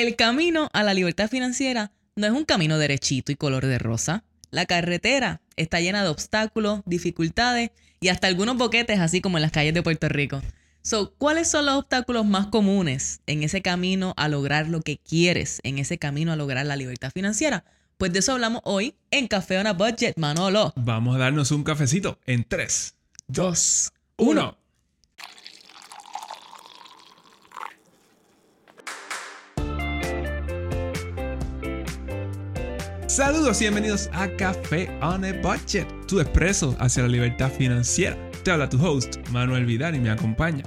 El 0.00 0.16
camino 0.16 0.70
a 0.72 0.82
la 0.82 0.94
libertad 0.94 1.28
financiera 1.28 1.92
no 2.16 2.26
es 2.26 2.32
un 2.32 2.46
camino 2.46 2.78
derechito 2.78 3.32
y 3.32 3.36
color 3.36 3.66
de 3.66 3.78
rosa. 3.78 4.24
La 4.50 4.64
carretera 4.64 5.42
está 5.56 5.78
llena 5.78 6.02
de 6.02 6.08
obstáculos, 6.08 6.80
dificultades 6.86 7.70
y 8.00 8.08
hasta 8.08 8.26
algunos 8.26 8.56
boquetes, 8.56 8.98
así 8.98 9.20
como 9.20 9.36
en 9.36 9.42
las 9.42 9.52
calles 9.52 9.74
de 9.74 9.82
Puerto 9.82 10.08
Rico. 10.08 10.40
So, 10.80 11.12
¿cuáles 11.18 11.50
son 11.50 11.66
los 11.66 11.74
obstáculos 11.74 12.24
más 12.24 12.46
comunes 12.46 13.20
en 13.26 13.42
ese 13.42 13.60
camino 13.60 14.14
a 14.16 14.28
lograr 14.28 14.68
lo 14.68 14.80
que 14.80 14.96
quieres, 14.96 15.60
en 15.64 15.78
ese 15.78 15.98
camino 15.98 16.32
a 16.32 16.36
lograr 16.36 16.64
la 16.64 16.76
libertad 16.76 17.10
financiera? 17.12 17.66
Pues 17.98 18.10
de 18.14 18.20
eso 18.20 18.32
hablamos 18.32 18.62
hoy 18.64 18.94
en 19.10 19.28
Café 19.28 19.58
on 19.58 19.66
a 19.66 19.74
Budget, 19.74 20.16
Manolo. 20.16 20.72
Vamos 20.76 21.16
a 21.16 21.18
darnos 21.18 21.50
un 21.50 21.62
cafecito 21.62 22.18
en 22.24 22.44
3, 22.44 22.94
2, 23.28 23.92
1. 24.16 24.59
Saludos 33.10 33.60
y 33.60 33.64
bienvenidos 33.64 34.08
a 34.12 34.28
Café 34.36 34.88
on 35.02 35.24
a 35.24 35.32
Budget, 35.42 35.84
tu 36.06 36.20
expreso 36.20 36.76
hacia 36.78 37.02
la 37.02 37.08
libertad 37.08 37.50
financiera. 37.50 38.16
Te 38.44 38.52
habla 38.52 38.68
tu 38.68 38.80
host, 38.80 39.16
Manuel 39.30 39.66
Vidal, 39.66 39.96
y 39.96 39.98
me 39.98 40.10
acompaña 40.10 40.62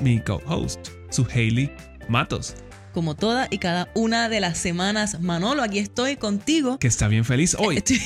mi 0.00 0.18
co-host, 0.18 0.88
su 1.10 1.24
Hailey 1.32 1.70
Matos. 2.08 2.56
Como 2.92 3.14
toda 3.14 3.46
y 3.48 3.58
cada 3.58 3.92
una 3.94 4.28
de 4.28 4.40
las 4.40 4.58
semanas, 4.58 5.20
Manolo, 5.20 5.62
aquí 5.62 5.78
estoy 5.78 6.16
contigo. 6.16 6.80
Que 6.80 6.88
está 6.88 7.06
bien 7.06 7.24
feliz 7.24 7.54
hoy. 7.60 7.76
Estoy- 7.76 8.00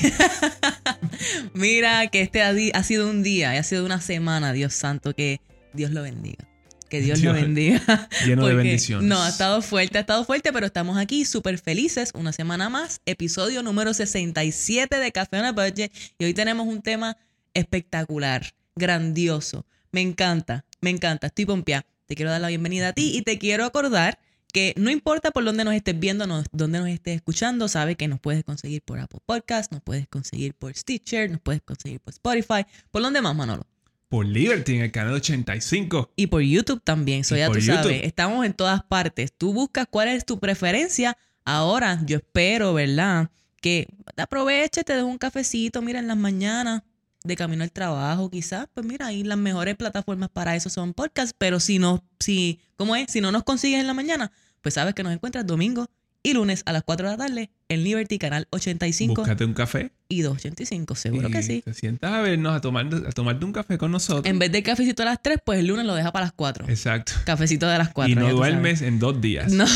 Mira 1.54 2.08
que 2.08 2.20
este 2.20 2.42
ha, 2.42 2.82
sido 2.82 3.08
un 3.08 3.22
día, 3.22 3.54
y 3.54 3.56
ha 3.56 3.62
sido 3.62 3.86
una 3.86 4.02
semana, 4.02 4.52
Dios 4.52 4.74
santo, 4.74 5.14
que 5.14 5.40
Dios 5.72 5.92
lo 5.92 6.02
bendiga. 6.02 6.46
Que 6.88 7.00
Dios, 7.00 7.20
lo 7.22 7.32
bendiga. 7.34 8.08
lleno 8.26 8.46
de 8.46 8.54
bendiciones. 8.54 9.06
No, 9.08 9.22
ha 9.22 9.28
estado 9.28 9.60
fuerte, 9.62 9.98
ha 9.98 10.00
estado 10.00 10.24
fuerte, 10.24 10.52
pero 10.52 10.66
estamos 10.66 10.96
aquí 10.96 11.24
súper 11.24 11.58
felices. 11.58 12.10
Una 12.14 12.32
semana 12.32 12.68
más, 12.68 13.00
episodio 13.06 13.62
número 13.62 13.92
67 13.94 14.96
de 14.98 15.12
Café 15.12 15.38
on 15.40 15.44
a 15.44 15.52
Budget. 15.52 15.92
Y 16.18 16.24
hoy 16.24 16.34
tenemos 16.34 16.66
un 16.66 16.80
tema 16.82 17.16
espectacular, 17.54 18.54
grandioso. 18.76 19.66
Me 19.92 20.00
encanta, 20.00 20.64
me 20.80 20.90
encanta, 20.90 21.26
estoy 21.28 21.44
pompeada. 21.46 21.84
Te 22.06 22.14
quiero 22.14 22.30
dar 22.30 22.40
la 22.40 22.48
bienvenida 22.48 22.88
a 22.88 22.92
ti 22.94 23.16
y 23.16 23.22
te 23.22 23.38
quiero 23.38 23.64
acordar 23.64 24.18
que 24.52 24.72
no 24.78 24.90
importa 24.90 25.30
por 25.30 25.44
dónde 25.44 25.62
nos 25.64 25.74
estés 25.74 25.98
viendo, 25.98 26.26
nos- 26.26 26.46
dónde 26.52 26.78
nos 26.78 26.88
estés 26.88 27.16
escuchando, 27.16 27.68
sabe 27.68 27.96
que 27.96 28.08
nos 28.08 28.18
puedes 28.18 28.44
conseguir 28.44 28.80
por 28.82 28.98
Apple 28.98 29.20
Podcast, 29.26 29.70
nos 29.72 29.82
puedes 29.82 30.08
conseguir 30.08 30.54
por 30.54 30.74
Stitcher, 30.74 31.30
nos 31.30 31.40
puedes 31.40 31.60
conseguir 31.60 32.00
por 32.00 32.14
Spotify. 32.14 32.64
¿Por 32.90 33.02
dónde 33.02 33.20
más, 33.20 33.36
Manolo? 33.36 33.66
Por 34.08 34.26
Liberty 34.26 34.76
en 34.76 34.82
el 34.82 34.92
canal 34.92 35.14
85. 35.14 36.12
Y 36.16 36.28
por 36.28 36.40
YouTube 36.42 36.80
también, 36.82 37.20
eso 37.20 37.36
Y 37.36 37.40
ya 37.40 37.48
tú 37.48 37.60
sabes. 37.60 37.84
YouTube. 37.84 38.00
Estamos 38.04 38.46
en 38.46 38.54
todas 38.54 38.82
partes. 38.82 39.32
Tú 39.36 39.52
buscas 39.52 39.86
cuál 39.90 40.08
es 40.08 40.24
tu 40.24 40.38
preferencia. 40.38 41.16
Ahora, 41.44 42.00
yo 42.06 42.16
espero, 42.18 42.74
¿verdad? 42.74 43.30
Que 43.60 43.88
aproveche, 44.16 44.84
te 44.84 44.94
dejo 44.94 45.06
un 45.06 45.18
cafecito, 45.18 45.82
mira, 45.82 45.98
en 45.98 46.08
las 46.08 46.16
mañanas, 46.16 46.82
de 47.24 47.36
camino 47.36 47.64
al 47.64 47.72
trabajo, 47.72 48.30
quizás. 48.30 48.66
Pues 48.72 48.86
mira, 48.86 49.06
ahí 49.06 49.24
las 49.24 49.38
mejores 49.38 49.76
plataformas 49.76 50.30
para 50.30 50.56
eso 50.56 50.70
son 50.70 50.94
podcasts. 50.94 51.34
Pero 51.36 51.60
si 51.60 51.78
no, 51.78 52.02
si, 52.18 52.60
¿cómo 52.76 52.96
es? 52.96 53.10
Si 53.10 53.20
no 53.20 53.32
nos 53.32 53.44
consigues 53.44 53.80
en 53.80 53.86
la 53.86 53.94
mañana, 53.94 54.32
pues 54.62 54.74
sabes 54.74 54.94
que 54.94 55.02
nos 55.02 55.12
encuentras 55.12 55.46
domingo 55.46 55.88
y 56.28 56.34
lunes 56.34 56.62
a 56.66 56.72
las 56.72 56.82
4 56.82 57.06
de 57.06 57.16
la 57.16 57.18
tarde 57.18 57.50
en 57.70 57.84
Liberty, 57.84 58.18
canal 58.18 58.46
85 58.50 59.14
Búscate 59.14 59.44
un 59.44 59.54
café. 59.54 59.90
y 60.08 60.22
285. 60.22 60.94
Seguro 60.94 61.28
y 61.28 61.32
que 61.32 61.42
sí. 61.42 61.62
Te 61.62 61.74
sientas 61.74 62.12
a 62.12 62.20
vernos, 62.20 62.54
a, 62.54 62.60
tomar, 62.60 62.86
a 62.86 63.12
tomarte 63.12 63.44
un 63.44 63.52
café 63.52 63.78
con 63.78 63.90
nosotros. 63.90 64.26
En 64.26 64.38
vez 64.38 64.52
de 64.52 64.62
cafecito 64.62 65.02
a 65.02 65.06
las 65.06 65.22
3, 65.22 65.38
pues 65.44 65.58
el 65.58 65.66
lunes 65.66 65.84
lo 65.86 65.94
deja 65.94 66.12
para 66.12 66.26
las 66.26 66.32
4. 66.32 66.66
Exacto. 66.68 67.12
Cafecito 67.24 67.66
de 67.66 67.78
las 67.78 67.90
4. 67.92 68.12
y 68.12 68.14
no 68.14 68.30
duermes 68.30 68.82
en 68.82 68.98
dos 68.98 69.20
días. 69.20 69.52
No. 69.52 69.66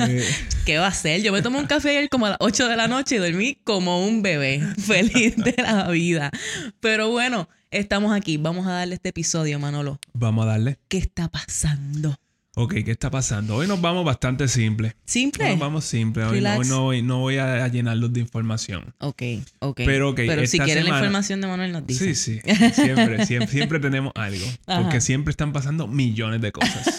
Eh, 0.00 0.24
¿Qué 0.66 0.78
va 0.78 0.86
a 0.86 0.88
hacer? 0.88 1.22
Yo 1.22 1.32
me 1.32 1.42
tomé 1.42 1.58
un 1.58 1.66
café 1.66 1.90
ayer 1.90 2.08
como 2.08 2.26
a 2.26 2.30
las 2.30 2.38
8 2.40 2.68
de 2.68 2.76
la 2.76 2.88
noche 2.88 3.16
y 3.16 3.18
dormí 3.18 3.58
como 3.64 4.06
un 4.06 4.22
bebé, 4.22 4.60
feliz 4.78 5.36
de 5.36 5.54
la 5.58 5.88
vida. 5.88 6.30
Pero 6.80 7.10
bueno, 7.10 7.48
estamos 7.70 8.12
aquí. 8.14 8.36
Vamos 8.36 8.66
a 8.66 8.72
darle 8.72 8.94
este 8.94 9.10
episodio, 9.10 9.58
Manolo. 9.58 9.98
vamos 10.12 10.44
a 10.44 10.48
darle. 10.48 10.78
¿Qué 10.88 10.98
está 10.98 11.28
pasando? 11.28 12.16
Ok, 12.54 12.74
¿qué 12.84 12.90
está 12.90 13.10
pasando? 13.10 13.56
Hoy 13.56 13.66
nos 13.66 13.80
vamos 13.80 14.04
bastante 14.04 14.46
simple. 14.46 14.88
Hoy 14.88 14.94
¿Simple? 15.06 15.48
nos 15.50 15.58
vamos 15.58 15.84
simple. 15.86 16.24
Hoy, 16.24 16.42
no, 16.42 16.56
hoy 16.58 16.68
voy- 16.68 17.02
no 17.02 17.18
voy 17.20 17.36
a, 17.38 17.64
a 17.64 17.68
llenarlos 17.68 18.12
de 18.12 18.20
información. 18.20 18.94
Ok, 18.98 19.22
ok. 19.60 19.80
Pero, 19.86 20.10
ok, 20.10 20.18
si 20.18 20.42
esta 20.58 20.64
quieren 20.64 20.84
la 20.84 20.90
información 20.90 21.40
de 21.40 21.46
Manuel 21.46 21.72
nos 21.72 21.86
dice. 21.86 22.14
Sí, 22.14 22.40
sí. 22.44 22.52
Siempre, 22.74 23.24
siempre, 23.24 23.46
siempre 23.48 23.80
tenemos 23.80 24.12
algo. 24.16 24.44
Ajá. 24.66 24.82
Porque 24.82 25.00
siempre 25.00 25.30
están 25.30 25.52
pasando 25.54 25.86
millones 25.86 26.40
de 26.42 26.52
cosas. 26.52 26.86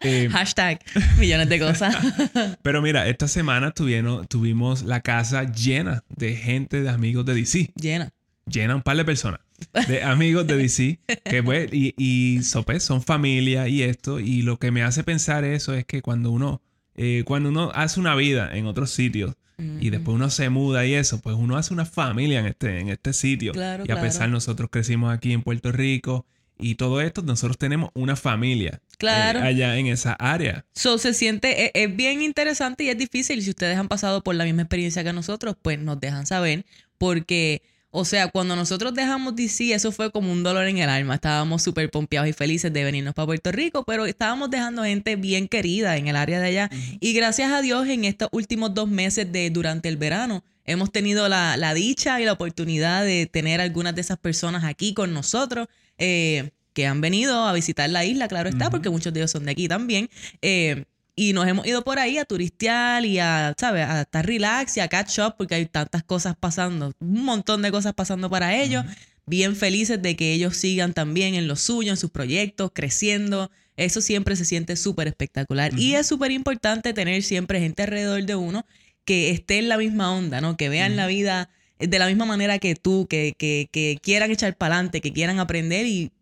Eh, 0.00 0.28
Hashtag 0.30 0.78
millones 1.18 1.48
de 1.48 1.58
cosas. 1.58 1.96
pero 2.62 2.80
mira, 2.80 3.08
esta 3.08 3.26
semana 3.26 3.72
tuvieron, 3.72 4.28
tuvimos 4.28 4.82
la 4.84 5.00
casa 5.00 5.42
llena 5.52 6.04
de 6.08 6.36
gente, 6.36 6.82
de 6.82 6.88
amigos 6.88 7.24
de 7.26 7.34
DC. 7.34 7.72
Llena. 7.74 8.12
llena 8.46 8.76
un 8.76 8.82
par 8.82 8.96
de 8.96 9.04
personas, 9.04 9.40
de 9.88 10.02
amigos 10.02 10.46
de 10.46 10.56
DC, 10.56 11.00
que 11.24 11.42
pues, 11.42 11.72
y, 11.72 11.94
y 11.96 12.42
so, 12.42 12.62
pues, 12.62 12.82
son 12.82 13.02
familia 13.02 13.68
y 13.68 13.82
esto, 13.82 14.20
y 14.20 14.42
lo 14.42 14.58
que 14.58 14.70
me 14.70 14.82
hace 14.82 15.04
pensar 15.04 15.44
eso 15.44 15.74
es 15.74 15.84
que 15.84 16.02
cuando 16.02 16.30
uno, 16.30 16.62
eh, 16.94 17.22
cuando 17.26 17.48
uno 17.48 17.70
hace 17.74 18.00
una 18.00 18.14
vida 18.14 18.50
en 18.56 18.66
otros 18.66 18.90
sitios 18.90 19.34
y 19.80 19.90
después 19.90 20.14
uno 20.14 20.30
se 20.30 20.50
muda 20.50 20.86
y 20.86 20.94
eso, 20.94 21.20
pues 21.20 21.34
uno 21.36 21.56
hace 21.56 21.74
una 21.74 21.84
familia 21.84 22.38
en 22.38 22.46
este, 22.46 22.78
en 22.78 22.90
este 22.90 23.12
sitio. 23.12 23.52
Claro, 23.52 23.82
y 23.84 23.90
a 23.90 24.00
pesar 24.00 24.18
claro. 24.18 24.32
nosotros 24.34 24.70
crecimos 24.70 25.12
aquí 25.12 25.32
en 25.32 25.42
Puerto 25.42 25.72
Rico 25.72 26.26
y 26.60 26.74
todo 26.74 27.00
esto, 27.00 27.22
nosotros 27.22 27.56
tenemos 27.56 27.90
una 27.94 28.16
familia 28.16 28.80
eh, 29.00 29.06
allá 29.06 29.76
en 29.76 29.86
esa 29.86 30.12
área. 30.14 30.64
So, 30.74 30.98
se 30.98 31.14
siente, 31.14 31.66
es, 31.66 31.70
es 31.74 31.96
bien 31.96 32.22
interesante 32.22 32.84
y 32.84 32.88
es 32.88 32.98
difícil. 32.98 33.42
Si 33.42 33.50
ustedes 33.50 33.78
han 33.78 33.88
pasado 33.88 34.22
por 34.22 34.34
la 34.34 34.44
misma 34.44 34.62
experiencia 34.62 35.04
que 35.04 35.12
nosotros, 35.12 35.56
pues 35.60 35.78
nos 35.78 36.00
dejan 36.00 36.26
saber. 36.26 36.66
Porque, 36.98 37.62
o 37.90 38.04
sea, 38.04 38.28
cuando 38.28 38.54
nosotros 38.56 38.92
dejamos 38.94 39.34
DC, 39.34 39.72
eso 39.72 39.92
fue 39.92 40.10
como 40.10 40.30
un 40.30 40.42
dolor 40.42 40.66
en 40.66 40.78
el 40.78 40.88
alma. 40.90 41.14
Estábamos 41.14 41.62
súper 41.62 41.90
pompeados 41.90 42.28
y 42.28 42.32
felices 42.32 42.72
de 42.72 42.84
venirnos 42.84 43.14
para 43.14 43.26
Puerto 43.26 43.50
Rico, 43.50 43.84
pero 43.84 44.04
estábamos 44.06 44.50
dejando 44.50 44.84
gente 44.84 45.16
bien 45.16 45.48
querida 45.48 45.96
en 45.96 46.06
el 46.08 46.16
área 46.16 46.38
de 46.40 46.48
allá. 46.48 46.70
Y 47.00 47.12
gracias 47.14 47.50
a 47.52 47.62
Dios, 47.62 47.88
en 47.88 48.04
estos 48.04 48.28
últimos 48.32 48.74
dos 48.74 48.88
meses 48.88 49.30
de 49.32 49.50
durante 49.50 49.88
el 49.88 49.96
verano, 49.96 50.44
hemos 50.64 50.92
tenido 50.92 51.28
la, 51.28 51.56
la 51.56 51.72
dicha 51.74 52.20
y 52.20 52.24
la 52.26 52.32
oportunidad 52.32 53.04
de 53.04 53.26
tener 53.26 53.60
algunas 53.60 53.94
de 53.94 54.02
esas 54.02 54.18
personas 54.18 54.64
aquí 54.64 54.92
con 54.94 55.14
nosotros. 55.14 55.66
eh, 55.98 56.50
que 56.74 56.86
han 56.86 57.00
venido 57.00 57.44
a 57.44 57.52
visitar 57.52 57.90
la 57.90 58.04
isla, 58.04 58.28
claro 58.28 58.48
está, 58.48 58.70
porque 58.70 58.88
muchos 58.88 59.12
de 59.12 59.18
ellos 59.18 59.32
son 59.32 59.44
de 59.46 59.50
aquí 59.50 59.66
también. 59.66 60.08
Eh, 60.42 60.84
y 61.18 61.32
nos 61.32 61.48
hemos 61.48 61.66
ido 61.66 61.82
por 61.82 61.98
ahí 61.98 62.16
a 62.16 62.24
turistear 62.24 63.04
y 63.04 63.18
a, 63.18 63.52
¿sabes? 63.58 63.84
A 63.84 64.02
estar 64.02 64.24
relax 64.24 64.76
y 64.76 64.80
a 64.80 64.86
catch 64.86 65.18
up 65.18 65.34
porque 65.36 65.56
hay 65.56 65.66
tantas 65.66 66.04
cosas 66.04 66.36
pasando, 66.38 66.92
un 67.00 67.24
montón 67.24 67.60
de 67.60 67.72
cosas 67.72 67.92
pasando 67.92 68.30
para 68.30 68.54
ellos. 68.54 68.84
Bien 69.26 69.56
felices 69.56 70.00
de 70.00 70.14
que 70.14 70.32
ellos 70.32 70.56
sigan 70.56 70.94
también 70.94 71.34
en 71.34 71.48
lo 71.48 71.56
suyo, 71.56 71.90
en 71.90 71.96
sus 71.96 72.10
proyectos, 72.10 72.70
creciendo. 72.72 73.50
Eso 73.76 74.00
siempre 74.00 74.36
se 74.36 74.44
siente 74.44 74.76
súper 74.76 75.08
espectacular. 75.08 75.76
Y 75.76 75.96
es 75.96 76.06
súper 76.06 76.30
importante 76.30 76.92
tener 76.92 77.24
siempre 77.24 77.58
gente 77.58 77.82
alrededor 77.82 78.24
de 78.24 78.36
uno 78.36 78.64
que 79.04 79.30
esté 79.30 79.58
en 79.58 79.68
la 79.68 79.76
misma 79.76 80.14
onda, 80.14 80.40
¿no? 80.40 80.56
Que 80.56 80.68
vean 80.68 80.94
la 80.94 81.08
vida 81.08 81.50
de 81.80 81.98
la 81.98 82.06
misma 82.06 82.26
manera 82.26 82.60
que 82.60 82.76
tú, 82.76 83.08
que, 83.10 83.34
que, 83.36 83.68
que 83.72 83.98
quieran 84.00 84.30
echar 84.30 84.56
para 84.56 84.76
adelante, 84.76 85.00
que 85.00 85.12
quieran 85.12 85.40
aprender 85.40 85.84
y 85.84 86.12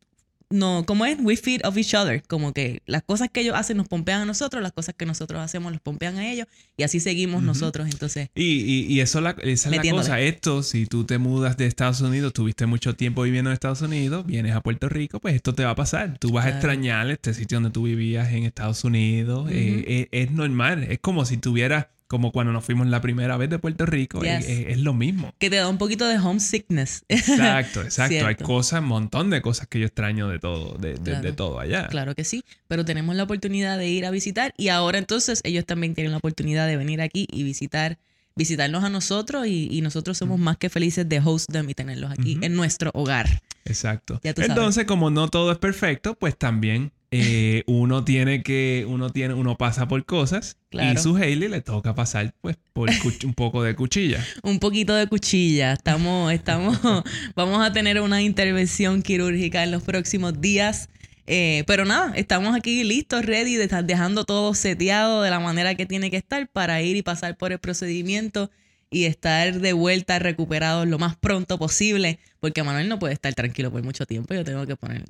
no, 0.50 0.84
¿cómo 0.86 1.04
es? 1.06 1.18
We 1.20 1.36
feed 1.36 1.62
of 1.64 1.76
each 1.76 1.94
other. 1.94 2.22
Como 2.22 2.52
que 2.52 2.82
las 2.86 3.02
cosas 3.02 3.28
que 3.32 3.40
ellos 3.40 3.56
hacen 3.56 3.76
nos 3.76 3.88
pompean 3.88 4.22
a 4.22 4.24
nosotros, 4.24 4.62
las 4.62 4.72
cosas 4.72 4.94
que 4.96 5.04
nosotros 5.04 5.40
hacemos 5.40 5.72
los 5.72 5.80
pompean 5.80 6.18
a 6.18 6.30
ellos 6.30 6.46
y 6.76 6.84
así 6.84 7.00
seguimos 7.00 7.42
nosotros. 7.42 7.88
Entonces, 7.90 8.28
Y, 8.34 8.60
y, 8.60 8.86
y 8.86 9.00
eso 9.00 9.20
la, 9.20 9.30
esa 9.42 9.70
es 9.70 9.76
la 9.84 9.90
cosa. 9.90 10.20
Esto, 10.20 10.62
si 10.62 10.86
tú 10.86 11.04
te 11.04 11.18
mudas 11.18 11.56
de 11.56 11.66
Estados 11.66 12.00
Unidos, 12.00 12.32
tuviste 12.32 12.66
mucho 12.66 12.94
tiempo 12.94 13.22
viviendo 13.22 13.50
en 13.50 13.54
Estados 13.54 13.82
Unidos, 13.82 14.24
vienes 14.24 14.54
a 14.54 14.60
Puerto 14.60 14.88
Rico, 14.88 15.18
pues 15.20 15.34
esto 15.34 15.54
te 15.54 15.64
va 15.64 15.70
a 15.70 15.76
pasar. 15.76 16.18
Tú 16.18 16.30
vas 16.30 16.46
a 16.46 16.50
extrañar 16.50 17.10
este 17.10 17.34
sitio 17.34 17.56
donde 17.56 17.70
tú 17.70 17.82
vivías 17.82 18.32
en 18.32 18.44
Estados 18.44 18.84
Unidos. 18.84 19.50
Eh, 19.50 19.84
eh, 19.86 20.08
es 20.12 20.30
normal. 20.30 20.84
Es 20.84 21.00
como 21.00 21.24
si 21.24 21.38
tuvieras, 21.38 21.86
como 22.08 22.30
cuando 22.32 22.52
nos 22.52 22.64
fuimos 22.64 22.86
la 22.86 23.00
primera 23.00 23.36
vez 23.36 23.50
de 23.50 23.58
Puerto 23.58 23.84
Rico. 23.86 24.22
Yes. 24.22 24.46
Es, 24.48 24.78
lo 24.78 24.94
mismo. 24.94 25.32
que 25.38 25.50
te 25.50 25.56
da 25.56 25.68
un 25.68 25.78
poquito 25.78 26.06
de 26.06 26.18
homesickness. 26.18 27.04
Exacto, 27.08 27.82
exacto. 27.82 28.26
Hay 28.26 28.36
cosas, 28.36 28.80
un 28.80 28.86
montón 28.88 29.30
de 29.30 29.42
cosas 29.42 29.66
que 29.66 29.80
yo 29.80 29.86
extraño 29.86 30.28
de 30.28 30.38
todo, 30.38 30.76
de, 30.78 30.94
de- 30.94 30.98
de 30.98 31.20
Claro. 31.20 31.34
todo 31.34 31.60
allá. 31.60 31.88
Claro 31.88 32.14
que 32.14 32.24
sí, 32.24 32.44
pero 32.68 32.84
tenemos 32.84 33.16
la 33.16 33.24
oportunidad 33.24 33.76
de 33.78 33.88
ir 33.88 34.06
a 34.06 34.10
visitar 34.10 34.54
y 34.56 34.68
ahora 34.68 34.98
entonces 34.98 35.40
ellos 35.44 35.64
también 35.66 35.94
tienen 35.94 36.12
la 36.12 36.18
oportunidad 36.18 36.66
de 36.66 36.76
venir 36.76 37.00
aquí 37.00 37.26
y 37.32 37.42
visitar, 37.42 37.98
visitarnos 38.36 38.84
a 38.84 38.90
nosotros 38.90 39.46
y, 39.46 39.68
y 39.70 39.80
nosotros 39.80 40.18
somos 40.18 40.38
más 40.38 40.56
que 40.58 40.68
felices 40.70 41.08
de 41.08 41.20
host 41.24 41.50
them 41.50 41.68
y 41.70 41.74
tenerlos 41.74 42.10
aquí 42.12 42.38
en 42.42 42.54
nuestro 42.54 42.90
hogar. 42.94 43.40
Exacto. 43.64 44.20
Ya 44.22 44.32
tú 44.34 44.42
sabes. 44.42 44.56
Entonces, 44.56 44.84
como 44.84 45.10
no 45.10 45.28
todo 45.28 45.50
es 45.50 45.58
perfecto, 45.58 46.14
pues 46.14 46.36
también 46.38 46.92
eh, 47.22 47.64
uno 47.66 48.04
tiene 48.04 48.42
que, 48.42 48.84
uno 48.88 49.10
tiene, 49.10 49.34
uno 49.34 49.56
pasa 49.56 49.88
por 49.88 50.04
cosas 50.04 50.56
Claro. 50.70 50.98
y 50.98 51.02
su 51.02 51.16
Hailey 51.16 51.48
le 51.48 51.60
toca 51.60 51.94
pasar, 51.94 52.34
pues, 52.40 52.56
por 52.72 52.90
un 53.24 53.34
poco 53.34 53.62
de 53.62 53.74
cuchilla. 53.74 54.24
Un 54.42 54.58
poquito 54.58 54.94
de 54.94 55.06
cuchilla. 55.06 55.72
Estamos, 55.72 56.32
estamos, 56.32 56.78
vamos 57.34 57.64
a 57.64 57.72
tener 57.72 58.00
una 58.00 58.22
intervención 58.22 59.02
quirúrgica 59.02 59.62
en 59.62 59.70
los 59.70 59.82
próximos 59.82 60.40
días. 60.40 60.88
Eh, 61.28 61.64
pero 61.66 61.84
nada, 61.84 62.12
estamos 62.14 62.54
aquí 62.54 62.84
listos, 62.84 63.24
ready, 63.24 63.56
de 63.56 63.64
estar 63.64 63.84
dejando 63.84 64.24
todo 64.24 64.54
seteado 64.54 65.22
de 65.22 65.30
la 65.30 65.40
manera 65.40 65.74
que 65.74 65.84
tiene 65.84 66.10
que 66.10 66.16
estar 66.16 66.48
para 66.48 66.82
ir 66.82 66.96
y 66.96 67.02
pasar 67.02 67.36
por 67.36 67.50
el 67.52 67.58
procedimiento 67.58 68.50
y 68.90 69.04
estar 69.04 69.60
de 69.60 69.72
vuelta 69.72 70.18
recuperados 70.20 70.86
lo 70.86 70.98
más 70.98 71.16
pronto 71.16 71.58
posible, 71.58 72.20
porque 72.38 72.62
Manuel 72.62 72.88
no 72.88 73.00
puede 73.00 73.14
estar 73.14 73.34
tranquilo 73.34 73.72
por 73.72 73.82
mucho 73.82 74.06
tiempo, 74.06 74.34
yo 74.34 74.44
tengo 74.44 74.66
que 74.66 74.76
poner, 74.76 75.04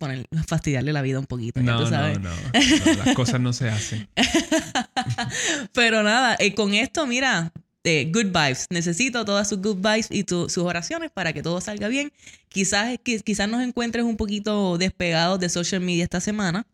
poner 0.00 0.26
fastidiarle 0.48 0.92
la 0.92 1.02
vida 1.02 1.20
un 1.20 1.26
poquito. 1.26 1.60
No, 1.62 1.76
tú 1.76 1.84
no, 1.84 1.90
sabes. 1.90 2.18
no, 2.20 2.30
no, 2.96 3.04
Las 3.04 3.14
cosas 3.14 3.40
no 3.40 3.52
se 3.52 3.68
hacen. 3.68 4.08
Pero 5.72 6.02
nada, 6.02 6.36
eh, 6.38 6.54
con 6.54 6.74
esto, 6.74 7.06
mira, 7.06 7.52
eh, 7.84 8.10
good 8.12 8.26
vibes. 8.26 8.66
Necesito 8.70 9.24
todas 9.24 9.48
sus 9.48 9.58
good 9.60 9.76
vibes 9.76 10.08
y 10.10 10.24
tu- 10.24 10.48
sus 10.48 10.64
oraciones 10.64 11.10
para 11.10 11.32
que 11.32 11.42
todo 11.42 11.60
salga 11.60 11.88
bien. 11.88 12.12
Quizás, 12.48 12.98
qui- 13.04 13.22
quizás 13.22 13.48
nos 13.48 13.62
encuentres 13.62 14.04
un 14.04 14.16
poquito 14.16 14.78
despegados 14.78 15.38
de 15.40 15.48
social 15.48 15.80
media 15.80 16.04
esta 16.04 16.20
semana, 16.20 16.66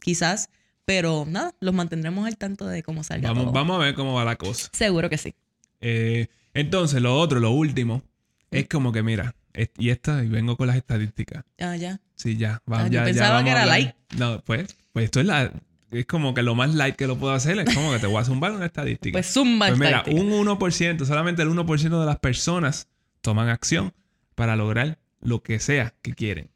quizás, 0.00 0.48
pero 0.84 1.24
nada, 1.28 1.54
los 1.60 1.74
mantendremos 1.74 2.26
al 2.26 2.36
tanto 2.36 2.66
de 2.66 2.82
cómo 2.82 3.02
salga 3.04 3.28
Vamos, 3.30 3.44
todo. 3.44 3.52
vamos 3.52 3.76
a 3.76 3.84
ver 3.84 3.94
cómo 3.94 4.14
va 4.14 4.24
la 4.24 4.36
cosa. 4.36 4.68
Seguro 4.72 5.08
que 5.10 5.18
sí. 5.18 5.34
Eh, 5.80 6.28
entonces, 6.54 7.00
lo 7.02 7.18
otro, 7.18 7.40
lo 7.40 7.50
último, 7.50 8.02
es 8.50 8.68
como 8.68 8.92
que, 8.92 9.02
mira, 9.02 9.34
y 9.78 9.90
esta, 9.90 10.22
y 10.24 10.28
vengo 10.28 10.56
con 10.56 10.66
las 10.66 10.76
estadísticas. 10.76 11.44
Ah, 11.60 11.76
ya. 11.76 12.00
Sí, 12.16 12.36
ya. 12.36 12.62
va- 12.70 12.80
Ah, 12.80 12.86
yo 12.86 12.92
ya, 12.92 13.00
ya 13.00 13.04
pensaba 13.04 13.44
que 13.44 13.50
era 13.50 13.66
light. 13.66 13.94
No, 14.16 14.40
pues, 14.44 14.76
pues 14.92 15.04
esto 15.06 15.20
es 15.20 15.26
la. 15.26 15.52
Es 15.90 16.06
como 16.06 16.34
que 16.34 16.42
lo 16.42 16.54
más 16.56 16.74
light 16.74 16.96
que 16.96 17.06
lo 17.06 17.16
puedo 17.18 17.32
hacer. 17.34 17.58
Es 17.60 17.72
como 17.74 17.92
que 17.92 18.00
te 18.00 18.06
voy 18.06 18.20
a 18.20 18.24
zumbar 18.24 18.50
una 18.52 18.66
estadística. 18.66 19.12
Pues 19.12 19.26
zumba 19.32 19.68
Pues 19.68 19.78
mira, 19.78 19.98
estadística. 19.98 20.26
un 20.34 20.46
1%, 20.46 21.04
solamente 21.06 21.42
el 21.42 21.48
1% 21.50 22.00
de 22.00 22.06
las 22.06 22.18
personas 22.18 22.88
toman 23.20 23.48
acción 23.48 23.92
para 24.34 24.56
lograr 24.56 24.98
lo 25.20 25.42
que 25.42 25.60
sea 25.60 25.94
que 26.02 26.12
quieren. 26.14 26.50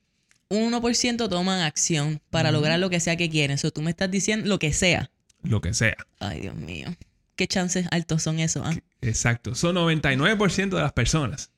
Un 0.50 0.72
1% 0.72 1.28
toman 1.28 1.60
acción 1.60 2.20
para 2.30 2.50
lograr 2.50 2.78
lo 2.80 2.90
que 2.90 2.98
sea 3.00 3.16
que 3.16 3.30
quieren. 3.30 3.54
Eso 3.54 3.70
tú 3.70 3.80
me 3.82 3.90
estás 3.90 4.10
diciendo 4.10 4.48
lo 4.48 4.58
que 4.58 4.72
sea. 4.72 5.10
Lo 5.42 5.60
que 5.60 5.72
sea. 5.72 5.96
Ay, 6.18 6.40
Dios 6.40 6.56
mío. 6.56 6.88
¿Qué 7.36 7.46
chances 7.46 7.86
altos 7.92 8.22
son 8.24 8.40
esos? 8.40 8.66
ah? 8.66 8.74
Exacto. 9.02 9.54
Son 9.54 9.76
99% 9.76 10.74
de 10.76 10.82
las 10.82 10.92
personas 10.92 11.52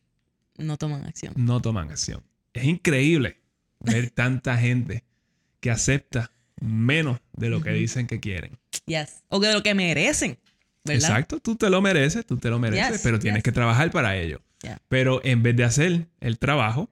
No 0.61 0.77
toman 0.77 1.05
acción. 1.05 1.35
no 1.37 1.61
toman 1.61 1.91
acción. 1.91 2.23
Es 2.53 2.65
increíble 2.65 3.41
ver 3.81 4.11
tanta 4.15 4.57
gente 4.59 5.05
que 5.61 5.71
acepta 5.71 6.33
menos 6.61 7.19
de 7.37 7.49
lo 7.51 7.61
que 7.63 7.71
dicen 7.71 8.07
que 8.07 8.21
quieren. 8.21 8.59
Yes. 8.87 9.23
O 9.29 9.41
de 9.41 9.53
lo 9.53 9.63
que 9.63 9.75
merecen. 9.75 10.39
¿Verdad? 10.85 11.11
Exacto, 11.11 11.41
tú 11.41 11.57
te 11.57 11.69
lo 11.71 11.83
mereces, 11.83 12.25
tú 12.25 12.39
te 12.39 12.49
lo 12.49 12.59
mereces, 12.59 12.93
Yes, 12.93 13.01
pero 13.03 13.19
tienes 13.19 13.39
yes. 13.39 13.45
que 13.45 13.53
trabajar 13.53 13.91
para 13.91 14.17
ello. 14.17 14.41
Yeah. 14.63 14.81
Pero 14.89 15.21
en 15.25 15.43
vez 15.43 15.55
de 15.57 15.65
hacer 15.65 16.07
el 16.21 16.39
trabajo 16.39 16.91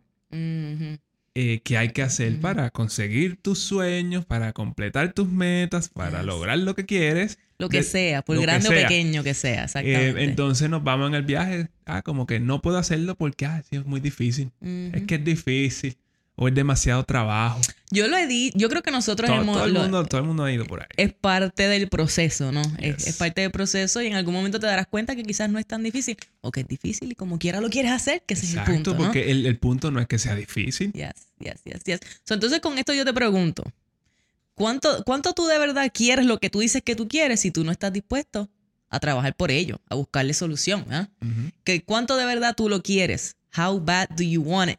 eh, 1.35 1.61
que 1.63 1.79
hay 1.79 1.91
que 1.93 2.03
hacer 2.03 2.41
para 2.41 2.71
conseguir 2.71 3.37
tus 3.41 3.59
sueños, 3.61 4.25
para 4.27 4.53
completar 4.53 5.13
tus 5.13 5.29
metas, 5.29 5.89
para 5.89 6.19
Yes. 6.19 6.27
lograr 6.27 6.59
lo 6.59 6.75
que 6.75 6.85
quieres, 6.85 7.39
Lo 7.59 7.69
que 7.69 7.79
de- 7.79 7.83
sea, 7.83 8.23
por 8.23 8.41
grande 8.41 8.69
o 8.69 8.71
pequeño 8.73 9.23
que 9.25 9.35
sea, 9.35 9.63
eh, 9.63 9.65
exactamente. 9.65 10.23
entonces 10.25 10.71
nos 10.71 10.85
vamos 10.85 11.09
en 11.09 11.15
el 11.17 11.23
viaje, 11.25 11.69
ah, 11.87 12.03
como 12.03 12.25
que 12.27 12.39
no 12.41 12.63
puedo 12.63 12.79
hacerlo 12.79 13.17
porque 13.17 13.47
ah, 13.47 13.63
sí, 13.69 13.77
es 13.77 13.85
muy 13.85 14.01
difícil. 14.01 14.51
Es 14.63 15.03
que 15.05 15.17
es 15.17 15.25
difícil 15.25 15.97
o 16.41 16.47
es 16.47 16.55
demasiado 16.55 17.03
trabajo. 17.03 17.61
Yo 17.91 18.07
lo 18.07 18.17
he 18.17 18.29
dicho, 18.29 18.57
yo 18.57 18.69
creo 18.69 18.83
que 18.83 18.93
nosotros 18.93 19.29
Todo, 19.29 19.41
hemos... 19.41 19.57
todo 19.57 19.65
el 19.67 19.75
lo- 19.75 19.81
mundo, 19.83 20.05
todo 20.07 20.21
el 20.21 20.27
mundo 20.29 20.45
ha 20.45 20.53
ido 20.53 20.67
por 20.67 20.83
ahí. 20.83 20.87
es 20.97 21.13
parte 21.13 21.67
del 21.67 21.89
proceso, 21.89 22.53
¿no? 22.53 22.63
Es, 22.79 22.99
Yes. 22.99 23.07
es 23.09 23.17
parte 23.17 23.41
del 23.41 23.51
proceso 23.51 24.01
y 24.03 24.07
en 24.07 24.15
algún 24.15 24.35
momento 24.35 24.61
te 24.61 24.67
darás 24.67 24.87
cuenta 24.87 25.17
que 25.17 25.25
quizás 25.25 25.51
no 25.51 25.59
es 25.59 25.67
tan 25.67 25.83
difícil 25.83 26.17
o 26.43 26.53
que 26.53 26.61
es 26.61 26.69
difícil 26.69 27.11
y 27.11 27.17
como 27.17 27.41
quiera 27.41 27.61
lo 27.61 27.71
quieres 27.71 27.91
hacer, 27.91 28.23
que 28.25 28.35
ese 28.35 28.47
Exacto, 28.47 28.71
es 28.71 28.77
el 28.77 28.83
punto, 28.85 28.99
¿no? 28.99 29.05
porque 29.07 29.33
el, 29.33 29.47
el 29.47 29.59
punto 29.59 29.91
no 29.91 29.99
es 29.99 30.07
que 30.07 30.19
sea 30.19 30.37
difícil. 30.37 30.93
Yes, 30.93 31.11
yes, 31.41 31.61
yes, 31.65 31.83
yes. 31.85 32.01
So, 32.23 32.35
entonces 32.35 32.61
con 32.61 32.79
esto 32.79 32.95
yo 32.95 33.05
te 33.05 33.13
pregunto, 33.13 33.65
¿cuánto, 34.59 35.03
¿cuánto 35.05 35.33
tú 35.33 35.47
de 35.47 35.59
verdad 35.59 35.91
quieres 35.93 36.27
lo 36.27 36.39
que 36.39 36.51
tú 36.51 36.61
dices 36.61 36.83
que 36.83 36.95
tú 36.97 37.09
quieres 37.09 37.41
si 37.41 37.51
tú 37.51 37.65
no 37.65 37.71
estás 37.73 37.93
dispuesto 37.93 38.51
a 38.91 39.01
trabajar 39.01 39.35
por 39.37 39.51
ello, 39.51 39.81
a 39.89 39.95
buscarle 39.95 40.35
solución? 40.35 40.85
¿ah? 40.91 41.09
Ujú. 41.23 41.51
que 41.65 41.83
¿Cuánto 41.83 42.17
de 42.17 42.25
verdad 42.27 42.55
tú 42.57 42.69
lo 42.69 42.83
quieres? 42.83 43.37
How 43.57 43.81
bad 43.81 44.09
do 44.11 44.23
you 44.25 44.43
want 44.43 44.71
it? 44.73 44.79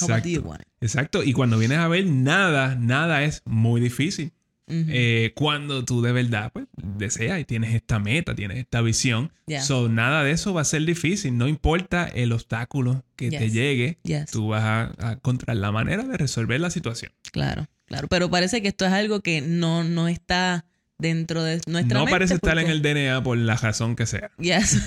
How 0.00 0.08
bad 0.08 0.22
do 0.24 0.28
you 0.28 0.36
Exacto. 0.40 0.48
want 0.48 0.62
it? 0.62 0.68
Exacto. 0.80 1.22
Y 1.22 1.32
cuando 1.32 1.58
vienes 1.58 1.78
a 1.78 1.86
ver, 1.88 2.06
nada, 2.06 2.74
nada 2.74 3.22
es 3.22 3.42
muy 3.44 3.80
difícil. 3.80 4.32
Eh, 4.68 5.30
cuando 5.36 5.84
tú 5.84 6.02
de 6.02 6.10
verdad 6.10 6.50
pues, 6.52 6.66
deseas 6.74 7.38
y 7.38 7.44
tienes 7.44 7.72
esta 7.72 8.00
meta, 8.00 8.34
tienes 8.34 8.58
esta 8.58 8.80
visión. 8.80 9.30
Yeah. 9.46 9.62
So, 9.62 9.88
nada 9.88 10.24
de 10.24 10.32
eso 10.32 10.52
va 10.54 10.62
a 10.62 10.64
ser 10.64 10.84
difícil. 10.84 11.38
No 11.38 11.46
importa 11.46 12.08
el 12.08 12.32
obstáculo 12.32 13.04
que 13.14 13.30
te 13.30 13.50
llegue, 13.50 13.98
Yes. 14.02 14.32
tú 14.32 14.48
vas 14.48 14.64
a, 14.64 14.92
a 14.98 15.12
encontrar 15.12 15.56
la 15.58 15.70
manera 15.70 16.02
de 16.02 16.16
resolver 16.16 16.60
la 16.60 16.70
situación. 16.70 17.12
Claro, 17.30 17.68
claro. 17.86 18.08
Pero 18.08 18.30
parece 18.30 18.62
que 18.62 18.68
esto 18.68 18.84
es 18.86 18.92
algo 18.92 19.20
que 19.20 19.40
no, 19.40 19.84
no 19.84 20.08
está 20.08 20.64
dentro 20.98 21.42
de 21.42 21.60
nuestra 21.66 21.98
no 21.98 22.04
mente 22.06 22.10
parece 22.10 22.34
estar 22.34 22.58
en 22.58 22.68
el 22.68 22.80
DNA 22.80 23.22
por 23.22 23.36
la 23.36 23.56
razón 23.56 23.96
que 23.96 24.06
sea. 24.06 24.30
Yes. 24.38 24.70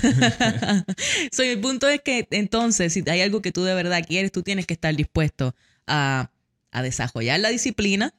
so, 1.32 1.42
el 1.42 1.60
punto 1.60 1.88
es 1.88 2.00
que 2.02 2.26
entonces, 2.30 2.92
si 2.92 3.04
hay 3.08 3.20
algo 3.20 3.42
que 3.42 3.52
tú 3.52 3.62
de 3.64 3.74
verdad 3.74 4.04
quieres, 4.06 4.32
tú 4.32 4.42
tienes 4.42 4.66
que 4.66 4.74
estar 4.74 4.94
dispuesto 4.94 5.54
a, 5.86 6.30
a 6.72 6.82
desarrollar 6.82 7.40
la 7.40 7.48
disciplina. 7.50 8.14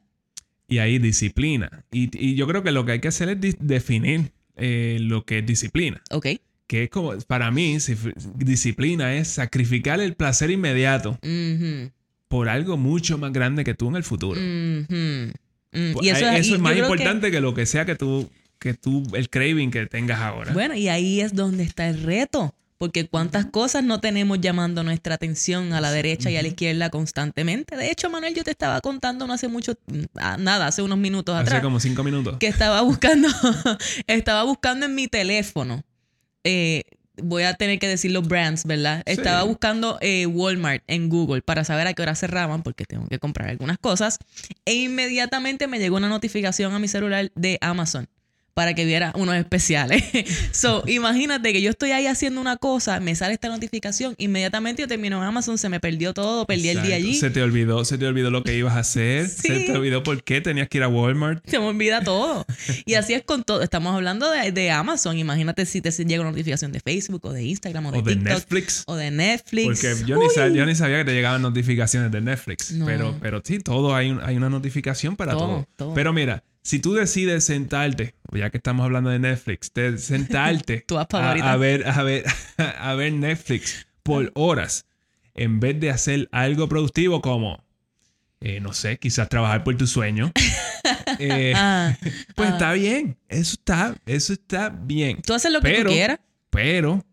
Y 0.67 0.77
ahí 0.79 0.99
disciplina. 0.99 1.83
Y, 1.91 2.09
y 2.17 2.35
yo 2.35 2.47
creo 2.47 2.63
que 2.63 2.71
lo 2.71 2.85
que 2.85 2.93
hay 2.93 2.99
que 3.01 3.09
hacer 3.09 3.29
es 3.29 3.55
definir 3.59 4.31
eh, 4.55 4.97
lo 5.01 5.25
que 5.25 5.39
es 5.39 5.45
disciplina. 5.45 6.01
Ok. 6.11 6.27
Que 6.67 6.83
es 6.83 6.89
como, 6.89 7.17
para 7.27 7.51
mí, 7.51 7.81
si- 7.81 7.97
disciplina 8.35 9.13
es 9.15 9.27
sacrificar 9.27 9.99
el 9.99 10.15
placer 10.15 10.49
inmediato 10.51 11.19
Ujú, 11.21 11.91
por 12.31 12.49
algo 12.49 12.77
mucho 12.77 13.17
más 13.19 13.31
grande 13.31 13.63
que 13.63 13.75
tú 13.75 13.89
en 13.89 13.97
el 13.97 14.03
futuro. 14.03 14.39
Mm, 14.41 15.31
Pues, 15.93 16.05
Y 16.05 16.09
eso, 16.09 16.25
y 16.31 16.35
es 16.35 16.59
más 16.59 16.73
que- 16.73 16.79
importante 16.79 17.29
que... 17.31 17.39
lo 17.41 17.53
que 17.53 17.65
sea 17.65 17.85
que 17.85 17.95
tú, 17.95 18.29
que 18.59 18.73
tú, 18.73 19.03
el 19.13 19.29
craving 19.29 19.69
que 19.71 19.85
tengas 19.85 20.19
ahora. 20.19 20.51
bueno, 20.53 20.75
y 20.75 20.87
ahí 20.89 21.21
es 21.21 21.33
donde 21.35 21.63
está 21.63 21.87
el 21.87 22.01
reto. 22.01 22.55
Porque 22.77 23.05
cuántas 23.07 23.45
cosas 23.45 23.83
no 23.83 23.99
tenemos 24.01 24.41
llamando 24.41 24.81
nuestra 24.83 25.13
atención 25.13 25.71
a 25.73 25.79
la 25.81 25.91
derecha 25.91 26.31
y 26.31 26.37
a 26.37 26.41
la 26.41 26.47
izquierda 26.47 26.89
constantemente. 26.89 27.75
De 27.77 27.91
hecho, 27.91 28.09
Manuel, 28.09 28.33
yo 28.33 28.43
te 28.43 28.49
estaba 28.49 28.81
contando 28.81 29.27
no 29.27 29.33
hace 29.33 29.47
mucho, 29.47 29.75
nada, 30.39 30.65
hace 30.65 30.81
unos 30.81 30.97
minutos 30.97 31.35
Hace 31.35 31.43
atrás. 31.43 31.61
como 31.61 31.79
cinco 31.79 32.03
minutos. 32.03 32.37
que 32.39 32.47
estaba 32.47 32.81
buscando, 32.81 33.27
estaba 34.07 34.41
buscando 34.43 34.87
en 34.87 34.95
mi 34.95 35.07
teléfono. 35.07 35.83
eh, 36.43 36.81
voy 37.21 37.43
a 37.43 37.53
tener 37.53 37.79
que 37.79 37.87
decir 37.87 38.11
los 38.11 38.27
brands, 38.27 38.65
¿verdad? 38.65 39.03
Sí. 39.05 39.13
Estaba 39.13 39.43
buscando 39.43 39.97
eh, 40.01 40.25
Walmart 40.25 40.83
en 40.87 41.09
Google 41.09 41.41
para 41.41 41.63
saber 41.63 41.87
a 41.87 41.93
qué 41.93 42.01
hora 42.01 42.15
cerraban, 42.15 42.63
porque 42.63 42.85
tengo 42.85 43.07
que 43.07 43.19
comprar 43.19 43.49
algunas 43.49 43.77
cosas. 43.77 44.19
E 44.65 44.73
inmediatamente 44.73 45.67
me 45.67 45.79
llegó 45.79 45.97
una 45.97 46.09
notificación 46.09 46.73
a 46.73 46.79
mi 46.79 46.87
celular 46.87 47.31
de 47.35 47.57
Amazon 47.61 48.07
para 48.53 48.73
que 48.73 48.85
viera 48.85 49.11
unos 49.15 49.35
especiales. 49.35 50.03
so, 50.51 50.83
imagínate 50.87 51.53
que 51.53 51.61
yo 51.61 51.69
estoy 51.69 51.91
ahí 51.91 52.07
haciendo 52.07 52.41
una 52.41 52.57
cosa, 52.57 52.99
me 52.99 53.15
sale 53.15 53.33
esta 53.33 53.49
notificación, 53.49 54.15
inmediatamente 54.17 54.81
yo 54.81 54.87
termino 54.87 55.17
en 55.17 55.23
Amazon, 55.23 55.57
se 55.57 55.69
me 55.69 55.79
perdió 55.79 56.13
todo, 56.13 56.45
perdí 56.45 56.69
el 56.69 56.81
día 56.83 56.95
allí. 56.95 57.15
Se 57.15 57.29
te 57.29 57.41
olvidó, 57.41 57.85
se 57.85 57.97
te 57.97 58.05
olvidó 58.05 58.29
lo 58.31 58.43
que 58.43 58.55
ibas 58.57 58.75
a 58.75 58.79
hacer. 58.79 59.27
Sí. 59.29 59.47
Se 59.51 59.59
te 59.67 59.71
olvidó 59.73 60.01
por 60.03 60.23
qué 60.23 60.41
tenías 60.41 60.67
que 60.69 60.77
ir 60.79 60.83
a 60.83 60.87
Walmart. 60.87 61.43
Se 61.47 61.59
me 61.59 61.65
olvida 61.65 62.01
todo. 62.03 62.45
Y 62.85 62.95
así 62.95 63.13
es 63.13 63.23
con 63.23 63.43
todo. 63.43 63.61
Estamos 63.61 63.93
hablando 63.93 64.29
de, 64.31 64.51
de 64.51 64.71
Amazon. 64.71 65.17
Imagínate 65.17 65.65
si 65.65 65.81
te 65.81 65.91
llega 65.91 66.21
una 66.21 66.31
notificación 66.31 66.71
de 66.71 66.79
Facebook 66.79 67.25
o 67.25 67.33
de 67.33 67.43
Instagram 67.43 67.85
o 67.87 67.91
de 67.91 67.99
O 67.99 68.01
de 68.01 68.15
TikTok 68.15 68.33
Netflix. 68.33 68.83
o 68.87 68.95
de 68.95 69.11
Netflix. 69.11 69.65
Porque 69.65 69.95
yo 70.05 70.17
ni, 70.17 70.55
yo 70.55 70.75
sabía 70.75 70.97
que 70.99 71.05
te 71.05 71.13
llegaban 71.13 71.41
notificaciones 71.41 72.11
de 72.11 72.21
Netflix. 72.21 72.71
No. 72.71 72.85
Pero, 72.85 73.15
pero 73.21 73.41
sí, 73.43 73.59
todo 73.59 73.95
hay, 73.95 74.09
un- 74.11 74.21
hay 74.23 74.35
una 74.37 74.49
notificación 74.49 75.15
para 75.15 75.33
Todo, 75.33 75.41
todo, 75.47 75.67
todo. 75.75 75.93
Pero 75.93 76.13
mira, 76.13 76.43
si 76.63 76.79
tú 76.79 76.93
decides 76.93 77.43
sentarte, 77.45 78.15
ya 78.31 78.49
que 78.49 78.57
estamos 78.57 78.83
hablando 78.83 79.09
de 79.09 79.19
Netflix, 79.19 79.73
de 79.73 79.97
sentarte 79.97 80.85
a, 81.11 81.57
ver, 81.57 81.87
a 81.87 82.03
ver, 82.03 82.25
a 82.57 82.93
ver 82.95 83.13
Netflix 83.13 83.87
por 84.03 84.31
horas, 84.35 84.85
en 85.33 85.59
vez 85.59 85.79
de 85.79 85.89
hacer 85.89 86.29
algo 86.31 86.67
productivo 86.69 87.21
como, 87.21 87.63
eh, 88.41 88.59
no 88.59 88.73
sé, 88.73 88.97
quizás 88.97 89.29
trabajar 89.29 89.63
por 89.63 89.75
tu 89.77 89.87
sueño, 89.87 90.31
eh, 91.19 91.53
Ah, 91.55 91.97
pues 92.35 92.49
ah. 92.49 92.53
está 92.53 92.73
bien. 92.73 93.17
Eso 93.29 93.53
está, 93.53 93.95
eso 94.05 94.33
está 94.33 94.69
bien. 94.69 95.21
tú 95.21 95.33
haces 95.33 95.51
lo 95.51 95.61
que 95.61 95.81
tú 95.83 95.89
quieras, 95.89 96.19
Pero, 96.49 97.03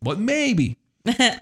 but 0.00 0.18
maybe. 0.18 0.76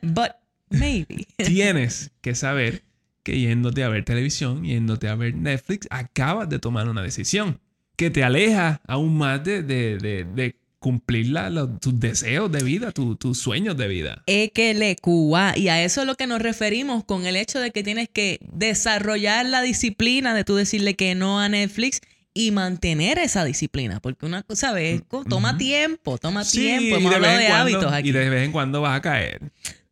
but 0.02 0.30
maybe. 0.70 1.26
tienes 1.36 2.10
que 2.20 2.34
saber 2.34 2.82
que 3.26 3.40
yéndote 3.40 3.82
a 3.82 3.88
ver 3.88 4.04
televisión, 4.04 4.62
yéndote 4.64 5.08
a 5.08 5.16
ver 5.16 5.34
Netflix, 5.34 5.88
acabas 5.90 6.48
de 6.48 6.60
tomar 6.60 6.88
una 6.88 7.02
decisión 7.02 7.58
que 7.96 8.08
te 8.10 8.22
aleja 8.22 8.80
aún 8.86 9.18
más 9.18 9.42
de, 9.42 9.64
de- 9.64 9.98
de- 9.98 10.24
de 10.32 10.54
cumplir 10.78 11.30
la- 11.30 11.50
tus 11.80 11.98
deseos 11.98 12.52
de 12.52 12.62
vida, 12.62 12.92
tu- 12.92 13.16
tus 13.16 13.38
sueños 13.38 13.76
de 13.76 13.88
vida. 13.88 14.22
EQLQA. 14.26 15.54
Y 15.58 15.68
a 15.68 15.82
eso 15.82 16.02
es 16.02 16.06
lo 16.06 16.14
que 16.14 16.28
nos 16.28 16.40
referimos 16.40 17.02
con 17.04 17.26
el 17.26 17.34
hecho 17.34 17.58
de 17.58 17.72
que 17.72 17.82
tienes 17.82 18.08
que 18.08 18.38
desarrollar 18.52 19.44
la 19.46 19.62
disciplina 19.62 20.32
de 20.34 20.44
tú 20.44 20.54
decirle 20.54 20.94
que 20.94 21.16
no 21.16 21.40
a 21.40 21.48
Netflix 21.48 22.00
y 22.34 22.50
mantener 22.52 23.18
esa 23.18 23.44
disciplina. 23.44 23.98
Porque 24.00 24.26
una 24.26 24.42
cosa, 24.44 24.68
¿sabes? 24.68 25.02
Toma 25.28 25.50
Ujú. 25.50 25.58
tiempo, 25.58 26.18
toma 26.18 26.44
Sí, 26.44 26.58
tiempo. 26.60 26.96
Hemos 26.98 27.10
de 27.10 27.16
hablado 27.16 27.36
de 27.38 27.44
en 27.46 27.50
cuando- 27.50 27.62
hábitos 27.76 27.92
aquí. 27.92 28.08
Y 28.10 28.12
de 28.12 28.28
vez 28.30 28.44
en 28.44 28.52
cuando 28.52 28.80
vas 28.82 28.96
a 28.96 29.00
caer. 29.02 29.40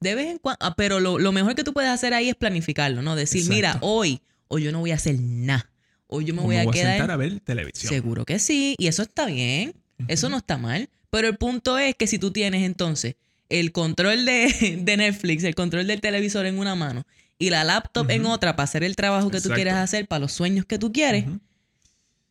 De 0.04 0.14
vez 0.14 0.30
en 0.30 0.38
cuando, 0.38 0.58
ah, 0.60 0.74
pero 0.76 1.00
lo, 1.00 1.18
lo 1.18 1.32
mejor 1.32 1.54
que 1.54 1.64
tú 1.64 1.72
puedes 1.72 1.90
hacer 1.90 2.14
ahí 2.14 2.28
es 2.28 2.36
planificarlo, 2.36 3.02
¿no? 3.02 3.16
Decir, 3.16 3.40
Exacto. 3.40 3.54
mira, 3.54 3.78
hoy, 3.80 4.20
o 4.48 4.58
yo 4.58 4.70
no 4.70 4.80
voy 4.80 4.92
a 4.92 4.96
hacer 4.96 5.18
nada, 5.18 5.70
o 6.06 6.20
yo 6.20 6.34
me 6.34 6.42
O 6.42 6.44
voy 6.44 6.56
a 6.56 6.66
quedar... 6.66 6.92
sentar 6.92 7.10
a 7.10 7.16
ver 7.16 7.40
televisión. 7.40 7.90
Seguro 7.90 8.24
que 8.24 8.38
sí, 8.38 8.74
y 8.78 8.86
eso 8.86 9.02
está 9.02 9.26
bien, 9.26 9.74
eso 10.06 10.28
no 10.28 10.36
está 10.36 10.58
mal, 10.58 10.90
pero 11.08 11.26
el 11.26 11.36
punto 11.36 11.78
es 11.78 11.94
que 11.94 12.06
si 12.06 12.18
tú 12.18 12.30
tienes 12.30 12.62
entonces 12.62 13.16
el 13.48 13.72
control 13.72 14.24
de, 14.26 14.78
de 14.82 14.96
Netflix, 14.96 15.42
el 15.44 15.54
control 15.54 15.86
del 15.86 16.00
televisor 16.00 16.46
en 16.46 16.58
una 16.58 16.74
mano 16.74 17.06
y 17.38 17.50
la 17.50 17.64
laptop 17.64 18.10
en 18.10 18.26
otra 18.26 18.56
para 18.56 18.64
hacer 18.64 18.84
el 18.84 18.96
trabajo 18.96 19.30
que 19.30 19.40
tú 19.40 19.48
quieres 19.48 19.74
hacer, 19.74 20.06
para 20.06 20.20
los 20.20 20.32
sueños 20.32 20.66
que 20.66 20.78
tú 20.78 20.92
quieres. 20.92 21.24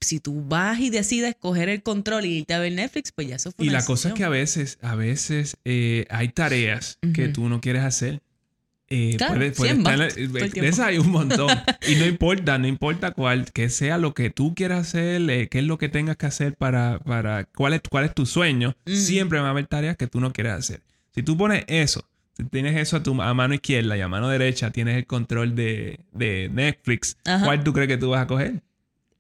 Si 0.04 0.20
tú 0.20 0.44
vas 0.48 0.80
y 0.80 0.90
decides 0.90 1.36
coger 1.40 1.70
el 1.70 1.82
control 1.84 2.26
y 2.26 2.40
irte 2.40 2.54
a 2.54 2.60
ver 2.60 2.72
Netflix, 2.74 3.12
pues 3.12 3.28
ya 3.28 3.36
eso 3.38 3.52
fue 3.52 3.66
Y 3.66 3.70
una 3.70 3.80
la 3.80 3.86
cosa 3.86 4.10
es 4.10 4.14
que 4.16 4.24
a 4.24 4.30
veces, 4.30 4.78
a 4.82 4.96
veces 4.96 5.58
eh, 5.66 6.06
hay 6.10 6.30
tareas 6.30 6.98
que 7.14 7.28
tú 7.30 7.50
no 7.50 7.62
quieres 7.62 7.84
hacer. 7.84 8.22
Eh, 8.90 9.16
Claro, 9.18 9.34
puede- 9.36 9.52
puede 9.54 9.72
estar- 9.74 10.52
de 10.52 10.68
esas 10.68 10.88
hay 10.88 11.00
un 11.00 11.10
montón. 11.10 11.50
y 11.88 11.96
no 11.96 12.06
importa, 12.06 12.58
no 12.60 12.68
importa 12.68 13.12
cuál, 13.12 13.52
que 13.52 13.70
sea 13.70 13.98
lo 13.98 14.14
que 14.14 14.30
tú 14.30 14.54
quieras 14.54 14.88
hacer, 14.90 15.28
eh, 15.30 15.48
qué 15.50 15.60
es 15.60 15.66
lo 15.66 15.78
que 15.80 15.90
tengas 15.90 16.18
que 16.18 16.26
hacer 16.28 16.56
para, 16.56 17.00
para 17.00 17.46
cuál, 17.46 17.74
es, 17.74 17.82
cuál 17.90 18.06
es 18.06 18.14
tu 18.14 18.26
sueño, 18.26 18.76
siempre 18.86 19.40
va 19.40 19.48
a 19.48 19.52
haber 19.52 19.66
tareas 19.68 19.98
que 19.98 20.06
tú 20.08 20.20
no 20.20 20.32
quieres 20.32 20.54
hacer. 20.54 20.82
Si 21.16 21.24
tú 21.24 21.36
pones 21.38 21.64
eso, 21.68 22.06
si 22.38 22.44
tienes 22.44 22.76
eso 22.76 22.98
a 22.98 23.04
tu 23.04 23.20
a 23.20 23.34
mano 23.34 23.54
izquierda 23.56 23.98
y 23.98 24.02
a 24.02 24.08
mano 24.08 24.28
derecha 24.30 24.70
tienes 24.72 24.98
el 24.98 25.08
control 25.08 25.56
de, 25.56 26.00
de 26.12 26.50
Netflix, 26.54 27.18
Ajá. 27.26 27.46
¿cuál 27.46 27.64
tú 27.64 27.74
crees 27.74 27.88
que 27.88 27.98
tú 27.98 28.10
vas 28.10 28.22
a 28.24 28.28
coger? 28.28 28.62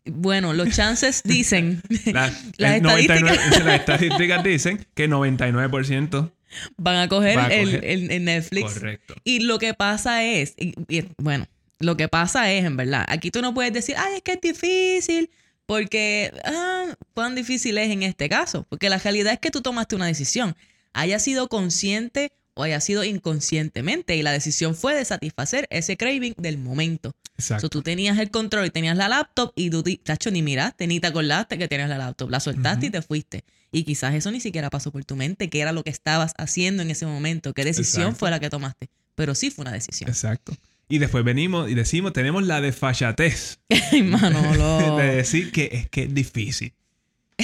Bueno, 0.05 0.53
los 0.53 0.69
chances 0.69 1.21
dicen, 1.23 1.81
La- 2.05 2.31
Las 2.57 2.75
el 2.77 2.83
99 2.83 3.01
estadísticas. 3.31 3.65
las 3.65 3.79
estadísticas 3.79 4.43
dicen 4.43 4.85
que 4.95 5.09
99% 5.09 6.31
van 6.77 6.95
a 6.97 7.07
coger, 7.07 7.37
Va 7.37 7.45
a 7.45 7.47
el, 7.53 7.65
coger. 7.65 7.85
el- 7.85 8.11
el 8.11 8.25
Netflix. 8.25 8.73
correcto. 8.73 9.15
Y 9.23 9.39
lo 9.39 9.59
que 9.59 9.73
pasa 9.73 10.23
es, 10.23 10.53
y- 10.57 10.73
y, 10.87 11.05
bueno, 11.17 11.47
lo 11.79 11.97
que 11.97 12.07
pasa 12.09 12.51
es, 12.51 12.65
en 12.65 12.77
verdad, 12.77 13.05
aquí 13.07 13.31
tú 13.31 13.41
no 13.41 13.53
puedes 13.53 13.73
decir, 13.73 13.95
ay, 13.97 14.15
es 14.17 14.21
que 14.21 14.33
es 14.33 14.41
difícil, 14.41 15.29
porque, 15.65 16.31
ah, 16.43 16.95
cuán 17.13 17.35
difícil 17.35 17.77
es 17.77 17.89
en 17.89 18.03
este 18.03 18.27
caso, 18.29 18.65
porque 18.69 18.89
la 18.89 18.97
realidad 18.97 19.33
es 19.33 19.39
que 19.39 19.51
tú 19.51 19.61
tomaste 19.61 19.95
una 19.95 20.05
decisión, 20.07 20.55
haya 20.93 21.17
sido 21.19 21.47
consciente 21.47 22.33
o 22.55 22.63
haya 22.63 22.79
sido 22.79 23.03
inconscientemente, 23.03 24.15
y 24.15 24.21
la 24.21 24.31
decisión 24.31 24.75
fue 24.75 24.95
de 24.95 25.05
satisfacer 25.05 25.67
ese 25.69 25.97
craving 25.97 26.35
del 26.37 26.57
momento. 26.57 27.15
Exacto. 27.35 27.61
So, 27.61 27.69
tú 27.69 27.81
tenías 27.81 28.19
el 28.19 28.29
control 28.29 28.67
y 28.67 28.69
tenías 28.69 28.95
la 28.95 29.09
laptop 29.09 29.53
y 29.55 29.69
tú, 29.69 29.83
tacho, 30.03 30.29
ni 30.31 30.41
miraste, 30.41 30.87
ni 30.87 30.99
te 30.99 31.07
acordaste 31.07 31.57
que 31.57 31.67
tenías 31.67 31.89
la 31.89 31.97
laptop. 31.97 32.29
La 32.29 32.39
soltaste 32.39 32.87
y 32.87 32.89
te 32.89 33.01
fuiste. 33.01 33.43
Y 33.71 33.83
quizás 33.83 34.13
eso 34.13 34.29
ni 34.31 34.39
siquiera 34.39 34.69
pasó 34.69 34.91
por 34.91 35.03
tu 35.03 35.15
mente, 35.15 35.49
qué 35.49 35.61
era 35.61 35.71
lo 35.71 35.83
que 35.83 35.89
estabas 35.89 36.33
haciendo 36.37 36.83
en 36.83 36.91
ese 36.91 37.07
momento, 37.07 37.53
qué 37.53 37.65
decisión 37.65 38.03
Exacto. 38.03 38.19
fue 38.19 38.29
la 38.29 38.39
que 38.39 38.49
tomaste. 38.49 38.89
Pero 39.15 39.33
sí 39.33 39.49
fue 39.49 39.63
una 39.63 39.71
decisión. 39.71 40.09
Exacto. 40.09 40.55
Y 40.87 40.99
después 40.99 41.23
venimos 41.23 41.71
y 41.71 41.73
decimos, 41.73 42.13
tenemos 42.13 42.43
la 42.45 42.61
desfachatez 42.61 43.59
Ay, 43.91 44.03
Manolo. 44.03 44.97
de 44.97 45.15
decir 45.15 45.51
que 45.51 45.69
es 45.71 45.89
que 45.89 46.03
es 46.03 46.13
difícil. 46.13 46.73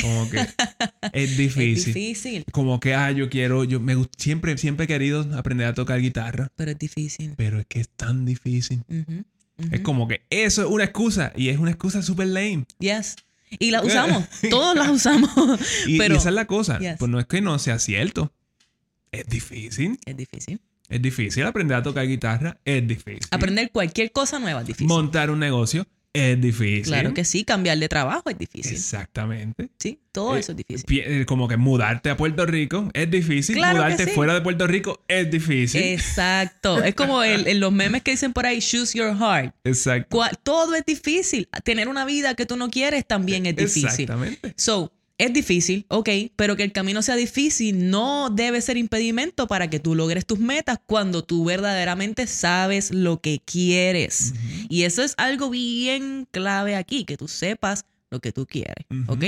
Como 0.02 0.30
que 0.30 0.38
es 1.14 1.32
Es 1.32 1.38
difícil. 1.38 1.94
difícil, 1.94 2.46
Como 2.52 2.80
que, 2.80 2.94
ah, 2.94 3.12
yo 3.12 3.30
quiero, 3.30 3.64
yo 3.64 3.80
me 3.80 3.96
siempre, 4.18 4.58
siempre 4.58 4.86
he 4.86 4.88
querido 4.88 5.28
aprender 5.38 5.68
a 5.68 5.74
tocar 5.74 6.00
guitarra, 6.02 6.52
pero 6.56 6.72
es 6.72 6.80
difícil. 6.80 7.34
pero 7.38 7.60
es 7.60 7.66
que 7.66 7.80
es 7.82 7.90
tan 7.90 8.26
difícil. 8.26 8.84
Es 9.72 9.82
como 9.82 10.08
que 10.08 10.22
eso 10.30 10.62
es 10.64 10.70
una 10.70 10.86
excusa 10.86 11.34
y 11.36 11.50
es 11.50 11.58
una 11.58 11.72
excusa 11.72 12.02
súper 12.02 12.28
lame. 12.28 12.66
Yes. 12.80 13.16
Y 13.58 13.72
la 13.72 13.82
usamos, 13.82 14.24
todos 14.50 14.76
las 14.76 14.90
usamos. 14.90 15.30
Y, 15.88 15.96
y 15.96 15.98
pero 15.98 16.16
esa 16.18 16.30
es 16.30 16.36
la 16.36 16.46
cosa. 16.46 16.78
Yes. 16.80 16.96
Pues 17.00 17.10
no 17.12 17.20
es 17.20 17.26
que 17.26 17.42
no 17.42 17.58
sea 17.60 17.80
cierto. 17.80 18.32
Es 19.12 19.26
difícil. 19.26 19.98
es 20.06 20.16
difícil. 20.16 20.62
Es 20.88 21.02
difícil 21.02 21.44
aprender 21.46 21.78
a 21.78 21.84
tocar 21.84 22.08
guitarra. 22.08 22.58
Es 22.64 22.88
difícil. 22.88 23.20
Aprender 23.32 23.72
cualquier 23.72 24.12
cosa 24.12 24.40
nueva 24.40 24.62
es 24.62 24.68
difícil. 24.68 24.88
Montar 24.88 25.30
un 25.30 25.40
negocio 25.40 25.86
es 26.20 26.42
difícil. 26.42 26.84
Claro 26.84 27.14
que 27.14 27.24
sí, 27.26 27.44
cambiar 27.44 27.78
de 27.78 27.88
trabajo 27.90 28.30
es 28.30 28.38
difícil. 28.38 28.74
Exactamente. 28.74 29.70
Sí, 29.80 30.00
todo 30.12 30.36
Eh, 30.36 30.40
eso 30.40 30.52
es 30.52 30.58
difícil. 30.58 30.86
Eh, 31.06 31.26
Como 31.26 31.48
que 31.48 31.58
mudarte 31.58 32.10
a 32.10 32.18
Puerto 32.18 32.46
Rico 32.46 32.90
es 32.94 33.10
difícil. 33.10 33.56
Claro 33.56 33.78
mudarte 33.78 34.06
sí. 34.06 34.12
fuera 34.12 34.34
de 34.34 34.42
Puerto 34.42 34.68
Rico 34.68 35.04
es 35.08 35.30
difícil. 35.32 35.82
Exacto. 35.84 36.84
Es 36.84 36.96
como 36.96 37.24
el- 37.24 37.48
el- 37.48 37.60
los 37.60 37.72
memes 37.72 38.02
que 38.04 38.12
dicen 38.12 38.34
por 38.34 38.46
ahí, 38.46 38.60
choose 38.60 38.98
your 38.98 39.16
heart. 39.18 39.54
Exacto. 39.64 40.16
Cual- 40.18 40.38
todo 40.44 40.76
es 40.76 40.86
difícil. 40.86 41.48
Tener 41.64 41.88
una 41.88 42.06
vida 42.06 42.36
que 42.36 42.46
tú 42.46 42.56
no 42.58 42.70
quieres 42.70 43.06
también 43.08 43.46
es 43.46 43.56
difícil. 43.56 43.86
Exactamente. 43.86 44.54
So, 44.58 44.92
es 45.20 45.32
difícil, 45.34 45.86
ok, 45.90 46.10
pero 46.36 46.56
que 46.56 46.64
el 46.64 46.72
camino 46.72 47.02
sea 47.04 47.16
difícil 47.16 47.90
no 47.92 48.30
debe 48.32 48.62
ser 48.62 48.78
impedimento 48.78 49.48
para 49.48 49.70
que 49.70 49.80
tú 49.80 49.94
logres 49.94 50.26
tus 50.26 50.40
metas 50.40 50.80
cuando 50.86 51.24
tú 51.24 51.44
verdaderamente 51.46 52.26
sabes 52.26 52.92
lo 52.92 53.22
que 53.22 53.40
quieres. 53.46 54.34
Y 54.70 54.84
eso 54.84 55.04
es 55.04 55.14
algo 55.18 55.50
bien 55.52 56.28
clave 56.32 56.76
aquí, 56.76 57.04
que 57.06 57.18
tú 57.18 57.28
sepas 57.28 57.86
lo 58.10 58.20
que 58.20 58.32
tú 58.32 58.48
quieres, 58.48 58.86
Ujú. 58.90 59.14
¿ok? 59.14 59.24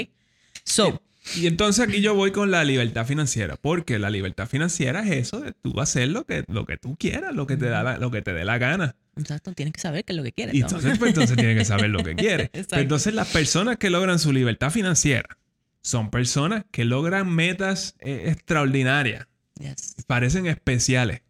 So, 0.64 1.02
Y 1.36 1.46
entonces 1.46 1.88
aquí 1.88 2.02
yo 2.02 2.16
voy 2.16 2.32
con 2.32 2.50
la 2.50 2.64
libertad 2.64 3.06
financiera, 3.06 3.56
porque 3.56 4.00
la 4.00 4.10
libertad 4.10 4.48
financiera 4.48 5.02
es 5.08 5.12
eso 5.28 5.40
de 5.42 5.52
tú 5.52 5.80
hacer 5.80 6.08
lo 6.10 6.26
que, 6.26 6.44
lo 6.48 6.66
que 6.66 6.78
tú 6.78 6.96
quieras, 6.98 7.36
lo 7.36 7.46
que 7.46 7.58
te 7.58 7.68
da 7.68 7.84
la- 7.84 7.98
lo 8.00 8.10
que 8.10 8.22
te 8.24 8.34
dé 8.34 8.44
la 8.46 8.58
gana. 8.58 8.96
exacto, 9.18 9.52
tienes 9.54 9.74
que 9.74 9.82
saber 9.82 10.04
qué 10.06 10.14
es 10.14 10.18
lo 10.18 10.24
que 10.24 10.32
quieres. 10.32 10.56
Y 10.56 10.62
entonces, 10.62 10.98
pues, 10.98 11.10
entonces 11.10 11.36
tienes 11.38 11.58
que 11.58 11.66
saber 11.66 11.90
lo 11.92 12.02
que 12.04 12.16
quieres. 12.50 12.50
Entonces 12.72 13.14
las 13.14 13.28
personas 13.28 13.78
que 13.78 13.90
logran 13.92 14.18
su 14.20 14.32
libertad 14.32 14.72
financiera 14.72 15.38
son 15.82 16.10
personas 16.12 16.64
que 16.72 16.86
logran 16.86 17.30
metas 17.34 17.96
eh, 18.00 18.26
extraordinarias, 18.28 19.28
Yes. 19.60 19.96
parecen 20.08 20.46
especiales, 20.48 21.22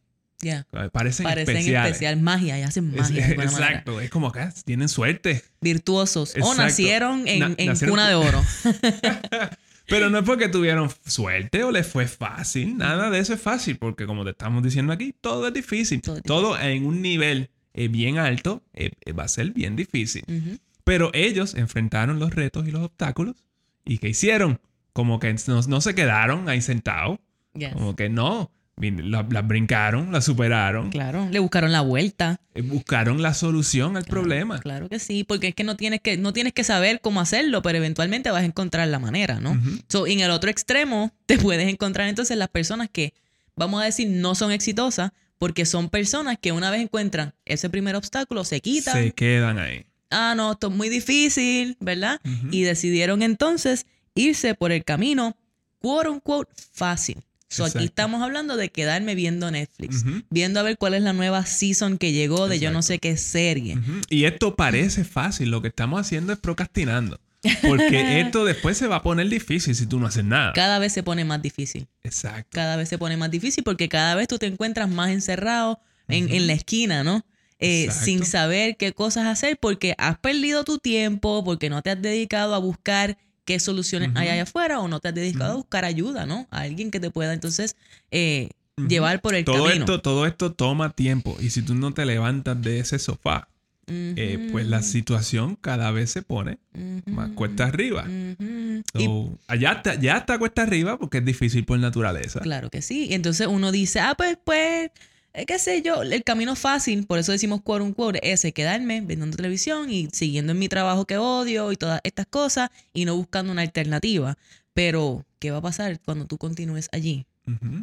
Yeah. 0.42 0.66
parecen, 0.92 1.24
Parecen 1.26 1.56
especiales. 1.58 1.92
especial 1.92 2.20
magia 2.22 2.58
y 2.60 2.64
hacen 2.64 2.90
Es- 2.96 3.02
magia. 3.02 3.16
de 3.16 3.24
alguna 3.24 3.46
manera. 3.52 3.68
exacto, 3.70 4.02
es 4.02 4.10
como 4.10 4.32
que 4.32 4.40
ah, 4.40 4.54
tienen 4.66 4.90
suerte. 4.90 5.44
Virtuosos. 5.62 6.34
O 6.36 6.38
Exacto. 6.40 6.62
nacieron 6.64 7.28
en, 7.28 7.40
Na- 7.40 7.54
en 7.58 7.68
nacieron 7.68 7.94
cuna 7.96 8.04
cu- 8.06 8.10
de 8.10 8.16
oro. 8.16 8.44
Pero 9.88 10.10
no 10.10 10.20
es 10.20 10.24
porque 10.24 10.48
tuvieron 10.48 10.90
suerte 11.06 11.64
o 11.64 11.72
les 11.72 11.86
fue 11.86 12.08
fácil. 12.08 12.78
Nada 12.78 13.10
de 13.10 13.20
eso 13.20 13.34
es 13.34 13.42
fácil, 13.42 13.78
porque 13.78 14.06
como 14.06 14.24
te 14.24 14.30
estamos 14.32 14.64
diciendo 14.64 14.94
aquí, 14.94 15.14
todo 15.20 15.48
es 15.48 15.54
difícil. 15.54 16.02
Todo 16.02 16.22
Todo, 16.22 16.58
es 16.58 16.64
en 16.66 16.86
un 16.86 17.02
nivel 17.02 17.50
eh, 17.74 17.88
bien 17.90 18.18
alto 18.18 18.64
eh, 18.74 18.92
eh, 19.06 19.12
va 19.14 19.24
a 19.24 19.28
ser 19.28 19.52
bien 19.52 19.76
difícil. 19.76 20.24
Ujú. 20.28 20.58
Pero 20.86 21.12
ellos 21.14 21.56
enfrentaron 21.56 22.20
los 22.20 22.34
retos 22.34 22.68
y 22.68 22.72
los 22.72 22.84
obstáculos. 22.84 23.36
¿Y 23.86 23.98
qué 23.98 24.10
hicieron? 24.10 24.60
Como 24.94 25.20
que 25.20 25.34
no, 25.48 25.62
no 25.62 25.82
se 25.82 25.96
quedaron 25.96 26.50
ahí 26.50 26.62
sentados. 26.62 27.20
Yes. 27.54 27.74
Como 27.74 27.96
que 27.96 28.10
no. 28.10 28.52
La- 28.78 29.28
Las 29.30 29.48
brincaron, 29.48 30.12
las 30.12 30.26
superaron. 30.26 30.90
Claro, 30.90 31.28
le 31.30 31.38
buscaron 31.40 31.72
la 31.72 31.82
vuelta. 31.82 32.40
eh, 32.56 32.62
Buscaron 32.62 33.22
la 33.22 33.34
solución 33.36 33.96
al 33.96 34.06
problema. 34.06 34.60
Claro 34.60 34.90
que 34.90 34.98
sí, 34.98 35.24
porque 35.24 35.50
es 35.50 35.56
que 35.56 35.64
no 35.64 35.76
tienes 35.78 36.02
que, 36.02 36.18
no 36.18 36.34
tienes 36.34 36.52
que 36.54 36.64
saber 36.64 37.00
cómo 37.00 37.22
hacerlo, 37.22 37.62
pero 37.62 37.78
eventualmente 37.78 38.32
vas 38.32 38.42
a 38.42 38.46
encontrar 38.46 38.88
la 38.88 38.98
manera, 38.98 39.40
¿no? 39.40 39.52
Ujú. 39.52 39.70
So, 39.88 40.08
en 40.08 40.22
el 40.22 40.32
otro 40.32 40.50
extremo, 40.50 41.12
te 41.28 41.38
puedes 41.38 41.68
encontrar 41.70 42.08
entonces 42.10 42.38
las 42.38 42.48
personas 42.50 42.90
que, 42.92 43.14
vamos 43.56 43.82
a 43.82 43.86
decir, 43.86 44.08
no 44.10 44.34
son 44.34 44.52
exitosas, 44.52 45.12
porque 45.38 45.66
son 45.66 45.90
personas 45.90 46.38
que 46.42 46.52
una 46.52 46.72
vez 46.72 46.82
encuentran 46.82 47.36
ese 47.46 47.70
primer 47.70 47.96
obstáculo, 47.96 48.44
se 48.46 48.62
quitan. 48.62 48.94
Se 48.96 49.12
quedan 49.12 49.60
ahí. 49.60 49.86
Ah, 50.12 50.34
no, 50.36 50.52
esto 50.54 50.68
es 50.68 50.74
muy 50.74 50.90
difícil, 50.90 51.78
¿verdad? 51.80 52.20
Y 52.52 52.64
decidieron 52.64 53.22
entonces 53.22 53.86
irse 54.14 54.56
por 54.56 54.72
el 54.72 54.84
camino, 54.84 55.36
quote 55.80 56.10
unquote, 56.10 56.52
fácil. 56.74 57.18
So, 57.48 57.66
aquí 57.66 57.84
estamos 57.84 58.22
hablando 58.22 58.56
de 58.56 58.70
quedarme 58.70 59.14
viendo 59.14 59.52
Netflix, 59.52 60.06
viendo 60.30 60.62
a 60.62 60.64
ver 60.64 60.78
cuál 60.78 60.94
es 60.94 61.02
la 61.02 61.12
nueva 61.12 61.46
season 61.46 61.98
que 61.98 62.14
llegó 62.14 62.48
de 62.48 62.60
yo 62.60 62.72
no 62.72 62.82
sé 62.82 63.00
qué 63.00 63.18
serie. 63.18 63.78
Y 64.10 64.24
esto 64.24 64.56
parece 64.56 65.04
fácil, 65.04 65.52
lo 65.52 65.62
que 65.62 65.68
estamos 65.68 66.00
haciendo 66.00 66.32
es 66.32 66.40
procrastinando. 66.40 67.20
Porque 67.62 68.22
esto 68.22 68.46
después 68.46 68.78
se 68.78 68.88
va 68.88 68.98
a 68.98 69.04
poner 69.04 69.28
difícil 69.28 69.76
si 69.76 69.86
tú 69.86 70.00
no 70.00 70.08
haces 70.08 70.24
nada. 70.24 70.54
Cada 70.54 70.80
vez 70.80 70.94
se 70.94 71.04
pone 71.04 71.26
más 71.26 71.42
difícil. 71.42 71.88
Exacto. 72.04 72.50
Cada 72.52 72.78
vez 72.78 72.88
se 72.88 72.98
pone 72.98 73.18
más 73.18 73.32
difícil 73.32 73.64
porque 73.64 73.90
cada 73.90 74.16
vez 74.16 74.30
tú 74.30 74.38
te 74.38 74.46
encuentras 74.46 74.90
más 74.90 75.10
encerrado 75.10 75.80
en, 76.08 76.32
en 76.34 76.48
la 76.48 76.54
esquina, 76.54 77.04
¿no? 77.04 77.26
Eh, 77.62 77.90
sin 77.92 78.26
saber 78.26 78.76
qué 78.76 78.92
cosas 78.92 79.28
hacer 79.28 79.58
porque 79.58 79.94
has 79.98 80.18
perdido 80.18 80.64
tu 80.64 80.80
tiempo, 80.80 81.44
porque 81.44 81.70
no 81.70 81.82
te 81.84 81.92
has 81.92 82.02
dedicado 82.02 82.56
a 82.56 82.58
buscar 82.58 83.18
qué 83.46 83.60
soluciones 83.60 84.10
hay 84.16 84.30
allá 84.30 84.44
afuera 84.44 84.80
o 84.80 84.88
no 84.88 85.00
te 85.00 85.10
has 85.10 85.14
dedicado 85.16 85.54
a 85.54 85.56
buscar 85.56 85.86
ayuda, 85.86 86.26
¿no? 86.26 86.48
A 86.50 86.62
alguien 86.62 86.90
que 86.92 87.00
te 87.00 87.12
pueda 87.12 87.34
entonces 87.34 87.76
eh, 88.10 88.50
llevar 88.88 89.22
por 89.22 89.36
el 89.36 89.46
Todo 89.46 89.66
camino. 89.66 89.86
esto, 89.86 90.02
todo 90.02 90.26
esto 90.26 90.54
toma 90.54 90.90
tiempo. 90.92 91.38
Y 91.40 91.52
si 91.52 91.62
tú 91.62 91.76
no 91.76 91.94
te 91.94 92.06
levantas 92.06 92.60
de 92.62 92.80
ese 92.80 92.98
sofá, 92.98 93.48
eh, 93.88 94.48
pues 94.52 94.66
la 94.68 94.82
situación 94.84 95.58
cada 95.60 95.92
vez 95.92 96.12
se 96.12 96.22
pone 96.22 96.60
más 97.06 97.32
cuesta 97.32 97.66
arriba. 97.66 98.04
Ujú. 98.06 98.82
Y 98.98 99.06
So, 99.06 99.38
allá 99.48 99.74
está, 99.74 99.96
ya 100.00 100.18
está 100.18 100.40
cuesta 100.40 100.62
arriba 100.64 100.98
porque 100.98 101.18
es 101.18 101.26
difícil 101.26 101.66
por 101.66 101.78
naturaleza. 101.78 102.40
Claro 102.40 102.70
que 102.70 102.82
sí. 102.82 103.08
Y 103.10 103.14
entonces 103.14 103.48
uno 103.48 103.72
dice, 103.72 104.00
ah, 104.00 104.14
pues, 104.18 104.38
pues, 104.44 104.92
eh, 105.34 105.46
qué 105.46 105.60
sé 105.60 105.82
yo, 105.82 106.02
el 106.04 106.24
camino 106.24 106.56
fácil, 106.56 107.06
por 107.06 107.20
eso 107.20 107.32
decimos 107.32 107.62
quote 107.62 107.84
unquote, 107.84 108.32
ese 108.32 108.52
quedarme 108.52 109.02
viendo 109.02 109.30
televisión 109.30 109.90
y 109.92 110.08
siguiendo 110.12 110.52
en 110.54 110.60
mi 110.60 110.68
trabajo 110.70 111.06
que 111.06 111.18
odio 111.18 111.72
y 111.72 111.76
todas 111.78 112.02
estas 112.04 112.26
cosas 112.28 112.70
y 112.94 113.06
no 113.06 113.16
buscando 113.16 113.52
una 113.52 113.62
alternativa. 113.62 114.38
Pero, 114.74 115.26
¿qué 115.40 115.52
va 115.52 115.58
a 115.58 115.62
pasar 115.62 116.00
cuando 116.06 116.26
tú 116.26 116.38
continúes 116.38 116.88
allí? 116.92 117.26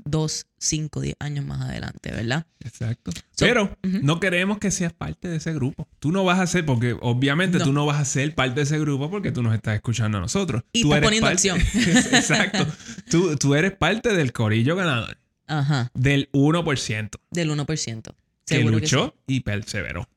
Dos, 0.07 0.47
cinco, 0.59 1.01
diez 1.01 1.17
años 1.19 1.45
más 1.45 1.61
adelante, 1.61 2.11
¿verdad? 2.13 2.47
Exacto. 2.65 3.11
So- 3.13 3.21
Pero 3.45 3.77
no 3.83 4.19
queremos 4.21 4.59
que 4.59 4.71
seas 4.71 4.93
parte 4.95 5.29
de 5.29 5.37
ese 5.37 5.53
grupo. 5.53 5.87
Tú 5.99 6.11
no 6.13 6.25
vas 6.25 6.39
a 6.39 6.47
ser, 6.47 6.65
porque 6.65 6.97
obviamente 7.03 7.59
No. 7.59 7.65
tú 7.65 7.73
no 7.75 7.85
vas 7.85 8.01
a 8.01 8.05
ser 8.07 8.35
parte 8.35 8.55
de 8.61 8.63
ese 8.63 8.79
grupo 8.79 9.11
porque 9.11 9.31
tú 9.33 9.43
nos 9.43 9.55
estás 9.55 9.75
escuchando 9.75 10.17
a 10.19 10.21
nosotros. 10.23 10.63
Y 10.73 10.83
tú 10.83 10.95
estás 10.95 10.99
eres 10.99 11.21
poniendo 11.21 11.27
parte- 11.29 11.51
acción. 11.51 12.15
Exacto. 12.15 12.67
Tú, 13.11 13.37
tú 13.37 13.55
eres 13.55 13.73
parte 13.73 14.15
del 14.15 14.33
corillo 14.33 14.77
ganador, 14.77 15.19
Ajá, 15.49 15.91
del 15.95 16.31
1% 16.33 17.11
del 17.31 17.51
1%. 17.51 18.15
que 18.47 18.61
luchó 18.61 19.15
sí. 19.27 19.35
y 19.37 19.41
perseveró. 19.41 20.09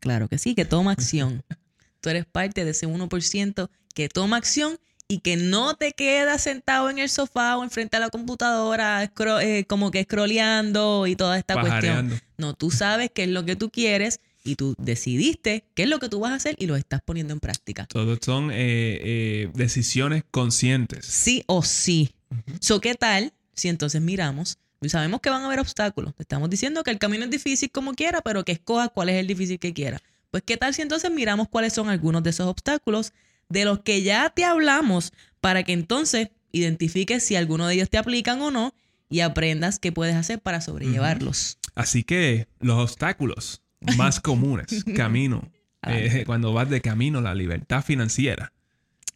Claro 0.00 0.28
que 0.28 0.38
sí, 0.38 0.54
que 0.54 0.64
toma 0.64 0.92
acción. 0.92 1.42
Tú 2.00 2.10
eres 2.10 2.26
parte 2.26 2.64
de 2.64 2.70
ese 2.70 2.86
1% 2.86 3.68
que 3.94 4.08
toma 4.08 4.36
acción 4.36 4.78
y 5.08 5.18
que 5.18 5.36
no 5.36 5.74
te 5.74 5.92
quedas 5.92 6.42
sentado 6.42 6.90
en 6.90 6.98
el 6.98 7.08
sofá 7.08 7.56
o 7.56 7.64
enfrente 7.64 7.96
a 7.96 8.00
la 8.00 8.10
computadora 8.10 9.10
eh, 9.42 9.64
como 9.66 9.90
que 9.90 10.02
scrolleando 10.02 11.06
y 11.06 11.16
toda 11.16 11.38
esta 11.38 11.60
cuestión. 11.60 12.20
No, 12.38 12.54
tú 12.54 12.70
sabes 12.70 13.10
qué 13.14 13.24
es 13.24 13.30
lo 13.30 13.44
que 13.44 13.56
tú 13.56 13.70
quieres 13.70 14.20
y 14.44 14.56
tú 14.56 14.74
decidiste 14.78 15.64
qué 15.74 15.84
es 15.84 15.88
lo 15.88 15.98
que 15.98 16.08
tú 16.08 16.20
vas 16.20 16.32
a 16.32 16.36
hacer 16.36 16.56
y 16.58 16.66
lo 16.66 16.76
estás 16.76 17.02
poniendo 17.02 17.32
en 17.32 17.40
práctica. 17.40 17.86
Todos 17.86 18.18
son 18.22 18.50
eh, 18.50 18.54
eh, 18.56 19.50
decisiones 19.54 20.24
conscientes. 20.30 21.06
Sí 21.06 21.42
o 21.46 21.62
sí. 21.62 22.14
So, 22.60 22.80
¿qué 22.80 22.94
tal 22.94 23.32
si 23.54 23.68
entonces 23.68 24.00
miramos 24.00 24.58
y 24.80 24.88
sabemos 24.88 25.20
que 25.20 25.30
van 25.30 25.42
a 25.42 25.46
haber 25.46 25.60
obstáculos? 25.60 26.14
Te 26.14 26.22
estamos 26.22 26.50
diciendo 26.50 26.82
que 26.84 26.90
el 26.90 26.98
camino 26.98 27.24
es 27.24 27.30
difícil 27.30 27.70
como 27.70 27.94
quiera, 27.94 28.20
pero 28.20 28.44
que 28.44 28.52
escoja 28.52 28.88
cuál 28.88 29.08
es 29.08 29.16
el 29.16 29.26
difícil 29.26 29.58
que 29.58 29.72
quiera. 29.72 30.00
Pues, 30.30 30.42
¿qué 30.44 30.56
tal 30.56 30.74
si 30.74 30.82
entonces 30.82 31.10
miramos 31.10 31.48
cuáles 31.48 31.72
son 31.72 31.88
algunos 31.88 32.22
de 32.22 32.30
esos 32.30 32.46
obstáculos 32.46 33.12
de 33.48 33.64
los 33.64 33.80
que 33.80 34.02
ya 34.02 34.30
te 34.30 34.44
hablamos 34.44 35.12
para 35.40 35.62
que 35.62 35.72
entonces 35.72 36.28
identifiques 36.52 37.24
si 37.24 37.36
alguno 37.36 37.66
de 37.66 37.74
ellos 37.74 37.90
te 37.90 37.98
aplican 37.98 38.40
o 38.42 38.50
no 38.50 38.74
y 39.08 39.20
aprendas 39.20 39.78
qué 39.78 39.92
puedes 39.92 40.14
hacer 40.14 40.40
para 40.40 40.60
sobrellevarlos? 40.60 41.58
Así 41.74 42.02
que 42.02 42.48
los 42.60 42.78
obstáculos 42.78 43.62
más 43.96 44.20
comunes, 44.20 44.84
camino, 44.94 45.50
eh, 45.86 46.24
cuando 46.26 46.52
vas 46.52 46.68
de 46.68 46.80
camino 46.80 47.20
la 47.20 47.34
libertad 47.34 47.82
financiera. 47.82 48.52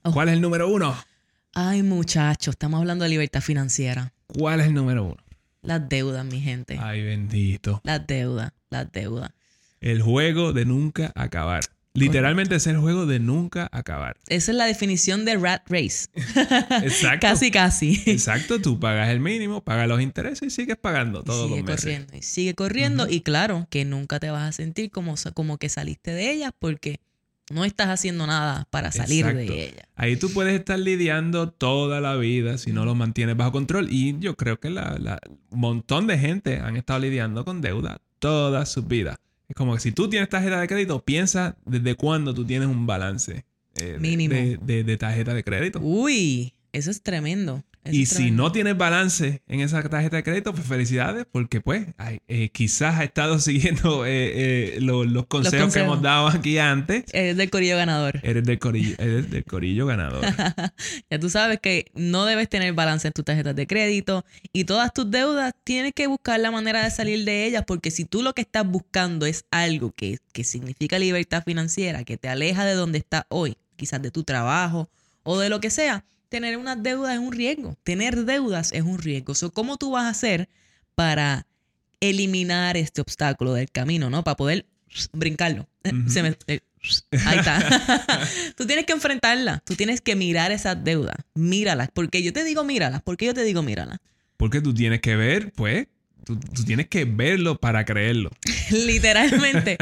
Oh. 0.02 0.12
¿Cuál 0.12 0.28
es 0.28 0.34
el 0.34 0.40
número 0.40 0.68
uno? 0.68 0.96
Ay, 1.52 1.82
muchachos, 1.82 2.52
estamos 2.52 2.78
hablando 2.78 3.04
de 3.04 3.10
libertad 3.10 3.40
financiera. 3.40 4.12
¿Cuál 4.26 4.60
es 4.60 4.68
el 4.68 4.74
número 4.74 5.04
uno? 5.04 5.16
Las 5.62 5.88
deudas, 5.88 6.24
mi 6.24 6.40
gente. 6.40 6.78
Ay, 6.80 7.02
bendito. 7.02 7.80
Las 7.84 8.06
deudas, 8.06 8.52
las 8.70 8.90
deudas. 8.92 9.30
El 9.80 10.02
juego 10.02 10.52
de 10.52 10.64
nunca 10.64 11.12
acabar. 11.14 11.62
Literalmente 11.92 12.54
es 12.54 12.66
el 12.68 12.78
juego 12.78 13.04
de 13.04 13.18
nunca 13.18 13.68
acabar. 13.72 14.16
Esa 14.28 14.52
es 14.52 14.56
la 14.56 14.66
definición 14.66 15.24
de 15.24 15.36
rat 15.36 15.62
race. 15.68 16.08
Exacto. 16.84 17.26
Casi, 17.26 17.50
casi. 17.50 18.02
Exacto, 18.06 18.60
tú 18.60 18.78
pagas 18.78 19.08
el 19.10 19.18
mínimo, 19.18 19.62
pagas 19.64 19.88
los 19.88 20.00
intereses 20.00 20.42
y 20.46 20.50
sigues 20.50 20.76
pagando 20.76 21.24
todos 21.24 21.48
sigue 21.48 21.60
los 21.60 21.66
meses. 21.66 21.84
corriendo 21.84 22.16
y 22.16 22.22
sigue 22.22 22.54
corriendo 22.54 23.08
y 23.08 23.22
claro 23.22 23.66
que 23.70 23.84
nunca 23.84 24.20
te 24.20 24.30
vas 24.30 24.48
a 24.48 24.52
sentir 24.52 24.90
como, 24.90 25.14
como 25.34 25.58
que 25.58 25.68
saliste 25.68 26.12
de 26.12 26.30
ellas 26.30 26.52
porque 26.56 27.00
no 27.50 27.64
estás 27.64 27.88
haciendo 27.88 28.26
nada 28.26 28.66
para 28.70 28.90
salir 28.92 29.26
Exacto. 29.26 29.52
de 29.52 29.64
ellas. 29.68 29.82
Ahí 29.96 30.16
tú 30.16 30.30
puedes 30.32 30.58
estar 30.58 30.78
lidiando 30.78 31.50
toda 31.50 32.00
la 32.00 32.16
vida 32.16 32.56
si 32.58 32.72
no 32.72 32.84
lo 32.84 32.94
mantienes 32.94 33.36
bajo 33.36 33.52
control. 33.52 33.88
Y 33.90 34.18
yo 34.20 34.36
creo 34.36 34.58
que 34.60 34.70
la, 34.70 34.96
la- 34.98 35.18
un 35.50 35.60
montón 35.60 36.06
de 36.06 36.18
gente 36.18 36.58
han 36.60 36.76
estado 36.76 37.00
lidiando 37.00 37.44
con 37.44 37.60
deuda 37.60 38.00
toda 38.18 38.64
su 38.66 38.82
vida. 38.84 39.20
Es 39.48 39.56
como 39.56 39.74
que 39.74 39.80
si 39.80 39.92
tú 39.92 40.08
tienes 40.08 40.28
tarjeta 40.28 40.60
de 40.60 40.68
crédito, 40.68 41.04
piensa 41.04 41.56
desde 41.66 41.96
cuándo 41.96 42.32
tú 42.34 42.44
tienes 42.44 42.68
un 42.68 42.86
balance 42.86 43.44
eh, 43.76 43.96
Mínimo. 44.00 44.34
De, 44.34 44.58
de- 44.62 44.84
de 44.84 44.96
tarjeta 44.96 45.34
de 45.34 45.42
crédito. 45.44 45.80
Uy, 45.80 46.54
eso 46.72 46.90
es 46.90 47.02
tremendo. 47.02 47.62
Y 47.84 48.06
si 48.06 48.30
no 48.30 48.52
tienes 48.52 48.76
balance 48.76 49.40
en 49.48 49.60
esa 49.60 49.82
tarjeta 49.88 50.16
de 50.16 50.22
crédito, 50.22 50.52
pues 50.52 50.66
felicidades, 50.66 51.24
porque 51.30 51.62
pues 51.62 51.86
ay, 51.96 52.20
eh, 52.28 52.50
quizás 52.50 52.96
has 52.96 53.04
estado 53.04 53.38
siguiendo 53.40 54.04
eh, 54.04 54.74
eh, 54.76 54.80
lo- 54.80 55.04
los, 55.04 55.26
consejos 55.26 55.54
que 55.54 55.60
consejos. 55.62 55.86
hemos 55.86 56.02
dado 56.02 56.28
aquí 56.28 56.58
antes. 56.58 57.04
Eres 57.12 57.36
del 57.38 57.48
corillo 57.48 57.76
ganador. 57.76 58.20
Eres 58.22 58.44
del 58.44 58.58
corillo, 58.58 58.94
eres 58.98 59.30
del 59.30 59.44
corillo 59.44 59.86
ganador. 59.86 60.24
Ya 61.10 61.18
tú 61.18 61.28
sabes 61.30 61.58
que 61.60 61.86
no 61.94 62.24
debes 62.26 62.48
tener 62.48 62.72
balance 62.74 63.06
en 63.08 63.12
tus 63.12 63.24
tarjetas 63.24 63.56
de 63.56 63.66
crédito 63.66 64.24
y 64.52 64.64
todas 64.64 64.92
tus 64.92 65.10
deudas 65.10 65.54
tienes 65.64 65.92
que 65.94 66.06
buscar 66.06 66.38
la 66.40 66.50
manera 66.50 66.84
de 66.84 66.90
salir 66.90 67.24
de 67.24 67.46
ellas 67.46 67.64
porque 67.66 67.90
si 67.90 68.04
tú 68.04 68.22
lo 68.22 68.34
que 68.34 68.42
estás 68.42 68.66
buscando 68.66 69.26
es 69.26 69.44
algo 69.50 69.92
que, 69.92 70.18
que 70.32 70.44
significa 70.44 70.98
libertad 70.98 71.42
financiera, 71.44 72.04
que 72.04 72.16
te 72.16 72.28
aleja 72.28 72.64
de 72.64 72.74
donde 72.74 72.98
estás 72.98 73.24
hoy, 73.28 73.56
quizás 73.76 74.00
de 74.02 74.10
tu 74.10 74.22
trabajo 74.24 74.88
o 75.22 75.38
de 75.38 75.48
lo 75.48 75.60
que 75.60 75.70
sea, 75.70 76.04
tener 76.30 76.56
unas 76.56 76.82
deudas 76.82 77.12
es 77.12 77.18
un 77.20 77.32
riesgo. 77.32 77.76
Tener 77.84 78.24
deudas 78.24 78.72
es 78.72 78.82
un 78.82 78.98
riesgo. 78.98 79.34
So, 79.34 79.50
¿Cómo 79.52 79.76
tú 79.76 79.90
vas 79.90 80.04
a 80.04 80.08
hacer 80.08 80.48
para 80.94 81.46
eliminar 82.00 82.76
este 82.78 83.02
obstáculo 83.02 83.52
del 83.52 83.70
camino, 83.70 84.08
¿no? 84.08 84.24
Para 84.24 84.36
poder 84.36 84.64
brincarlo. 85.12 85.68
Ujú. 85.84 86.08
Se 86.10 86.22
me- 86.22 86.36
eh, 86.46 86.60
ahí 87.26 87.38
está. 87.38 87.58
tú 88.56 88.66
tienes 88.66 88.86
que 88.86 88.92
enfrentarla. 88.92 89.62
Tú 89.66 89.74
tienes 89.74 90.00
que 90.00 90.16
mirar 90.16 90.50
esas 90.52 90.82
deudas. 90.82 91.16
Míralas. 91.34 91.90
Porque 91.92 92.22
yo 92.22 92.32
te 92.32 92.44
digo 92.44 92.64
míralas. 92.64 93.02
¿Por 93.02 93.16
qué 93.16 93.26
yo 93.26 93.34
te 93.34 93.44
digo 93.44 93.62
míralas? 93.62 93.98
Porque 94.38 94.62
tú 94.62 94.72
tienes 94.72 95.00
que 95.02 95.16
ver, 95.16 95.52
pues, 95.52 95.86
tú, 96.24 96.38
tú 96.38 96.64
tienes 96.64 96.88
que 96.88 97.04
verlo 97.04 97.58
para 97.58 97.84
creerlo. 97.84 98.30
Literalmente. 98.70 99.76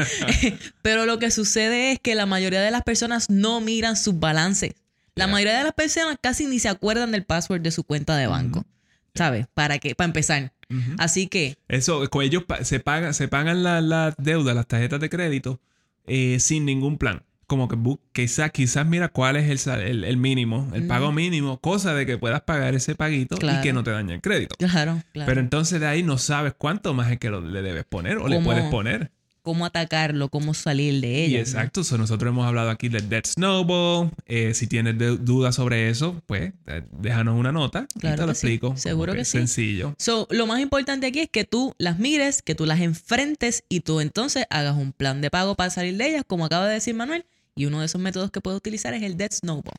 Pero 0.81 1.05
lo 1.05 1.19
que 1.19 1.31
sucede 1.31 1.93
es 1.93 1.99
que 1.99 2.15
la 2.15 2.25
mayoría 2.25 2.61
de 2.61 2.71
las 2.71 2.81
personas 2.83 3.29
no 3.29 3.61
miran 3.61 3.95
sus 3.95 4.19
balances. 4.19 4.73
La 5.19 5.27
mayoría 5.27 5.57
de 5.57 5.63
las 5.63 5.73
personas 5.73 6.17
casi 6.21 6.45
ni 6.47 6.59
se 6.59 6.69
acuerdan 6.69 7.11
del 7.11 7.23
password 7.25 7.61
de 7.61 7.71
su 7.71 7.83
cuenta 7.83 8.15
de 8.17 8.27
banco. 8.27 8.65
¿Sabes? 9.15 9.47
¿Para 9.53 9.79
qué? 9.79 9.95
Para 9.95 10.05
empezar. 10.07 10.53
Así 10.99 11.27
que 11.27 11.57
Eso, 11.67 12.07
con 12.09 12.23
ellos 12.23 12.43
pa- 12.43 12.63
se 12.63 12.79
pagan, 12.79 13.13
se 13.13 13.27
pagan 13.27 13.63
las 13.63 13.83
la 13.83 14.13
deudas, 14.17 14.55
las 14.55 14.67
tarjetas 14.67 14.99
de 14.99 15.09
crédito, 15.09 15.59
eh, 16.05 16.39
sin 16.39 16.63
ningún 16.65 16.97
plan. 16.97 17.23
Como 17.47 17.67
que 17.67 17.75
quizás, 18.13 18.51
quizás 18.51 18.85
mira 18.85 19.07
cuál 19.09 19.35
es 19.35 19.67
el, 19.67 19.81
el, 19.81 20.03
el 20.03 20.17
mínimo, 20.17 20.69
el 20.75 20.85
pago 20.85 21.11
mínimo, 21.11 21.59
cosa 21.59 21.95
de 21.95 22.05
que 22.05 22.19
puedas 22.19 22.41
pagar 22.41 22.75
ese 22.75 22.93
paguito 22.93 23.37
y 23.59 23.61
que 23.63 23.73
no 23.73 23.83
te 23.83 23.89
dañe 23.89 24.13
el 24.13 24.21
crédito. 24.21 24.55
Claro, 24.59 25.01
claro. 25.11 25.27
Pero 25.27 25.39
entonces 25.41 25.79
de 25.79 25.87
ahí 25.87 26.03
no 26.03 26.19
sabes 26.19 26.53
cuánto 26.55 26.93
más 26.93 27.11
es 27.11 27.17
que 27.17 27.31
lo- 27.31 27.41
le 27.41 27.63
debes 27.63 27.85
poner 27.85 28.17
o 28.19 28.27
le 28.27 28.39
puedes 28.41 28.65
poner. 28.69 29.11
Cómo 29.41 29.65
atacarlo, 29.65 30.29
cómo 30.29 30.53
salir 30.53 30.99
de 31.01 31.07
Y 31.09 31.15
ella. 31.25 31.37
¿no? 31.37 31.41
exacto, 31.41 31.83
so, 31.83 31.97
nosotros 31.97 32.29
hemos 32.31 32.45
hablado 32.45 32.69
aquí 32.69 32.89
del 32.89 33.09
Debt 33.09 33.25
Snowball. 33.27 34.11
Eh, 34.25 34.53
si 34.53 34.67
tienes 34.67 34.97
dudas 35.25 35.55
sobre 35.55 35.89
eso, 35.89 36.21
pues 36.27 36.53
eh, 36.67 36.83
déjanos 36.99 37.37
una 37.39 37.51
nota 37.51 37.87
y 37.95 37.99
Claro 37.99 38.15
te 38.15 38.21
lo 38.23 38.27
que 38.29 38.35
sí. 38.35 38.47
explico. 38.47 38.77
Seguro 38.77 39.13
que 39.13 39.21
es 39.21 39.27
sí. 39.27 39.37
Sencillo. 39.39 39.95
So, 39.97 40.27
lo 40.31 40.47
más 40.47 40.59
importante 40.59 41.07
aquí 41.07 41.19
es 41.19 41.29
que 41.29 41.43
tú 41.45 41.73
las 41.77 41.99
mires, 41.99 42.41
que 42.41 42.55
tú 42.55 42.65
las 42.65 42.79
enfrentes 42.81 43.63
y 43.69 43.81
tú 43.81 43.99
entonces 44.01 44.45
hagas 44.49 44.75
un 44.77 44.91
plan 44.93 45.21
de 45.21 45.29
pago 45.29 45.55
para 45.55 45.69
salir 45.69 45.97
de 45.97 46.07
ellas, 46.09 46.23
como 46.27 46.45
acaba 46.45 46.67
de 46.67 46.73
decir 46.75 46.93
Manuel. 46.95 47.25
Y 47.55 47.65
uno 47.65 47.79
de 47.81 47.87
esos 47.87 47.99
métodos 47.99 48.31
que 48.31 48.39
puedes 48.41 48.57
utilizar 48.57 48.93
es 48.93 49.03
el 49.03 49.17
Debt 49.17 49.33
Snowball. 49.33 49.75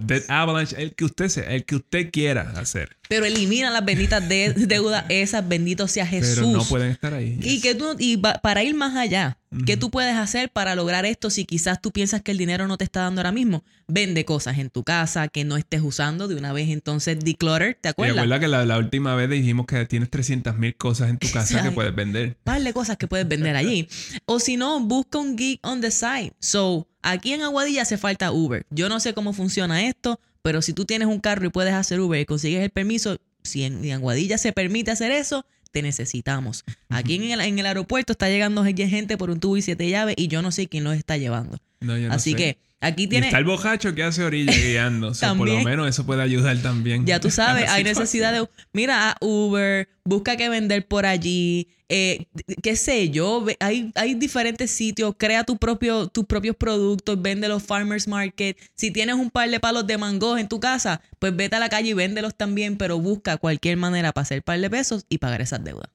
Debt 0.00 0.24
Avalanche, 0.28 0.76
el 0.82 0.94
que 0.94 1.04
usted 1.04 1.28
se- 1.28 1.54
el 1.54 1.64
que 1.64 1.76
usted 1.76 2.10
quiera 2.10 2.52
hacer. 2.56 2.96
Pero 3.08 3.24
elimina 3.24 3.70
las 3.70 3.84
benditas 3.84 4.28
de- 4.28 4.52
deudas, 4.56 5.04
esas 5.08 5.48
benditos 5.48 5.90
sea 5.92 6.06
Jesús. 6.06 6.34
Pero 6.36 6.50
no 6.52 6.64
pueden 6.64 6.90
estar 6.90 7.14
ahí. 7.14 7.38
Y 7.42 7.54
Yes. 7.54 7.62
que 7.62 7.74
tú, 7.74 7.96
y 7.98 8.16
pa- 8.18 8.34
para 8.42 8.62
ir 8.62 8.74
más 8.74 8.96
allá, 8.96 9.38
¿qué 9.64 9.78
tú 9.78 9.90
puedes 9.90 10.14
hacer 10.14 10.50
para 10.50 10.74
lograr 10.74 11.06
esto 11.06 11.30
si 11.30 11.46
quizás 11.46 11.80
tú 11.80 11.90
piensas 11.90 12.20
que 12.20 12.32
el 12.32 12.38
dinero 12.38 12.66
no 12.68 12.76
te 12.76 12.84
está 12.84 13.00
dando 13.02 13.20
ahora 13.22 13.32
mismo? 13.32 13.64
Vende 13.86 14.26
cosas 14.26 14.58
en 14.58 14.68
tu 14.68 14.84
casa 14.84 15.28
que 15.28 15.44
no 15.46 15.56
estés 15.56 15.80
usando 15.80 16.28
de 16.28 16.34
una 16.34 16.52
vez, 16.52 16.68
entonces 16.68 17.18
declutter, 17.20 17.78
¿te 17.80 17.88
acuerdas? 17.88 18.18
acuerda 18.18 18.40
que 18.40 18.48
la, 18.48 18.66
la 18.66 18.76
última 18.76 19.14
vez 19.14 19.30
dijimos 19.30 19.64
que 19.64 19.86
tienes 19.86 20.10
300 20.10 20.58
mil 20.58 20.76
cosas 20.76 21.08
en 21.08 21.16
tu 21.18 21.30
casa 21.30 21.62
que 21.62 21.70
puedes 21.70 21.94
vender. 21.94 22.36
par 22.44 22.60
de 22.62 22.72
cosas 22.74 22.98
que 22.98 23.06
puedes 23.06 23.26
vender 23.26 23.56
allí. 23.56 23.88
O 24.26 24.38
si 24.38 24.58
no, 24.58 24.80
busca 24.80 25.18
un 25.18 25.36
geek 25.36 25.60
on 25.66 25.80
the 25.80 25.90
side. 25.90 26.32
So, 26.40 26.86
aquí 27.02 27.32
en 27.32 27.42
Aguadilla 27.42 27.82
hace 27.82 27.98
falta 27.98 28.32
Uber. 28.32 28.66
Yo 28.70 28.88
no 28.88 29.00
sé 29.00 29.14
cómo 29.14 29.32
funciona 29.32 29.86
esto, 29.86 30.20
pero 30.42 30.62
si 30.62 30.72
tú 30.72 30.84
tienes 30.84 31.08
un 31.08 31.20
carro 31.20 31.46
y 31.46 31.50
puedes 31.50 31.74
hacer 31.74 32.00
Uber 32.00 32.20
y 32.20 32.24
consigues 32.26 32.62
el 32.62 32.70
permiso, 32.70 33.18
si 33.42 33.64
en, 33.64 33.84
en 33.84 33.92
Aguadilla 33.92 34.38
se 34.38 34.52
permite 34.52 34.90
hacer 34.90 35.12
eso, 35.12 35.44
te 35.70 35.82
necesitamos. 35.82 36.64
Aquí 36.88 37.16
en 37.16 37.24
el, 37.24 37.40
en 37.40 37.58
el 37.58 37.66
aeropuerto 37.66 38.12
está 38.12 38.28
llegando 38.28 38.64
gente 38.64 39.16
por 39.18 39.30
un 39.30 39.40
tubo 39.40 39.56
y 39.56 39.62
siete 39.62 39.88
llaves 39.88 40.14
y 40.18 40.28
yo 40.28 40.42
no 40.42 40.50
sé 40.50 40.66
quién 40.66 40.84
los 40.84 40.96
está 40.96 41.16
llevando. 41.16 41.58
No, 41.80 41.96
yo 41.98 42.08
no 42.08 42.14
Así 42.14 42.30
sé. 42.30 42.36
que 42.36 42.58
aquí 42.80 43.04
Y 43.04 43.06
tiene... 43.08 43.26
está 43.26 43.38
el 43.38 43.44
bojacho 43.44 43.94
que 43.94 44.02
hace 44.02 44.24
orilla 44.24 44.52
guiando. 44.52 45.12
Por 45.36 45.48
lo 45.48 45.60
menos 45.62 45.88
eso 45.88 46.04
puede 46.06 46.22
ayudar 46.22 46.56
también. 46.58 47.06
Ya 47.06 47.20
tú 47.20 47.30
sabes, 47.30 47.68
hay 47.68 47.84
necesidad 47.84 48.32
de... 48.32 48.48
Mira, 48.72 49.12
a 49.12 49.16
Uber, 49.20 49.88
busca 50.04 50.36
que 50.36 50.48
vender 50.48 50.86
por 50.86 51.06
allí, 51.06 51.68
eh, 51.90 52.26
qué 52.62 52.76
sé 52.76 53.08
yo, 53.10 53.46
hay, 53.60 53.92
hay 53.94 54.14
diferentes 54.14 54.70
sitios, 54.70 55.14
crea 55.16 55.44
tu 55.44 55.56
propio, 55.56 56.08
tus 56.08 56.26
propios 56.26 56.54
productos, 56.54 57.20
vende 57.20 57.48
los 57.48 57.62
farmers 57.62 58.06
market. 58.06 58.58
Si 58.74 58.90
tienes 58.90 59.16
un 59.16 59.30
par 59.30 59.48
de 59.50 59.58
palos 59.58 59.86
de 59.86 59.96
mangos 59.96 60.38
en 60.38 60.48
tu 60.48 60.60
casa, 60.60 61.00
pues 61.18 61.34
vete 61.34 61.56
a 61.56 61.58
la 61.58 61.68
calle 61.68 61.90
y 61.90 61.94
véndelos 61.94 62.34
también, 62.34 62.76
pero 62.76 62.98
busca 62.98 63.38
cualquier 63.38 63.76
manera 63.78 64.12
para 64.12 64.22
hacer 64.22 64.42
par 64.42 64.60
de 64.60 64.68
pesos 64.68 65.06
y 65.08 65.18
pagar 65.18 65.40
esas 65.40 65.64
deudas. 65.64 65.88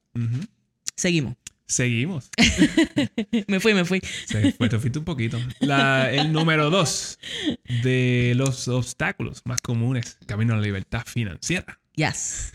Seguimos. 0.95 1.35
Seguimos. 1.73 2.29
me 3.47 3.59
fui, 3.59 3.73
me 3.73 3.83
fui. 3.83 3.99
Se 4.27 4.51
fue, 4.51 4.69
te 4.69 4.77
fuiste 4.77 4.99
un 4.99 5.05
poquito. 5.05 5.39
La- 5.59 6.11
el 6.11 6.31
número 6.31 6.69
dos 6.69 7.17
de 7.81 8.33
los 8.35 8.67
obstáculos 8.67 9.41
más 9.45 9.59
comunes 9.61 10.17
camino 10.27 10.53
a 10.53 10.57
la 10.57 10.61
libertad 10.63 11.01
financiera. 11.05 11.79
Yes. 11.95 12.53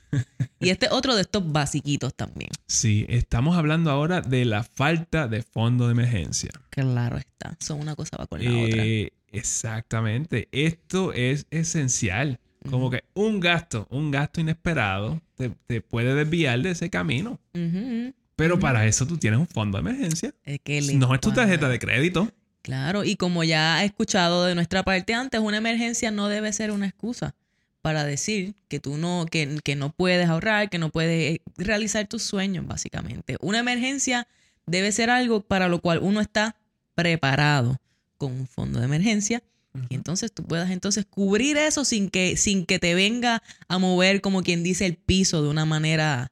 y 0.60 0.70
este 0.70 0.86
es 0.86 0.92
otro 0.92 1.14
de 1.16 1.22
estos 1.22 1.50
basiquitos 1.52 2.14
también. 2.14 2.50
Sí, 2.66 3.06
estamos 3.08 3.56
hablando 3.56 3.90
ahora 3.90 4.20
de 4.20 4.44
la 4.44 4.62
falta 4.62 5.26
de 5.28 5.42
fondo 5.42 5.86
de 5.86 5.92
emergencia. 5.92 6.50
Claro 6.70 7.18
está. 7.18 7.56
Son 7.60 7.80
una 7.80 7.94
cosa 7.96 8.16
va 8.18 8.26
con 8.28 8.42
la 8.44 8.50
otra. 8.50 8.84
Eh, 8.84 9.12
exactamente. 9.32 10.48
Esto 10.52 11.12
es 11.12 11.46
esencial. 11.50 12.38
Como 12.70 12.90
que 12.90 13.04
un 13.14 13.38
gasto, 13.40 13.86
un 13.90 14.10
gasto 14.10 14.40
inesperado 14.40 15.20
te, 15.36 15.50
te 15.68 15.80
puede 15.80 16.14
desviar 16.14 16.60
de 16.60 16.70
ese 16.72 16.90
camino. 16.90 17.40
Ujú. 17.54 18.12
Pero 18.38 18.60
para 18.60 18.86
eso 18.86 19.04
tú 19.04 19.18
tienes 19.18 19.40
un 19.40 19.48
fondo 19.48 19.82
de 19.82 19.90
emergencia. 19.90 20.32
Es 20.44 20.60
que 20.62 20.80
No 20.94 21.12
es 21.12 21.20
tu 21.20 21.32
tarjeta 21.32 21.68
de 21.68 21.80
crédito. 21.80 22.30
Claro, 22.62 23.02
y 23.02 23.16
como 23.16 23.42
ya 23.42 23.82
he 23.82 23.86
escuchado 23.86 24.44
de 24.44 24.54
nuestra 24.54 24.84
parte 24.84 25.12
antes, 25.12 25.40
una 25.40 25.56
emergencia 25.56 26.12
no 26.12 26.28
debe 26.28 26.52
ser 26.52 26.70
una 26.70 26.86
excusa 26.86 27.34
para 27.82 28.04
decir 28.04 28.54
que 28.68 28.78
tú 28.78 28.96
no, 28.96 29.26
que, 29.28 29.58
que 29.64 29.74
no 29.74 29.90
puedes 29.90 30.28
ahorrar, 30.28 30.70
que 30.70 30.78
no 30.78 30.90
puedes 30.90 31.34
eh, 31.34 31.42
realizar 31.56 32.06
tus 32.06 32.22
sueños, 32.22 32.64
básicamente. 32.64 33.38
Una 33.40 33.58
emergencia 33.58 34.28
debe 34.66 34.92
ser 34.92 35.10
algo 35.10 35.40
para 35.40 35.66
lo 35.66 35.80
cual 35.80 35.98
uno 36.00 36.20
está 36.20 36.54
preparado 36.94 37.80
con 38.18 38.30
un 38.30 38.46
fondo 38.46 38.78
de 38.78 38.84
emergencia. 38.84 39.42
Y 39.88 39.96
entonces 39.96 40.32
tú 40.32 40.44
puedas 40.44 40.70
entonces 40.70 41.06
cubrir 41.10 41.56
eso 41.56 41.84
sin 41.84 42.08
que, 42.08 42.36
sin 42.36 42.66
que 42.66 42.78
te 42.78 42.94
venga 42.94 43.42
a 43.66 43.78
mover, 43.78 44.20
como 44.20 44.44
quien 44.44 44.62
dice, 44.62 44.86
el 44.86 44.94
piso 44.94 45.42
de 45.42 45.48
una 45.48 45.64
manera, 45.64 46.30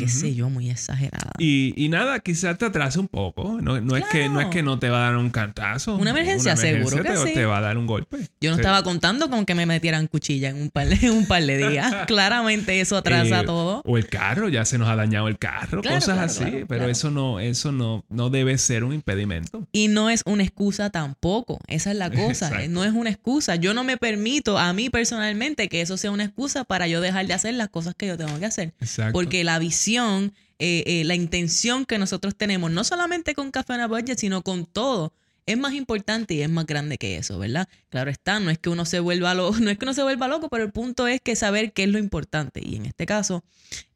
qué 0.00 0.06
Ujú. 0.06 0.18
sé 0.20 0.34
yo, 0.34 0.48
muy 0.50 0.70
exagerada. 0.70 1.32
Y, 1.38 1.74
y 1.76 1.88
nada, 1.88 2.20
quizás 2.20 2.56
te 2.58 2.64
atrase 2.66 2.98
un 2.98 3.08
poco. 3.08 3.60
No, 3.60 3.80
no 3.80 3.96
es 3.96 4.04
que, 4.06 4.28
no 4.28 4.40
es 4.40 4.48
que 4.48 4.62
no 4.62 4.78
te 4.78 4.88
va 4.88 4.98
a 4.98 5.10
dar 5.10 5.16
un 5.16 5.30
cantazo. 5.30 5.96
Una 5.96 6.10
emergencia, 6.10 6.56
seguro 6.56 6.96
que 7.02 7.10
te, 7.10 7.16
sí. 7.18 7.34
te 7.34 7.44
va 7.44 7.58
a 7.58 7.60
dar 7.60 7.76
un 7.78 7.86
golpe. 7.86 8.16
Yo 8.40 8.50
no 8.50 8.56
Sí. 8.56 8.60
estaba 8.62 8.82
contando 8.82 9.28
con 9.30 9.44
que 9.44 9.54
me 9.54 9.66
metieran 9.66 10.06
cuchilla 10.06 10.48
en 10.50 10.56
un 10.60 10.70
par 10.70 10.88
de, 10.88 11.10
un 11.10 11.26
par 11.26 11.42
de 11.44 11.68
días. 11.68 11.94
Claramente 12.06 12.80
eso 12.80 12.96
atrasa 12.96 13.40
Eh, 13.40 13.44
todo. 13.44 13.82
O 13.84 13.96
el 13.98 14.06
carro, 14.08 14.48
ya 14.48 14.64
se 14.64 14.78
nos 14.78 14.88
ha 14.88 14.96
dañado 14.96 15.28
el 15.28 15.38
carro, 15.38 15.82
Claro, 15.82 15.96
cosas 15.98 16.34
claro, 16.36 16.56
así. 16.56 16.64
pero 16.68 16.88
eso 16.88 17.10
no, 17.10 17.40
eso 17.40 17.72
no, 17.72 18.04
no 18.08 18.30
debe 18.30 18.56
ser 18.58 18.84
un 18.84 18.92
impedimento. 18.94 19.66
Y 19.72 19.88
no 19.88 20.10
es 20.10 20.22
una 20.26 20.42
excusa 20.42 20.90
tampoco. 20.90 21.58
Esa 21.66 21.90
es 21.90 21.96
la 21.96 22.10
cosa. 22.10 22.48
Exacto. 22.48 22.70
No 22.70 22.84
es 22.84 22.92
una 22.92 23.10
excusa. 23.10 23.56
Yo 23.56 23.74
no 23.74 23.84
me 23.84 23.96
permito 23.96 24.58
a 24.58 24.72
mí 24.72 24.90
personalmente 24.90 25.68
que 25.68 25.80
eso 25.80 25.96
sea 25.96 26.10
una 26.10 26.24
excusa 26.24 26.64
para 26.64 26.86
yo 26.88 27.00
dejar 27.00 27.26
de 27.26 27.34
hacer 27.34 27.54
las 27.54 27.68
cosas 27.68 27.94
que 27.94 28.06
yo 28.06 28.16
tengo 28.16 28.38
que 28.38 28.46
hacer. 28.46 28.72
Exacto. 28.80 29.12
Porque 29.12 29.44
la 29.44 29.58
visión, 29.58 29.89
eh, 29.98 30.82
eh, 30.86 31.04
la 31.04 31.14
intención 31.14 31.84
que 31.86 31.98
nosotros 31.98 32.36
tenemos, 32.36 32.70
no 32.70 32.84
solamente 32.84 33.34
con 33.34 33.50
Café 33.50 33.74
a 33.74 33.86
Budget, 33.86 34.18
sino 34.18 34.42
con 34.42 34.66
todo, 34.66 35.12
es 35.46 35.56
más 35.58 35.72
importante 35.74 36.34
y 36.34 36.42
es 36.42 36.50
más 36.50 36.66
grande 36.66 36.96
que 36.98 37.16
eso, 37.16 37.38
¿verdad? 37.38 37.66
Claro 37.88 38.10
está, 38.10 38.38
no 38.40 38.50
es 38.50 38.58
que 38.58 38.68
uno 38.68 38.84
se 38.84 39.00
vuelva 39.00 39.34
loco, 39.34 39.58
no 39.60 39.70
es 39.70 39.78
que 39.78 39.84
uno 39.84 39.94
se 39.94 40.02
vuelva 40.02 40.28
loco, 40.28 40.48
pero 40.48 40.64
el 40.64 40.70
punto 40.70 41.06
es 41.08 41.20
que 41.20 41.34
saber 41.34 41.72
qué 41.72 41.84
es 41.84 41.88
lo 41.88 41.98
importante. 41.98 42.60
Y 42.64 42.76
en 42.76 42.86
este 42.86 43.06
caso, 43.06 43.42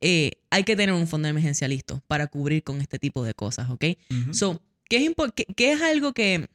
eh, 0.01 0.33
hay 0.51 0.65
que 0.65 0.75
tener 0.75 0.95
un 0.95 1.07
fondo 1.07 1.27
de 1.27 1.31
emergencia 1.31 1.69
listo 1.69 2.03
para 2.09 2.27
cubrir 2.27 2.63
con 2.65 2.81
este 2.81 2.99
tipo 2.99 3.23
de 3.25 3.35
cosas, 3.35 3.71
¿ok? 3.71 3.85
So, 4.33 4.61
¿qué 4.89 4.97
es, 5.05 5.13
qué- 5.35 5.47
qué 5.55 5.73
es 5.73 5.83
algo 5.83 6.13
que... 6.13 6.49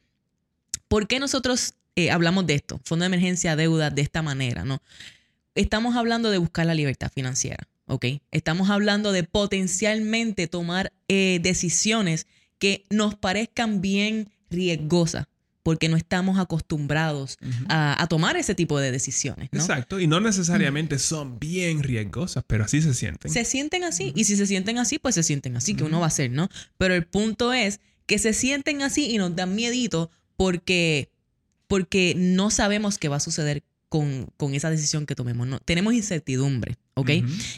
¿Por 0.88 1.06
qué 1.06 1.20
nosotros 1.20 1.74
eh, 1.94 2.10
hablamos 2.10 2.46
de 2.46 2.54
esto? 2.54 2.80
Fondo 2.84 3.04
de 3.04 3.06
emergencia, 3.06 3.54
deuda, 3.56 3.90
de 3.90 4.02
esta 4.02 4.22
manera, 4.22 4.64
¿no? 4.64 4.82
Estamos 5.54 5.96
hablando 5.96 6.30
de 6.30 6.38
buscar 6.38 6.66
la 6.66 6.74
libertad 6.74 7.10
financiera, 7.14 7.68
¿ok? 7.90 8.06
Estamos 8.30 8.70
hablando 8.70 9.12
de 9.12 9.24
potencialmente 9.24 10.46
tomar 10.46 10.92
eh, 11.08 11.40
decisiones 11.42 12.26
que 12.58 12.86
nos 12.88 13.16
parezcan 13.16 13.80
bien 13.80 14.30
riesgosas, 14.48 15.26
porque 15.62 15.88
no 15.88 15.96
estamos 15.96 16.38
acostumbrados 16.38 17.36
a, 17.68 18.00
a 18.00 18.06
tomar 18.06 18.36
ese 18.36 18.54
tipo 18.54 18.78
de 18.78 18.92
decisiones, 18.92 19.48
¿no? 19.52 19.60
Exacto. 19.60 19.98
Y 20.00 20.06
no 20.06 20.20
necesariamente 20.20 20.98
son 20.98 21.38
bien 21.38 21.82
riesgosas, 21.82 22.44
pero 22.46 22.64
así 22.64 22.80
se 22.80 22.94
sienten. 22.94 23.30
Se 23.30 23.44
sienten 23.44 23.84
así. 23.84 24.12
Y 24.14 24.24
si 24.24 24.36
se 24.36 24.46
sienten 24.46 24.78
así, 24.78 24.98
pues 24.98 25.16
se 25.16 25.22
sienten 25.22 25.56
así, 25.56 25.74
que 25.74 25.84
uno 25.84 25.98
va 25.98 26.06
a 26.06 26.08
hacer, 26.08 26.30
¿no? 26.30 26.48
Pero 26.78 26.94
el 26.94 27.06
punto 27.06 27.52
es 27.52 27.80
que 28.06 28.18
se 28.18 28.32
sienten 28.32 28.82
así 28.82 29.10
y 29.10 29.18
nos 29.18 29.34
dan 29.36 29.54
miedito 29.54 30.10
porque, 30.36 31.10
porque 31.66 32.14
no 32.16 32.50
sabemos 32.50 32.98
qué 32.98 33.08
va 33.08 33.16
a 33.16 33.20
suceder 33.20 33.62
con, 33.90 34.28
con 34.36 34.54
esa 34.54 34.70
decisión 34.70 35.04
que 35.04 35.16
tomemos. 35.16 35.46
No, 35.48 35.58
tenemos 35.58 35.92
incertidumbre, 35.92 36.78
¿ok? 36.94 37.10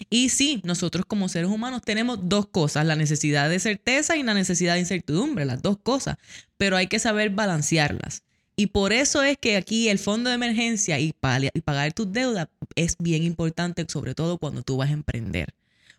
Y 0.09 0.31
sí, 0.31 0.63
nosotros 0.65 1.05
como 1.07 1.29
seres 1.29 1.51
humanos 1.51 1.83
tenemos 1.85 2.19
dos 2.23 2.47
cosas, 2.47 2.87
la 2.87 2.97
necesidad 2.97 3.51
de 3.51 3.61
certeza 3.61 4.17
y 4.17 4.23
la 4.23 4.33
necesidad 4.33 4.75
de 4.75 4.81
incertidumbre, 4.81 5.45
las 5.45 5.61
dos 5.61 5.77
cosas, 5.79 6.17
pero 6.57 6.77
hay 6.77 6.87
que 6.87 6.99
saber 6.99 7.31
balancearlas. 7.31 8.23
Y 8.57 8.69
por 8.69 8.95
eso 8.95 9.23
es 9.23 9.37
que 9.37 9.57
aquí 9.57 9.91
el 9.91 9.99
fondo 9.99 10.31
de 10.31 10.37
emergencia 10.37 10.99
y, 10.99 11.15
y 11.55 11.61
pagar 11.61 11.93
tus 11.93 12.11
deudas 12.11 12.49
es 12.77 12.97
bien 12.99 13.25
importante, 13.25 13.85
sobre 13.89 14.15
todo 14.15 14.39
cuando 14.39 14.63
tú 14.63 14.79
vas 14.79 14.89
a 14.89 14.95
emprender. 14.95 15.55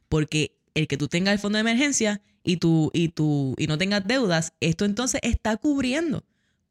Porque 0.10 0.56
el 0.74 0.88
que 0.88 0.98
tú 0.98 1.08
tengas 1.08 1.34
el 1.34 1.40
fondo 1.40 1.58
de 1.58 1.62
emergencia 1.62 2.22
y, 2.44 2.58
tú, 2.58 2.90
y, 2.92 3.10
tú, 3.10 3.54
y 3.60 3.68
no 3.68 3.78
tengas 3.78 4.06
deudas, 4.08 4.54
esto 4.62 4.86
entonces 4.86 5.22
está 5.24 5.58
cubriendo 5.58 6.24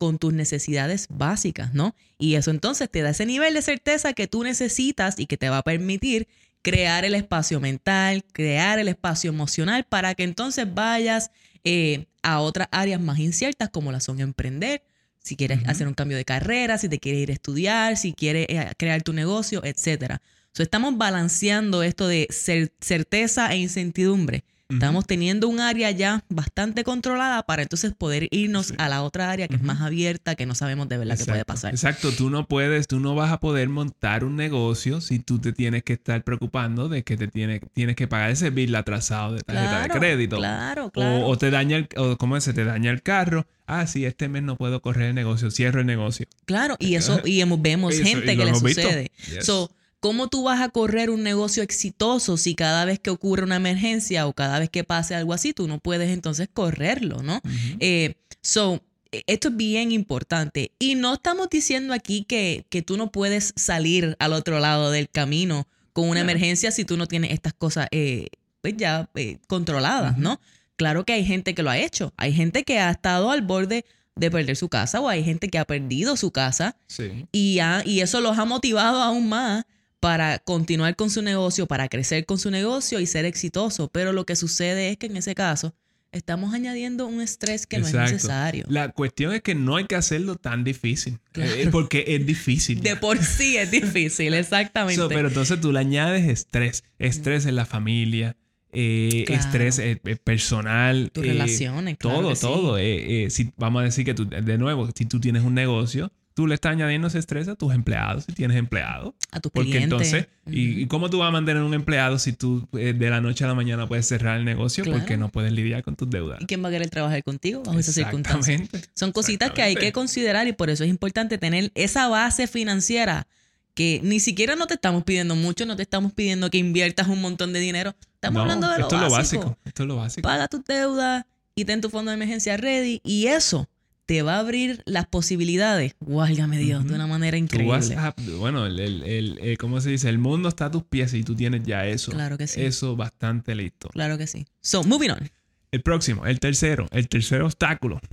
con 0.02 0.18
tus 0.18 0.32
necesidades 0.32 1.06
básicas, 1.10 1.74
¿no? 1.74 1.94
Y 2.18 2.34
eso 2.34 2.50
entonces 2.50 2.90
te 2.90 3.02
da 3.02 3.10
ese 3.10 3.24
nivel 3.24 3.54
de 3.54 3.62
certeza 3.62 4.14
que 4.14 4.26
tú 4.26 4.42
necesitas 4.42 5.16
y 5.16 5.26
que 5.26 5.36
te 5.36 5.48
va 5.48 5.58
a 5.58 5.62
permitir 5.62 6.26
crear 6.60 7.04
el 7.04 7.14
espacio 7.14 7.60
mental, 7.60 8.24
crear 8.32 8.80
el 8.80 8.88
espacio 8.88 9.30
emocional 9.30 9.84
para 9.84 10.16
que 10.16 10.24
entonces 10.24 10.66
vayas 10.74 11.30
eh, 11.62 12.06
a 12.24 12.40
otras 12.40 12.66
áreas 12.72 13.00
más 13.00 13.20
inciertas 13.20 13.68
como 13.68 13.92
la 13.92 14.00
son 14.00 14.18
emprender, 14.18 14.82
si 15.20 15.36
quieres 15.36 15.60
hacer 15.68 15.86
un 15.86 15.94
cambio 15.94 16.16
de 16.16 16.24
carrera, 16.24 16.78
si 16.78 16.88
te 16.88 16.98
quieres 16.98 17.22
ir 17.22 17.30
a 17.30 17.34
estudiar, 17.34 17.96
si 17.96 18.12
quieres 18.12 18.46
eh, 18.48 18.72
crear 18.76 19.02
tu 19.02 19.12
negocio, 19.12 19.62
etcétera. 19.64 20.20
So, 20.52 20.64
estamos 20.64 20.98
balanceando 20.98 21.84
esto 21.84 22.08
de 22.08 22.26
cer- 22.30 22.72
certeza 22.80 23.52
e 23.52 23.58
incertidumbre. 23.58 24.42
Estamos 24.72 25.06
teniendo 25.06 25.48
un 25.48 25.60
área 25.60 25.90
ya 25.90 26.24
bastante 26.28 26.84
controlada 26.84 27.42
para 27.44 27.62
entonces 27.62 27.92
poder 27.96 28.28
irnos 28.30 28.66
Sí. 28.68 28.74
a 28.78 28.88
la 28.88 29.02
otra 29.02 29.30
área 29.30 29.48
que 29.48 29.56
es 29.56 29.62
más 29.62 29.80
abierta, 29.80 30.34
que 30.34 30.46
no 30.46 30.54
sabemos 30.54 30.88
de 30.88 30.98
verdad 30.98 31.18
qué 31.18 31.24
puede 31.24 31.44
pasar. 31.44 31.72
Exacto, 31.72 32.10
tú 32.12 32.30
no 32.30 32.46
puedes, 32.46 32.86
tú 32.88 33.00
no 33.00 33.14
vas 33.14 33.32
a 33.32 33.40
poder 33.40 33.68
montar 33.68 34.24
un 34.24 34.36
negocio 34.36 35.00
si 35.00 35.18
tú 35.18 35.38
te 35.38 35.52
tienes 35.52 35.82
que 35.82 35.92
estar 35.94 36.22
preocupando 36.24 36.88
de 36.88 37.02
que 37.02 37.16
te 37.16 37.28
tiene, 37.28 37.60
tienes 37.72 37.96
que 37.96 38.06
pagar 38.08 38.30
ese 38.30 38.50
bill 38.50 38.74
atrasado 38.74 39.34
de 39.34 39.40
tarjeta 39.42 39.68
Claro, 39.70 39.94
de 39.94 39.98
crédito. 40.00 40.36
Claro, 40.38 40.86
O- 40.86 40.90
claro. 40.90 41.26
O, 41.26 41.36
te 41.38 41.50
daña 41.50 41.76
el, 41.78 41.88
o 41.96 42.16
¿cómo? 42.16 42.40
Se 42.40 42.52
te 42.52 42.64
daña 42.64 42.90
el 42.90 43.02
carro. 43.02 43.46
Ah, 43.66 43.86
sí, 43.86 44.04
este 44.04 44.28
mes 44.28 44.42
no 44.42 44.56
puedo 44.56 44.82
correr 44.82 45.10
el 45.10 45.14
negocio, 45.14 45.50
cierro 45.50 45.80
el 45.80 45.86
negocio. 45.86 46.26
Claro, 46.44 46.76
y 46.78 46.94
eso, 46.96 47.20
y 47.24 47.40
hemos- 47.40 47.60
vemos 47.62 47.94
Eso, 47.94 48.04
gente 48.04 48.32
y 48.32 48.36
que 48.36 48.44
le 48.44 48.54
sucede. 48.54 49.10
Yes. 49.28 49.46
So, 49.46 49.70
¿cómo 50.02 50.26
tú 50.28 50.42
vas 50.42 50.60
a 50.60 50.68
correr 50.68 51.08
un 51.10 51.22
negocio 51.22 51.62
exitoso 51.62 52.36
si 52.36 52.54
cada 52.56 52.84
vez 52.84 52.98
que 52.98 53.10
ocurre 53.10 53.44
una 53.44 53.56
emergencia 53.56 54.26
o 54.26 54.32
cada 54.32 54.58
vez 54.58 54.68
que 54.68 54.82
pase 54.84 55.14
algo 55.14 55.32
así, 55.32 55.52
tú 55.54 55.68
no 55.68 55.78
puedes 55.78 56.10
entonces 56.10 56.48
correrlo, 56.52 57.22
¿no? 57.22 57.40
Eh, 57.80 58.16
so, 58.40 58.82
eh, 59.12 59.22
esto 59.28 59.48
es 59.48 59.56
bien 59.56 59.92
importante. 59.92 60.72
Y 60.80 60.96
no 60.96 61.14
estamos 61.14 61.48
diciendo 61.50 61.94
aquí 61.94 62.24
que, 62.24 62.66
que 62.68 62.82
tú 62.82 62.96
no 62.96 63.12
puedes 63.12 63.52
salir 63.56 64.16
al 64.18 64.32
otro 64.32 64.58
lado 64.58 64.90
del 64.90 65.08
camino 65.08 65.66
con 65.92 66.04
una 66.08 66.20
Claro. 66.20 66.30
emergencia 66.30 66.72
si 66.72 66.84
tú 66.84 66.96
no 66.96 67.06
tienes 67.06 67.30
estas 67.30 67.52
cosas 67.54 67.86
eh, 67.92 68.26
pues 68.60 68.74
ya 68.76 69.08
eh, 69.14 69.38
controladas. 69.46 70.18
¿no? 70.18 70.40
Claro 70.76 71.04
que 71.04 71.12
hay 71.12 71.24
gente 71.24 71.54
que 71.54 71.62
lo 71.62 71.70
ha 71.70 71.78
hecho. 71.78 72.12
Hay 72.16 72.32
gente 72.32 72.64
que 72.64 72.80
ha 72.80 72.90
estado 72.90 73.30
al 73.30 73.42
borde 73.42 73.84
de 74.16 74.30
perder 74.30 74.56
su 74.56 74.68
casa 74.68 75.00
o 75.00 75.08
hay 75.08 75.22
gente 75.22 75.48
que 75.48 75.58
ha 75.58 75.64
perdido 75.64 76.16
su 76.16 76.32
casa 76.32 76.76
Sí. 76.88 77.26
y, 77.30 77.60
ha- 77.60 77.82
y 77.86 78.00
eso 78.00 78.20
los 78.20 78.36
ha 78.38 78.44
motivado 78.44 79.00
aún 79.00 79.28
más 79.28 79.64
para 80.02 80.40
continuar 80.40 80.96
con 80.96 81.10
su 81.10 81.22
negocio, 81.22 81.68
para 81.68 81.88
crecer 81.88 82.26
con 82.26 82.36
su 82.36 82.50
negocio 82.50 82.98
y 82.98 83.06
ser 83.06 83.24
exitoso. 83.24 83.86
Pero 83.86 84.12
lo 84.12 84.26
que 84.26 84.34
sucede 84.34 84.90
es 84.90 84.96
que 84.96 85.06
en 85.06 85.16
ese 85.16 85.36
caso 85.36 85.76
estamos 86.10 86.52
añadiendo 86.54 87.06
un 87.06 87.20
estrés 87.20 87.68
que 87.68 87.78
no 87.78 87.86
es 87.86 87.94
necesario. 87.94 88.64
La 88.68 88.88
cuestión 88.88 89.32
es 89.32 89.42
que 89.42 89.54
no 89.54 89.76
hay 89.76 89.84
que 89.86 89.94
hacerlo 89.94 90.34
tan 90.34 90.64
difícil. 90.64 91.20
Claro. 91.30 91.52
Eh, 91.54 91.68
porque 91.70 92.04
es 92.08 92.26
difícil. 92.26 92.80
De 92.80 92.96
por 92.96 93.22
sí 93.22 93.56
es 93.56 93.70
difícil, 93.70 94.34
exactamente. 94.34 95.00
So, 95.00 95.08
pero 95.08 95.28
entonces 95.28 95.60
tú 95.60 95.70
le 95.70 95.78
añades 95.78 96.28
estrés. 96.28 96.82
Estrés 96.98 97.46
en 97.46 97.54
la 97.54 97.64
familia, 97.64 98.36
eh, 98.72 99.22
Claro. 99.24 99.40
estrés 99.40 99.78
eh, 99.78 100.00
eh, 100.04 100.16
personal. 100.16 101.12
Tus 101.12 101.24
eh, 101.24 101.28
relaciones, 101.28 101.96
claro 101.96 102.22
Todo, 102.22 102.34
sí. 102.34 102.40
todo. 102.42 102.76
Eh, 102.78 103.24
eh, 103.26 103.30
si, 103.30 103.52
vamos 103.56 103.82
a 103.82 103.84
decir 103.84 104.04
que 104.04 104.14
tú, 104.14 104.24
de 104.28 104.58
nuevo, 104.58 104.90
si 104.96 105.04
tú 105.04 105.20
tienes 105.20 105.44
un 105.44 105.54
negocio, 105.54 106.10
tú 106.34 106.46
le 106.46 106.54
estás 106.54 106.72
añadiendo 106.72 107.08
ese 107.08 107.18
estrés 107.18 107.48
a 107.48 107.54
tus 107.54 107.74
empleados, 107.74 108.24
si 108.24 108.32
tienes 108.32 108.56
empleados. 108.56 109.14
a 109.30 109.40
tus 109.40 109.52
Porque 109.52 109.82
entonces, 109.82 110.26
¿y, 110.46 110.82
y 110.82 110.86
cómo 110.86 111.10
tú 111.10 111.18
vas 111.18 111.28
a 111.28 111.30
mantener 111.30 111.62
un 111.62 111.74
empleado 111.74 112.18
si 112.18 112.32
tú 112.32 112.66
eh, 112.72 112.92
de 112.92 113.10
la 113.10 113.20
noche 113.20 113.44
a 113.44 113.48
la 113.48 113.54
mañana 113.54 113.86
puedes 113.86 114.06
cerrar 114.06 114.38
el 114.38 114.44
negocio 114.44 114.84
Claro. 114.84 114.98
porque 115.00 115.16
no 115.16 115.28
puedes 115.28 115.52
lidiar 115.52 115.82
con 115.82 115.96
tus 115.96 116.08
deudas? 116.10 116.40
¿Y 116.40 116.46
quién 116.46 116.62
va 116.64 116.68
a 116.68 116.70
querer 116.72 116.90
trabajar 116.90 117.22
contigo 117.22 117.62
bajo 117.64 117.78
esas 117.78 117.94
circunstancias? 117.94 118.60
Exactamente. 118.60 118.90
Son 118.94 119.12
cositas 119.12 119.50
que 119.52 119.62
hay 119.62 119.74
que 119.74 119.92
considerar 119.92 120.46
y 120.48 120.52
por 120.52 120.70
eso 120.70 120.84
es 120.84 120.90
importante 120.90 121.38
tener 121.38 121.70
esa 121.74 122.08
base 122.08 122.46
financiera 122.46 123.26
que 123.74 124.00
ni 124.02 124.20
siquiera 124.20 124.54
no 124.54 124.66
te 124.66 124.74
estamos 124.74 125.02
pidiendo 125.04 125.34
mucho, 125.34 125.64
no 125.64 125.76
te 125.76 125.82
estamos 125.82 126.12
pidiendo 126.12 126.50
que 126.50 126.58
inviertas 126.58 127.08
un 127.08 127.20
montón 127.22 127.52
de 127.54 127.60
dinero. 127.60 127.94
Estamos 128.14 128.34
No, 128.36 128.40
hablando 128.42 128.68
de 128.70 128.78
lo 128.78 128.82
esto 128.84 128.96
es 128.96 129.02
lo 129.02 129.10
básico. 129.10 129.58
Esto 129.64 129.82
es 129.84 129.88
lo 129.88 129.96
básico. 129.96 130.28
Paga 130.28 130.46
tus 130.48 130.62
deudas 130.64 131.24
y 131.54 131.64
ten 131.64 131.80
tu 131.80 131.88
fondo 131.88 132.10
de 132.10 132.16
emergencia 132.16 132.56
ready 132.58 133.00
y 133.02 133.28
eso 133.28 133.68
te 134.06 134.22
va 134.22 134.36
a 134.36 134.38
abrir 134.40 134.82
las 134.84 135.06
posibilidades, 135.06 135.94
válgame 136.00 136.58
Dios, 136.58 136.84
de 136.86 136.94
una 136.94 137.06
manera 137.06 137.36
Tú 137.36 137.44
increíble. 137.44 137.70
vas 137.72 137.90
a- 137.92 138.14
bueno, 138.38 138.66
el, 138.66 138.78
el- 138.80 139.02
el- 139.04 139.38
eh, 139.40 139.56
¿cómo 139.56 139.80
se 139.80 139.90
dice? 139.90 140.08
El 140.08 140.18
mundo 140.18 140.48
está 140.48 140.66
a 140.66 140.70
tus 140.70 140.82
pies 140.82 141.14
y 141.14 141.22
tú 141.22 141.34
tienes 141.34 141.62
ya 141.64 141.86
eso. 141.86 142.10
Claro 142.12 142.36
que 142.36 142.46
sí. 142.46 142.60
Eso 142.62 142.96
bastante 142.96 143.54
listo. 143.54 143.88
Claro 143.90 144.18
que 144.18 144.26
sí. 144.26 144.44
So, 144.60 144.82
moving 144.84 145.10
on. 145.10 145.30
El 145.70 145.82
próximo, 145.82 146.26
el 146.26 146.38
tercero, 146.40 146.86
el 146.90 147.08
tercer 147.08 147.42
obstáculo. 147.42 147.94
Más 147.96 148.10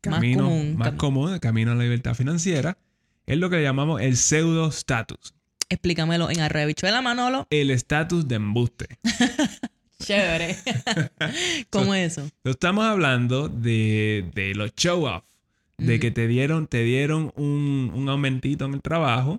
Camino 0.00 0.44
común, 0.44 0.76
más 0.76 0.92
cam- 0.92 0.96
común, 0.96 1.32
el 1.34 1.40
camino 1.40 1.72
a 1.72 1.74
la 1.74 1.82
libertad 1.84 2.14
financiera, 2.14 2.78
es 3.26 3.36
lo 3.36 3.50
que 3.50 3.56
le 3.56 3.62
llamamos 3.62 4.00
el 4.00 4.16
pseudo 4.16 4.68
status. 4.68 5.34
Explícamelo 5.68 6.30
en 6.30 6.40
Arrebichuela 6.40 7.02
Manolo. 7.02 7.46
El 7.50 7.70
estatus 7.70 8.26
de 8.28 8.34
embuste. 8.36 8.86
Chévere. 10.02 10.56
¿Cómo 11.70 11.94
es 11.94 12.12
eso? 12.18 12.28
Estamos 12.44 12.84
hablando 12.84 13.48
de, 13.48 14.28
de 14.34 14.54
los 14.54 14.74
De 15.86 16.00
que 16.00 16.10
te 16.10 16.26
dieron, 16.28 16.66
te 16.66 16.82
dieron 16.84 17.32
un, 17.36 17.90
un 17.94 18.08
aumentito 18.08 18.64
en 18.64 18.74
el 18.74 18.82
trabajo 18.82 19.38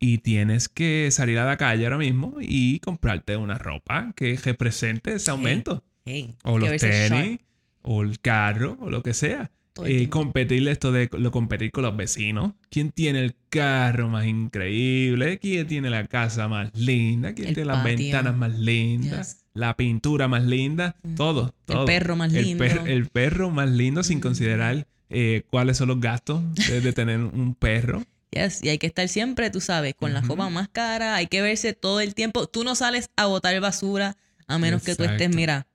y 0.00 0.18
tienes 0.18 0.68
que 0.68 1.08
salir 1.10 1.38
a 1.38 1.44
la 1.46 1.56
calle 1.56 1.84
ahora 1.84 1.98
mismo 1.98 2.36
y 2.40 2.78
comprarte 2.80 3.36
una 3.36 3.56
ropa 3.58 4.12
que 4.16 4.36
represente 4.36 5.14
ese 5.14 5.30
aumento. 5.30 5.82
Hey, 6.04 6.34
O 6.44 6.58
los 6.58 6.76
tenis, 6.76 7.38
o 7.82 8.02
el 8.02 8.20
carro, 8.20 8.76
o 8.80 8.90
lo 8.90 9.02
que 9.02 9.14
sea. 9.14 9.50
el 9.84 10.02
Eh, 10.02 10.08
competir 10.08 10.68
esto 10.68 10.92
de 10.92 11.08
lo 11.18 11.30
competir 11.30 11.70
con 11.72 11.82
los 11.84 11.96
vecinos. 11.96 12.52
¿Quién 12.70 12.90
tiene 12.92 13.20
el 13.24 13.34
carro 13.48 14.08
más 14.08 14.26
increíble? 14.26 15.38
¿Quién 15.38 15.66
tiene 15.66 15.90
la 15.90 16.06
casa 16.06 16.46
más 16.48 16.70
linda? 16.76 17.34
¿Quién 17.34 17.48
El 17.48 17.54
tiene 17.54 17.66
las 17.68 17.78
patio. 17.78 17.96
ventanas 17.96 18.36
más 18.36 18.58
lindas? 18.58 19.34
Yes. 19.36 19.44
La 19.54 19.76
pintura 19.76 20.28
más 20.28 20.44
linda. 20.44 20.96
Todo, 21.16 21.54
El 21.68 21.74
todo. 21.74 21.84
perro 21.86 22.16
más 22.16 22.32
El 22.34 22.44
lindo. 22.44 22.64
per- 22.64 22.82
el 22.88 23.06
perro 23.06 23.50
más 23.50 23.70
lindo 23.70 24.02
sin 24.02 24.20
considerar 24.20 24.86
eh, 25.14 25.44
cuáles 25.48 25.76
son 25.76 25.88
los 25.88 26.00
gastos 26.00 26.42
de, 26.54 26.80
de 26.80 26.92
tener 26.92 27.20
un 27.20 27.54
perro. 27.54 28.02
Yes, 28.30 28.64
Y 28.64 28.68
hay 28.68 28.78
que 28.78 28.88
estar 28.88 29.08
siempre, 29.08 29.48
tú 29.50 29.60
sabes, 29.60 29.94
con 29.94 30.12
la 30.12 30.20
ropa 30.20 30.50
más 30.50 30.68
cara. 30.68 31.14
Hay 31.14 31.28
que 31.28 31.40
verse 31.40 31.72
todo 31.72 32.00
el 32.00 32.14
tiempo. 32.14 32.48
Tú 32.48 32.64
no 32.64 32.74
sales 32.74 33.10
a 33.16 33.26
botar 33.26 33.58
basura 33.60 34.16
a 34.48 34.58
menos 34.58 34.82
que 34.82 34.96
tú 34.96 35.04
estés, 35.04 35.34
mira, 35.34 35.66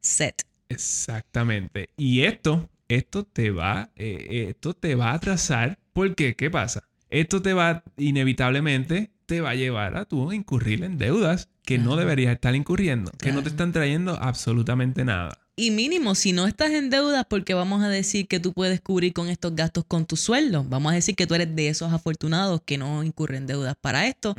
set. 0.00 0.44
Exactamente. 0.68 1.90
Y 1.96 2.22
esto, 2.22 2.70
esto 2.88 3.24
te 3.24 3.50
va, 3.50 3.90
eh, 3.96 4.46
esto 4.48 4.74
te 4.74 4.94
va 4.94 5.10
a 5.10 5.14
atrasar. 5.14 5.78
¿Por 5.92 6.14
qué? 6.14 6.36
¿Qué 6.36 6.48
pasa? 6.50 6.84
Esto 7.10 7.42
te 7.42 7.52
va, 7.52 7.82
inevitablemente, 7.96 9.10
te 9.26 9.40
va 9.40 9.50
a 9.50 9.54
llevar 9.54 9.96
a 9.96 10.04
tú 10.04 10.32
incurrir 10.32 10.84
en 10.84 10.98
deudas 10.98 11.48
que 11.64 11.78
no 11.78 11.96
deberías 11.96 12.32
estar 12.32 12.54
incurriendo, 12.54 13.10
que 13.18 13.32
no 13.32 13.42
te 13.42 13.48
están 13.48 13.72
trayendo 13.72 14.16
absolutamente 14.20 15.04
nada. 15.04 15.45
Y 15.58 15.70
mínimo, 15.70 16.14
si 16.14 16.32
no 16.32 16.46
estás 16.46 16.72
en 16.72 16.90
deudas, 16.90 17.24
porque 17.30 17.54
vamos 17.54 17.82
a 17.82 17.88
decir 17.88 18.28
que 18.28 18.38
tú 18.38 18.52
puedes 18.52 18.82
cubrir 18.82 19.14
con 19.14 19.30
estos 19.30 19.56
gastos 19.56 19.86
con 19.88 20.04
tu 20.04 20.14
sueldo. 20.16 20.64
Vamos 20.68 20.92
a 20.92 20.96
decir 20.96 21.16
que 21.16 21.26
tú 21.26 21.34
eres 21.34 21.56
de 21.56 21.68
esos 21.68 21.94
afortunados 21.94 22.60
que 22.62 22.76
no 22.76 23.02
incurren 23.02 23.46
deudas 23.46 23.74
para 23.80 24.06
esto. 24.06 24.36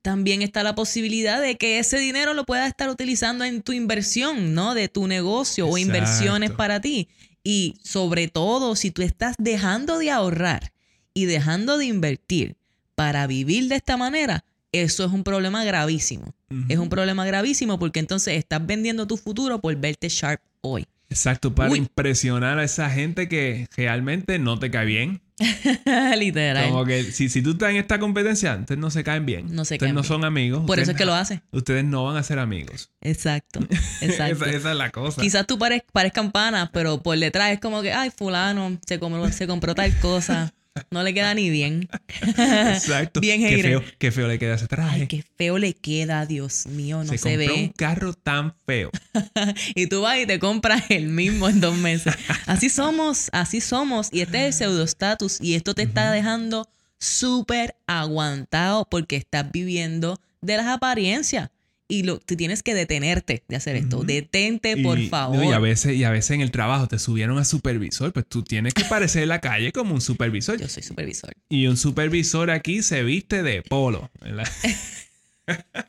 También 0.00 0.40
está 0.40 0.62
la 0.62 0.74
posibilidad 0.74 1.38
de 1.38 1.58
que 1.58 1.78
ese 1.78 1.98
dinero 1.98 2.32
lo 2.32 2.46
puedas 2.46 2.66
estar 2.66 2.88
utilizando 2.88 3.44
en 3.44 3.60
tu 3.60 3.72
inversión, 3.72 4.54
¿no? 4.54 4.72
De 4.72 4.88
tu 4.88 5.06
negocio 5.06 5.68
o 5.68 5.76
inversiones 5.76 6.50
para 6.50 6.80
ti. 6.80 7.08
Y 7.44 7.74
sobre 7.82 8.28
todo, 8.28 8.74
si 8.74 8.90
tú 8.90 9.02
estás 9.02 9.34
dejando 9.38 9.98
de 9.98 10.10
ahorrar 10.10 10.72
y 11.12 11.26
dejando 11.26 11.76
de 11.76 11.84
invertir 11.84 12.56
para 12.94 13.26
vivir 13.26 13.68
de 13.68 13.76
esta 13.76 13.98
manera, 13.98 14.46
eso 14.72 15.04
es 15.04 15.12
un 15.12 15.24
problema 15.24 15.64
gravísimo. 15.64 16.34
Es 16.68 16.78
un 16.78 16.88
problema 16.88 17.24
gravísimo 17.26 17.78
porque 17.78 18.00
entonces 18.00 18.36
estás 18.36 18.64
vendiendo 18.66 19.06
tu 19.06 19.16
futuro 19.16 19.60
por 19.60 19.74
verte 19.76 20.08
sharp 20.08 20.40
hoy. 20.60 20.86
Exacto, 21.10 21.54
para 21.54 21.70
Uy. 21.70 21.78
impresionar 21.78 22.58
a 22.58 22.64
esa 22.64 22.90
gente 22.90 23.28
que 23.28 23.66
realmente 23.76 24.38
no 24.38 24.58
te 24.58 24.70
cae 24.70 24.84
bien. 24.84 25.22
Literal. 26.18 26.68
Como 26.70 26.84
que 26.84 27.04
si, 27.04 27.28
si 27.28 27.42
tú 27.42 27.52
estás 27.52 27.70
en 27.70 27.76
esta 27.76 27.98
competencia, 27.98 28.56
ustedes 28.56 28.78
no 28.78 28.90
se 28.90 29.04
caen 29.04 29.24
bien. 29.24 29.46
No 29.54 29.64
se 29.64 29.74
ustedes 29.74 29.80
caen 29.80 29.94
no 29.94 30.02
bien. 30.02 30.08
son 30.08 30.24
amigos. 30.24 30.64
Por 30.66 30.78
eso 30.78 30.90
es 30.90 30.96
que 30.96 31.04
lo 31.04 31.12
no- 31.12 31.18
hace. 31.18 31.40
Ustedes 31.52 31.84
no 31.84 32.04
van 32.04 32.16
a 32.16 32.22
ser 32.22 32.38
amigos. 32.38 32.90
Exacto. 33.00 33.60
Exacto. 34.02 34.44
esa, 34.44 34.56
esa 34.56 34.70
es 34.72 34.76
la 34.76 34.90
cosa. 34.90 35.20
Quizás 35.22 35.46
tú 35.46 35.58
parez- 35.58 35.84
parezcan 35.92 36.30
panas, 36.32 36.70
pero 36.72 37.02
por 37.02 37.18
detrás 37.18 37.52
es 37.52 37.60
como 37.60 37.82
que, 37.82 37.92
ay, 37.92 38.10
fulano, 38.14 38.78
se 38.86 38.98
compró, 38.98 39.30
se 39.32 39.46
compró 39.46 39.74
tal 39.74 39.96
cosa. 40.00 40.52
No 40.90 41.02
le 41.02 41.14
queda 41.14 41.34
ni 41.34 41.50
bien. 41.50 41.88
Exacto. 42.20 43.20
Bien 43.28 43.40
qué 43.40 43.62
feo, 43.62 43.82
qué 43.98 44.12
feo 44.12 44.28
le 44.28 44.38
queda 44.38 44.54
ese 44.54 44.66
traje. 44.66 45.02
Ay, 45.02 45.06
qué 45.06 45.24
feo 45.36 45.58
le 45.58 45.74
queda, 45.74 46.26
Dios 46.26 46.66
mío, 46.66 46.98
no 46.98 47.10
se, 47.10 47.18
se, 47.18 47.36
compró 47.36 47.54
un 47.54 47.66
ve. 47.68 47.72
carro 47.76 48.14
tan 48.14 48.54
feo. 48.66 48.90
Y 49.74 49.86
tú 49.86 50.02
vas 50.02 50.18
y 50.18 50.26
te 50.26 50.38
compras 50.38 50.84
el 50.90 51.08
mismo 51.08 51.48
en 51.48 51.60
dos 51.60 51.76
meses. 51.76 52.14
Así 52.46 52.68
somos, 52.68 53.28
así 53.32 53.60
somos. 53.60 54.08
Y 54.12 54.20
este 54.20 54.46
es 54.46 54.46
el 54.46 54.52
pseudo 54.52 54.84
status. 54.84 55.38
Y 55.40 55.54
esto 55.54 55.74
te 55.74 55.82
está 55.82 56.10
dejando 56.10 56.68
súper 56.98 57.76
aguantado 57.86 58.86
porque 58.90 59.16
estás 59.16 59.50
viviendo 59.50 60.20
de 60.40 60.56
las 60.56 60.66
apariencias. 60.66 61.50
Y 61.90 62.02
lo, 62.02 62.18
tú 62.18 62.36
tienes 62.36 62.62
que 62.62 62.74
detenerte 62.74 63.42
de 63.48 63.56
hacer 63.56 63.74
esto. 63.76 64.02
Detente, 64.04 64.74
Y- 64.76 64.82
por 64.82 65.00
favor. 65.08 65.42
y, 65.42 65.52
a 65.52 65.58
veces, 65.58 65.96
y 65.96 66.04
a 66.04 66.10
veces 66.10 66.32
en 66.32 66.42
el 66.42 66.50
trabajo 66.50 66.86
te 66.86 66.98
subieron 66.98 67.38
a 67.38 67.44
supervisor, 67.46 68.12
pues 68.12 68.26
tú 68.28 68.42
tienes 68.42 68.74
que 68.74 68.84
parecer 68.84 69.22
en 69.22 69.30
la 69.30 69.40
calle 69.40 69.72
como 69.72 69.94
un 69.94 70.02
supervisor. 70.02 70.60
Yo 70.60 70.68
soy 70.68 70.82
supervisor. 70.82 71.32
Y 71.48 71.66
un 71.66 71.78
supervisor 71.78 72.50
aquí 72.50 72.82
se 72.82 73.02
viste 73.04 73.42
de 73.42 73.62
polo. 73.62 74.10
¿verdad? 74.20 74.46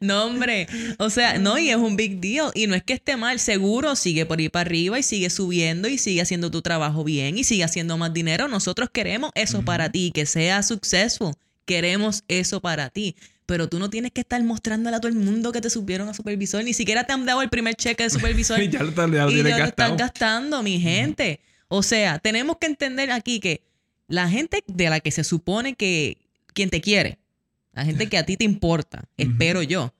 No, 0.00 0.24
hombre. 0.24 0.66
O 0.98 1.10
sea, 1.10 1.38
no, 1.38 1.58
y 1.58 1.68
es 1.68 1.76
un 1.76 1.94
big 1.94 2.20
deal. 2.20 2.50
Y 2.54 2.66
no 2.68 2.74
es 2.74 2.82
que 2.82 2.94
esté 2.94 3.18
mal, 3.18 3.38
seguro 3.38 3.96
sigue 3.96 4.24
por 4.24 4.40
ir 4.40 4.50
para 4.50 4.62
arriba 4.62 4.98
y 4.98 5.02
sigue 5.02 5.28
subiendo 5.28 5.88
y 5.88 5.98
sigue 5.98 6.22
haciendo 6.22 6.50
tu 6.50 6.62
trabajo 6.62 7.04
bien 7.04 7.36
y 7.36 7.44
sigue 7.44 7.64
haciendo 7.64 7.98
más 7.98 8.14
dinero. 8.14 8.48
Nosotros 8.48 8.88
queremos 8.90 9.30
eso 9.34 9.62
para 9.66 9.90
ti, 9.92 10.10
que 10.14 10.24
sea 10.24 10.62
successful. 10.62 11.34
Queremos 11.66 12.24
eso 12.28 12.62
para 12.62 12.88
ti. 12.88 13.14
Pero 13.48 13.66
tú 13.66 13.78
no 13.78 13.88
tienes 13.88 14.12
que 14.12 14.20
estar 14.20 14.42
mostrándole 14.44 14.94
a 14.94 15.00
todo 15.00 15.08
el 15.08 15.16
mundo 15.16 15.52
que 15.52 15.62
te 15.62 15.70
subieron 15.70 16.06
a 16.10 16.12
supervisor. 16.12 16.62
Ni 16.62 16.74
siquiera 16.74 17.04
te 17.04 17.14
han 17.14 17.24
dado 17.24 17.40
el 17.40 17.48
primer 17.48 17.76
cheque 17.76 18.02
de 18.02 18.10
supervisor. 18.10 18.60
ya 18.70 18.82
lo, 18.82 18.90
ya 18.94 19.06
lo 19.06 19.30
y 19.30 19.42
ya 19.42 19.56
lo 19.56 19.64
están 19.64 19.96
gastando, 19.96 20.62
mi 20.62 20.78
gente. 20.78 21.40
O 21.68 21.82
sea, 21.82 22.18
tenemos 22.18 22.58
que 22.58 22.66
entender 22.66 23.10
aquí 23.10 23.40
que 23.40 23.62
la 24.06 24.28
gente 24.28 24.62
de 24.66 24.90
la 24.90 25.00
que 25.00 25.10
se 25.10 25.24
supone 25.24 25.76
que 25.76 26.18
quien 26.52 26.68
te 26.68 26.82
quiere, 26.82 27.20
la 27.72 27.86
gente 27.86 28.10
que 28.10 28.18
a 28.18 28.26
ti 28.26 28.36
te 28.36 28.44
importa, 28.44 29.04
espero 29.16 29.62
yo, 29.62 29.94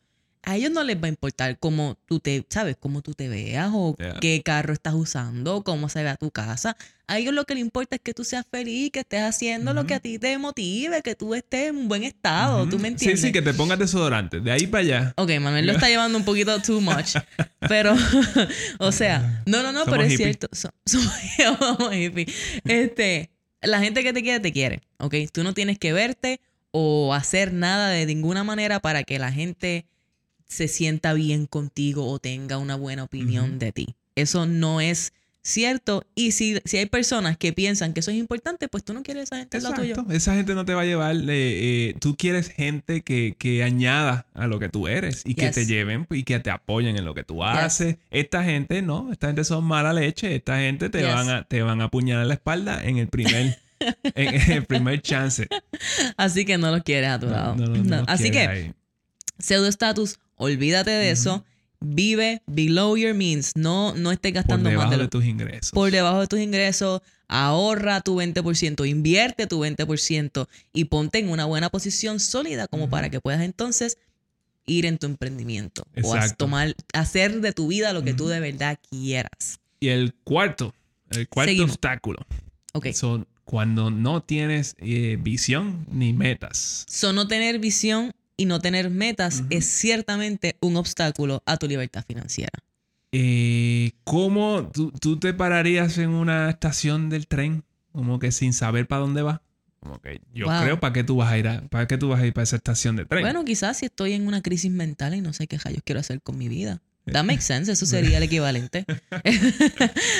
a 0.50 0.56
ellos 0.56 0.70
no 0.70 0.82
les 0.82 0.96
va 0.96 1.06
a 1.06 1.08
importar 1.08 1.58
cómo 1.58 1.98
tú 2.06 2.20
te, 2.20 2.44
¿sabes? 2.48 2.76
Cómo 2.80 3.02
tú 3.02 3.12
te 3.12 3.28
veas 3.28 3.70
o 3.74 3.94
Yeah. 3.98 4.14
qué 4.20 4.42
carro 4.42 4.72
estás 4.72 4.94
usando, 4.94 5.62
cómo 5.62 5.88
se 5.90 6.02
vea 6.02 6.16
tu 6.16 6.30
casa. 6.30 6.76
A 7.06 7.18
ellos 7.18 7.34
lo 7.34 7.44
que 7.44 7.54
les 7.54 7.62
importa 7.62 7.96
es 7.96 8.02
que 8.02 8.14
tú 8.14 8.24
seas 8.24 8.46
feliz, 8.50 8.90
que 8.90 9.00
estés 9.00 9.22
haciendo 9.22 9.74
lo 9.74 9.86
que 9.86 9.94
a 9.94 10.00
ti 10.00 10.18
te 10.18 10.36
motive, 10.38 11.02
que 11.02 11.14
tú 11.14 11.34
estés 11.34 11.68
en 11.68 11.76
un 11.76 11.88
buen 11.88 12.02
estado. 12.04 12.66
¿Tú 12.68 12.78
me 12.78 12.88
entiendes? 12.88 13.20
Sí, 13.20 13.26
sí, 13.26 13.32
que 13.32 13.42
te 13.42 13.52
pongas 13.54 13.78
desodorante. 13.78 14.40
De 14.40 14.50
ahí 14.50 14.66
para 14.66 14.82
allá. 14.84 15.14
Ok, 15.16 15.30
Manuel 15.40 15.66
lo 15.66 15.72
está 15.72 15.88
llevando 15.88 16.16
un 16.18 16.24
poquito 16.24 16.60
too 16.62 16.80
much. 16.80 17.16
Pero, 17.68 17.94
o 18.78 18.92
sea, 18.92 19.42
no, 19.46 19.62
no, 19.62 19.72
no, 19.72 19.80
Somos 19.80 19.90
pero 19.90 20.02
es 20.04 20.12
hippie. 20.14 20.24
cierto. 20.24 20.48
So- 20.52 20.70
Somos 20.86 21.94
hippie. 21.94 22.26
Este, 22.64 23.30
la 23.62 23.80
gente 23.80 24.02
que 24.02 24.12
te 24.12 24.22
quiere, 24.22 24.40
te 24.40 24.52
quiere. 24.52 24.80
Ok, 24.98 25.14
tú 25.32 25.42
no 25.44 25.54
tienes 25.54 25.78
que 25.78 25.92
verte 25.92 26.40
o 26.70 27.14
hacer 27.14 27.52
nada 27.52 27.88
de 27.90 28.06
ninguna 28.06 28.44
manera 28.44 28.80
para 28.80 29.02
que 29.04 29.18
la 29.18 29.32
gente 29.32 29.86
se 30.48 30.68
sienta 30.68 31.12
bien 31.14 31.46
contigo 31.46 32.06
o 32.10 32.18
tenga 32.18 32.58
una 32.58 32.74
buena 32.76 33.04
opinión 33.04 33.58
de 33.58 33.72
ti. 33.72 33.94
Eso 34.16 34.46
no 34.46 34.80
es 34.80 35.12
cierto. 35.42 36.04
Y 36.14 36.32
si, 36.32 36.58
si 36.64 36.76
hay 36.78 36.86
personas 36.86 37.36
que 37.38 37.52
piensan 37.52 37.92
que 37.94 38.00
eso 38.00 38.10
es 38.10 38.16
importante, 38.18 38.68
pues 38.68 38.84
tú 38.84 38.92
no 38.92 39.02
quieres 39.02 39.24
esa 39.24 39.36
gente 39.36 39.60
tuyo. 39.60 39.82
Exacto. 39.94 40.12
Esa 40.12 40.34
gente 40.34 40.54
no 40.54 40.64
te 40.64 40.74
va 40.74 40.82
a 40.82 40.84
llevar. 40.84 41.14
eh, 41.16 41.22
eh, 41.28 41.94
tú 42.00 42.16
quieres 42.16 42.48
gente 42.48 43.02
que, 43.02 43.34
que 43.38 43.62
añada 43.62 44.26
a 44.34 44.46
lo 44.46 44.58
que 44.58 44.68
tú 44.68 44.88
eres 44.88 45.22
y 45.24 45.34
que 45.34 45.50
te 45.50 45.64
lleven 45.64 46.06
y 46.10 46.24
que 46.24 46.38
te 46.40 46.50
apoyen 46.50 46.96
en 46.96 47.04
lo 47.04 47.14
que 47.14 47.24
tú 47.24 47.36
Yes. 47.36 47.44
haces. 47.44 47.96
Esta 48.10 48.42
gente 48.44 48.82
no, 48.82 49.10
esta 49.12 49.28
gente 49.28 49.44
son 49.44 49.64
mala 49.64 49.92
leche. 49.92 50.34
Esta 50.34 50.58
gente 50.58 50.90
te 50.90 50.98
Yes. 51.00 51.14
van 51.14 51.28
a 51.30 51.44
te 51.44 51.62
van 51.62 51.80
a 51.80 51.84
apuñalar 51.84 52.26
la 52.26 52.34
espalda 52.34 52.82
en 52.84 52.98
el 52.98 53.08
primer 53.08 53.58
en, 54.14 54.52
el 54.52 54.64
primer 54.66 55.00
chance. 55.02 55.46
Así 56.16 56.44
que 56.44 56.58
no 56.58 56.70
los 56.70 56.82
quieres 56.82 57.10
a 57.10 57.18
tu 57.20 57.26
lado. 57.28 57.54
No, 57.54 57.66
no, 57.68 57.84
no, 57.84 58.04
Así 58.08 58.30
que 58.30 58.40
ahí. 58.40 58.72
pseudo 59.38 59.68
estatus, 59.68 60.18
olvídate 60.38 60.90
de 60.90 61.10
eso. 61.10 61.44
Vive 61.80 62.42
below 62.46 62.96
your 62.96 63.14
means. 63.14 63.52
No, 63.54 63.94
no 63.94 64.10
estés 64.10 64.32
por 64.32 64.36
gastando 64.42 64.64
más 64.64 64.72
debajo 64.72 64.90
de 64.90 64.96
de, 64.96 65.02
lo- 65.04 65.08
tus 65.10 65.24
ingresos. 65.24 65.70
por 65.70 65.90
debajo 65.92 66.20
de 66.20 66.26
tus 66.26 66.40
ingresos. 66.40 67.02
Ahorra 67.28 68.00
tu 68.00 68.16
20%, 68.16 68.88
invierte 68.88 69.46
tu 69.46 69.60
20% 69.60 70.48
y 70.72 70.84
ponte 70.86 71.18
en 71.18 71.28
una 71.28 71.44
buena 71.44 71.68
posición 71.68 72.20
sólida 72.20 72.66
como 72.68 72.88
para 72.88 73.10
que 73.10 73.20
puedas 73.20 73.42
entonces 73.42 73.98
ir 74.66 74.86
en 74.86 74.96
tu 74.98 75.06
emprendimiento 75.06 75.84
o 76.02 76.16
tomar, 76.36 76.74
hacer 76.94 77.40
de 77.42 77.52
tu 77.52 77.68
vida 77.68 77.92
lo 77.92 78.02
que 78.02 78.14
tú 78.14 78.28
de 78.28 78.40
verdad 78.40 78.78
quieras. 78.90 79.60
Y 79.78 79.88
el 79.88 80.14
cuarto, 80.24 80.74
el 81.10 81.28
cuarto 81.28 81.50
Seguimos. 81.50 81.70
obstáculo 81.72 82.18
Ok. 82.72 82.88
son 82.92 83.26
cuando 83.44 83.90
no 83.90 84.22
tienes 84.22 84.74
eh, 84.78 85.16
visión 85.20 85.86
ni 85.92 86.12
metas. 86.14 86.84
So, 86.88 87.12
no 87.12 87.28
tener 87.28 87.58
visión 87.58 88.12
y 88.38 88.46
no 88.46 88.60
tener 88.60 88.88
metas 88.88 89.40
Ujú. 89.40 89.46
es 89.50 89.66
ciertamente 89.66 90.56
un 90.62 90.76
obstáculo 90.76 91.42
a 91.44 91.58
tu 91.58 91.66
libertad 91.68 92.04
financiera. 92.08 92.52
Eh, 93.12 93.92
¿Cómo 94.04 94.70
tú, 94.72 94.92
tú 94.92 95.18
te 95.18 95.34
pararías 95.34 95.98
en 95.98 96.10
una 96.10 96.48
estación 96.48 97.10
del 97.10 97.26
tren? 97.26 97.64
Como 97.92 98.18
que 98.18 98.32
sin 98.32 98.52
saber 98.52 98.86
para 98.86 99.00
dónde 99.00 99.22
vas. 99.22 99.40
Como 99.80 100.00
que 100.00 100.20
yo 100.32 100.46
Wow. 100.46 100.60
creo 100.62 100.80
para 100.80 100.92
qué 100.92 101.04
tú 101.04 101.16
vas 101.16 101.32
a 101.32 101.38
ir 101.38 101.48
a, 101.48 101.62
para 101.68 101.86
qué 101.86 101.98
tú 101.98 102.08
vas 102.08 102.20
a 102.20 102.26
ir 102.26 102.32
para 102.32 102.44
esa 102.44 102.56
estación 102.56 102.96
de 102.96 103.06
tren. 103.06 103.22
Bueno, 103.22 103.44
quizás 103.44 103.78
si 103.78 103.86
estoy 103.86 104.12
en 104.12 104.26
una 104.26 104.40
crisis 104.42 104.70
mental 104.70 105.14
y 105.14 105.20
no 105.20 105.32
sé 105.32 105.46
qué 105.46 105.58
rayos 105.58 105.82
quiero 105.84 106.00
hacer 106.00 106.20
con 106.22 106.36
mi 106.38 106.48
vida. 106.48 106.80
That 107.12 107.24
makes 107.24 107.42
sense, 107.44 107.72
eso 107.72 107.86
sería 107.86 108.18
el 108.18 108.22
equivalente. 108.24 108.84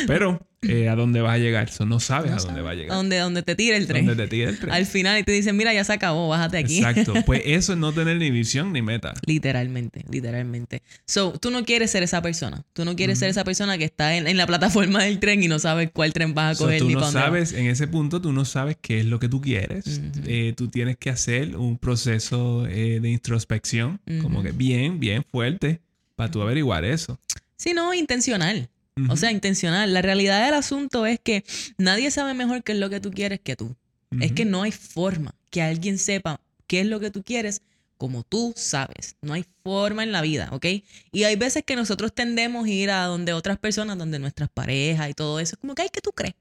Pero 0.06 0.40
eh, 0.62 0.88
a 0.88 0.96
dónde 0.96 1.20
vas 1.20 1.34
a 1.34 1.38
llegar, 1.38 1.68
eso 1.68 1.86
no 1.86 2.00
sabes 2.00 2.30
No 2.32 2.36
a 2.36 2.40
dónde 2.40 2.62
va 2.62 2.70
a 2.70 2.74
llegar. 2.74 2.96
Donde, 2.96 3.18
donde 3.18 3.42
te 3.42 3.54
tire 3.54 3.76
el 3.76 3.86
tren. 3.86 4.06
Dónde 4.06 4.24
te 4.24 4.28
tira 4.28 4.50
el 4.50 4.58
tren. 4.58 4.72
Al 4.72 4.86
final 4.86 5.18
y 5.20 5.22
te 5.22 5.30
dicen, 5.32 5.56
mira, 5.56 5.72
ya 5.72 5.84
se 5.84 5.92
acabó, 5.92 6.28
bájate 6.28 6.58
aquí. 6.58 6.78
Exacto. 6.78 7.14
Pues 7.26 7.42
eso 7.44 7.72
es 7.74 7.78
no 7.78 7.92
tener 7.92 8.16
ni 8.16 8.30
visión 8.30 8.72
ni 8.72 8.82
meta. 8.82 9.14
Literalmente, 9.26 10.04
literalmente. 10.10 10.82
So, 11.06 11.32
tú 11.32 11.50
no 11.50 11.64
quieres 11.64 11.90
ser 11.90 12.02
esa 12.02 12.22
persona. 12.22 12.64
Tú 12.72 12.84
no 12.84 12.96
quieres 12.96 13.18
ser 13.18 13.28
esa 13.30 13.44
persona 13.44 13.78
que 13.78 13.84
está 13.84 14.16
en, 14.16 14.26
en 14.26 14.36
la 14.36 14.46
plataforma 14.46 15.04
del 15.04 15.18
tren 15.20 15.42
y 15.42 15.48
no 15.48 15.58
sabes 15.58 15.90
cuál 15.92 16.12
tren 16.12 16.34
vas 16.34 16.52
a 16.52 16.54
So, 16.56 16.64
coger 16.64 16.80
tú 16.80 16.88
ni 16.88 16.94
no 16.94 17.00
vas. 17.00 17.12
sabes, 17.12 17.52
en 17.52 17.66
ese 17.66 17.86
punto 17.86 18.20
tú 18.20 18.32
no 18.32 18.44
sabes 18.44 18.76
qué 18.80 19.00
es 19.00 19.06
lo 19.06 19.18
que 19.20 19.28
tú 19.28 19.40
quieres. 19.40 20.00
Eh, 20.26 20.54
tú 20.56 20.68
tienes 20.68 20.96
que 20.96 21.10
hacer 21.10 21.56
un 21.56 21.78
proceso 21.78 22.66
eh, 22.66 22.98
de 23.00 23.10
introspección, 23.10 24.00
como 24.22 24.42
que 24.42 24.52
bien, 24.52 24.98
bien 24.98 25.22
fuerte, 25.30 25.80
para 26.16 26.30
tú 26.30 26.42
averiguar 26.42 26.84
eso. 26.84 27.18
Sí, 27.56 27.74
no, 27.74 27.92
intencional. 27.94 28.68
O 29.08 29.16
sea, 29.16 29.30
intencional. 29.30 29.92
La 29.92 30.02
realidad 30.02 30.44
del 30.44 30.54
asunto 30.54 31.06
es 31.06 31.20
que 31.20 31.44
nadie 31.76 32.10
sabe 32.10 32.34
mejor 32.34 32.62
qué 32.62 32.72
es 32.72 32.78
lo 32.78 32.90
que 32.90 33.00
tú 33.00 33.10
quieres 33.10 33.40
que 33.40 33.56
tú. 33.56 33.76
Es 34.20 34.32
que 34.32 34.44
no 34.44 34.62
hay 34.62 34.72
forma 34.72 35.34
que 35.50 35.62
alguien 35.62 35.98
sepa 35.98 36.40
qué 36.66 36.80
es 36.80 36.86
lo 36.86 37.00
que 37.00 37.10
tú 37.10 37.22
quieres 37.22 37.62
como 37.98 38.22
tú 38.22 38.54
sabes. 38.56 39.16
No 39.20 39.34
hay 39.34 39.44
forma 39.62 40.04
en 40.04 40.12
la 40.12 40.22
vida, 40.22 40.48
¿ok? 40.52 40.66
Y 41.12 41.24
hay 41.24 41.36
veces 41.36 41.64
que 41.64 41.76
nosotros 41.76 42.14
tendemos 42.14 42.64
a 42.66 42.70
ir 42.70 42.90
a 42.90 43.04
donde 43.04 43.32
otras 43.32 43.58
personas, 43.58 43.98
donde 43.98 44.18
nuestras 44.18 44.48
parejas 44.48 45.10
y 45.10 45.14
todo 45.14 45.40
eso. 45.40 45.56
Como 45.60 45.74
que, 45.74 45.82
ay, 45.82 45.88
¿qué 45.92 46.00
tú 46.00 46.12
crees? 46.12 46.34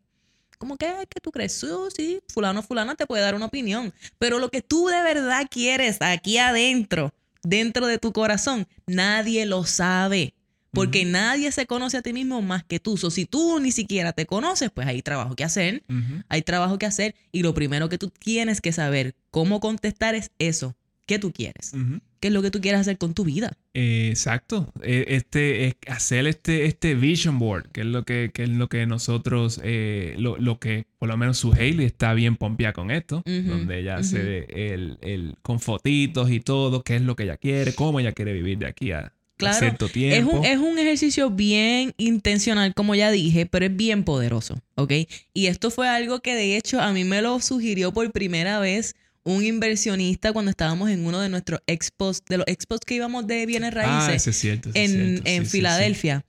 Como 0.57 0.77
que, 0.77 0.85
ay, 0.87 1.05
¿qué 1.09 1.19
tú 1.19 1.31
crees? 1.31 1.53
Sí, 1.53 1.67
sí, 1.95 2.19
fulano, 2.29 2.61
fulana 2.61 2.95
te 2.95 3.05
puede 3.05 3.23
dar 3.23 3.35
una 3.35 3.47
opinión. 3.47 3.93
Pero 4.17 4.39
lo 4.39 4.49
que 4.49 4.61
tú 4.61 4.87
de 4.87 5.01
verdad 5.01 5.47
quieres 5.49 5.97
aquí 5.99 6.37
adentro, 6.37 7.13
dentro 7.43 7.87
de 7.87 7.97
tu 7.97 8.13
corazón, 8.13 8.67
nadie 8.85 9.45
lo 9.45 9.65
sabe. 9.65 10.33
Porque 10.71 11.05
nadie 11.05 11.51
se 11.51 11.65
conoce 11.65 11.97
a 11.97 12.01
ti 12.01 12.13
mismo 12.13 12.41
más 12.41 12.63
que 12.63 12.79
tú. 12.79 12.97
O 13.01 13.09
si 13.09 13.25
tú 13.25 13.59
ni 13.59 13.71
siquiera 13.71 14.13
te 14.13 14.25
conoces, 14.25 14.69
pues 14.71 14.87
hay 14.87 15.01
trabajo 15.01 15.35
que 15.35 15.43
hacer 15.43 15.83
hay 16.29 16.41
trabajo 16.41 16.77
que 16.77 16.85
hacer 16.85 17.15
y 17.31 17.41
lo 17.41 17.53
primero 17.53 17.89
que 17.89 17.97
tú 17.97 18.09
tienes 18.09 18.61
que 18.61 18.71
saber 18.71 19.15
cómo 19.31 19.59
contestar 19.59 20.15
es 20.15 20.31
eso. 20.39 20.75
¿Qué 21.05 21.19
tú 21.19 21.31
quieres? 21.31 21.73
¿Qué 22.19 22.27
es 22.27 22.33
lo 22.33 22.41
que 22.41 22.51
tú 22.51 22.59
quieres 22.59 22.81
hacer 22.81 22.97
con 22.97 23.13
tu 23.13 23.23
vida? 23.23 23.53
Eh, 23.73 24.09
exacto. 24.09 24.73
Eh, 24.83 25.05
Este, 25.09 25.67
es 25.67 25.75
hacer 25.87 26.27
este, 26.27 26.65
este 26.65 26.95
vision 26.95 27.39
board, 27.39 27.69
que 27.71 27.81
es 27.81 27.87
lo 27.87 28.03
que, 28.03 28.31
que 28.33 28.43
es 28.43 28.49
lo 28.49 28.67
que 28.67 28.85
nosotros, 28.85 29.61
eh, 29.63 30.15
lo, 30.17 30.35
lo 30.37 30.59
que 30.59 30.85
por 30.97 31.07
lo 31.07 31.15
menos 31.15 31.37
su 31.37 31.53
Hailey 31.53 31.85
está 31.85 32.13
bien 32.13 32.35
pompeada 32.35 32.73
con 32.73 32.91
esto, 32.91 33.23
donde 33.25 33.79
ella 33.79 33.97
hace 33.97 34.47
el, 34.73 34.97
el, 35.01 35.35
con 35.41 35.59
fotitos 35.61 36.29
y 36.29 36.41
todo, 36.41 36.83
qué 36.83 36.97
es 36.97 37.01
lo 37.03 37.15
que 37.15 37.23
ella 37.23 37.37
quiere, 37.37 37.73
cómo 37.73 37.99
ella 38.01 38.11
quiere 38.11 38.33
vivir 38.33 38.57
de 38.57 38.65
aquí 38.67 38.91
a 38.91 39.13
Claro, 39.37 39.59
cierto 39.59 39.85
Es 39.93 40.25
un, 40.25 40.43
es 40.43 40.57
un 40.57 40.79
ejercicio 40.79 41.29
bien 41.29 41.93
intencional, 41.97 42.73
como 42.73 42.95
ya 42.95 43.11
dije, 43.11 43.45
pero 43.45 43.67
es 43.67 43.75
bien 43.75 44.03
poderoso, 44.03 44.59
¿ok? 44.75 44.93
Y 45.33 45.45
esto 45.45 45.69
fue 45.69 45.87
algo 45.87 46.21
que 46.21 46.33
de 46.33 46.57
hecho 46.57 46.81
a 46.81 46.91
mí 46.91 47.03
me 47.03 47.21
lo 47.21 47.39
sugirió 47.39 47.93
por 47.93 48.11
primera 48.11 48.59
vez 48.59 48.95
un 49.23 49.43
inversionista 49.43 50.33
cuando 50.33 50.49
estábamos 50.49 50.89
en 50.89 51.05
uno 51.05 51.19
de 51.19 51.29
nuestros 51.29 51.59
expos, 51.67 52.23
de 52.27 52.37
los 52.37 52.47
expos 52.47 52.79
que 52.79 52.95
íbamos 52.95 53.27
de 53.27 53.45
bienes 53.45 53.73
ah, 53.75 53.75
raíces. 53.75 54.15
ese 54.15 54.29
es 54.31 54.37
cierto. 54.37 54.69
ese 54.69 54.83
es 54.83 54.91
en, 54.91 54.97
cierto. 54.97 55.29
en 55.29 55.43
Sí, 55.43 55.45
sí. 55.45 55.57
Filadelfia. 55.57 56.25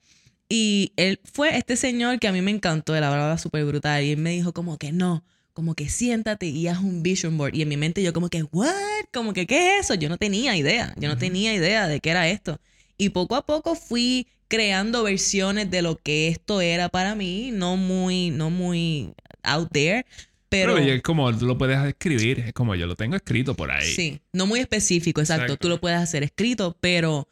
Y 0.49 0.93
él 0.97 1.21
fue 1.33 1.57
este 1.57 1.77
señor 1.77 2.19
que 2.19 2.29
a 2.29 2.33
mí 2.33 2.43
me 2.43 2.51
encantó, 2.51 2.97
él 2.97 3.05
hablaba 3.05 3.39
súper 3.39 3.65
brutal. 3.65 4.03
Y 4.03 4.13
él 4.13 4.19
me 4.19 4.31
dijo 4.31 4.53
como 4.53 4.79
que 4.79 4.93
no, 4.93 5.25
como 5.53 5.75
que 5.75 5.89
siéntate 5.89 6.47
y 6.47 6.67
haz 6.69 6.79
un 6.79 7.03
vision 7.03 7.37
board. 7.39 7.55
Y 7.55 7.63
en 7.63 7.69
mi 7.69 7.77
mente 7.77 8.03
yo 8.03 8.13
como 8.13 8.29
que, 8.29 8.43
¿what? 8.43 8.73
Como 9.13 9.33
que, 9.33 9.47
¿qué 9.47 9.79
es 9.79 9.85
eso? 9.85 9.95
Yo 9.95 10.09
no 10.09 10.19
tenía 10.19 10.57
idea, 10.57 10.95
yo 10.99 11.09
no 11.09 11.19
tenía 11.19 11.55
idea 11.55 11.87
de 11.87 12.01
qué 12.01 12.11
era 12.11 12.29
esto. 12.29 12.61
Y 12.99 13.11
poco 13.11 13.37
a 13.37 13.47
poco 13.47 13.75
fui 13.75 14.27
creando 14.49 15.05
versiones 15.05 15.71
de 15.71 15.83
lo 15.83 15.97
que 15.97 16.29
esto 16.29 16.61
era 16.61 16.89
para 16.89 17.15
mí, 17.15 17.51
no 17.53 17.77
muy, 17.77 18.31
no 18.31 18.51
muy 18.51 19.15
out 19.43 19.71
there, 19.73 20.05
pero... 20.49 20.75
Pero 20.75 20.87
es 20.93 21.03
como 21.03 21.37
tú 21.37 21.47
lo 21.47 21.57
puedes 21.59 21.79
escribir, 21.87 22.41
es 22.41 22.53
como 22.53 22.75
yo 22.75 22.87
lo 22.87 22.97
tengo 22.97 23.17
escrito 23.17 23.55
por 23.55 23.71
ahí. 23.71 23.87
Sí, 23.87 24.21
no 24.33 24.47
muy 24.47 24.61
específico, 24.61 25.21
exacto. 25.21 25.45
Exacto. 25.45 25.63
Tú 25.63 25.69
lo 25.69 25.81
puedes 25.81 25.99
hacer 25.99 26.23
escrito, 26.23 26.77
pero 26.81 27.29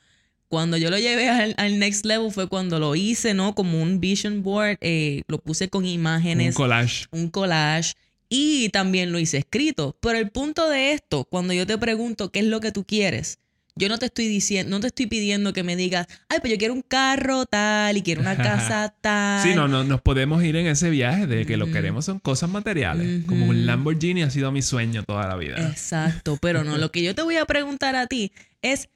cuando 0.48 0.76
yo 0.76 0.90
lo 0.90 0.98
llevé 0.98 1.28
al, 1.28 1.54
al 1.56 1.78
next 1.78 2.04
level 2.06 2.30
fue 2.30 2.48
cuando 2.48 2.78
lo 2.78 2.94
hice, 2.94 3.34
¿no? 3.34 3.54
Como 3.54 3.82
un 3.82 4.00
vision 4.00 4.42
board, 4.42 4.78
eh, 4.80 5.22
lo 5.28 5.38
puse 5.38 5.68
con 5.68 5.84
Un 5.84 5.88
imágenes, 5.90 6.54
collage. 6.54 7.06
un 7.10 7.30
collage 7.30 7.94
y 8.28 8.68
también 8.68 9.10
lo 9.12 9.18
hice 9.18 9.38
escrito. 9.38 9.96
Pero 10.00 10.18
el 10.18 10.30
punto 10.30 10.68
de 10.68 10.92
esto, 10.92 11.24
cuando 11.24 11.52
yo 11.54 11.66
te 11.66 11.78
pregunto 11.78 12.30
qué 12.30 12.40
es 12.40 12.46
lo 12.46 12.60
que 12.60 12.72
tú 12.72 12.84
quieres, 12.84 13.38
yo 13.78 13.90
no 13.90 13.98
te 13.98 14.06
estoy 14.06 14.26
diciendo, 14.26 14.70
no 14.70 14.80
te 14.80 14.86
estoy 14.86 15.06
pidiendo 15.06 15.52
que 15.52 15.62
me 15.62 15.76
digas, 15.76 16.06
ay, 16.30 16.38
pues 16.40 16.50
yo 16.50 16.58
quiero 16.58 16.72
un 16.72 16.80
carro 16.80 17.44
tal 17.44 17.94
y 17.96 18.02
quiero 18.02 18.22
una 18.22 18.36
casa 18.36 18.94
tal. 19.02 19.42
Sí, 19.42 19.54
no, 19.54 19.68
no, 19.68 19.84
nos 19.84 20.00
podemos 20.00 20.42
ir 20.42 20.56
en 20.56 20.66
ese 20.66 20.88
viaje 20.88 21.26
de 21.26 21.44
que 21.44 21.58
lo 21.58 21.70
queremos 21.70 22.06
son 22.06 22.18
cosas 22.18 22.48
materiales. 22.48 23.24
Como 23.26 23.46
un. 23.46 23.66
Lamborghini 23.66 24.22
ha 24.22 24.30
sido 24.30 24.50
mi 24.50 24.62
sueño 24.62 25.02
toda 25.04 25.28
la 25.28 25.36
vida. 25.36 25.56
Exacto, 25.68 26.38
pero 26.40 26.64
no, 26.64 26.78
lo 26.78 26.90
que 26.90 27.02
yo 27.02 27.14
te 27.14 27.22
voy 27.22 27.36
a 27.36 27.44
preguntar 27.44 27.96
a 27.96 28.06
ti 28.06 28.32
es 28.62 28.88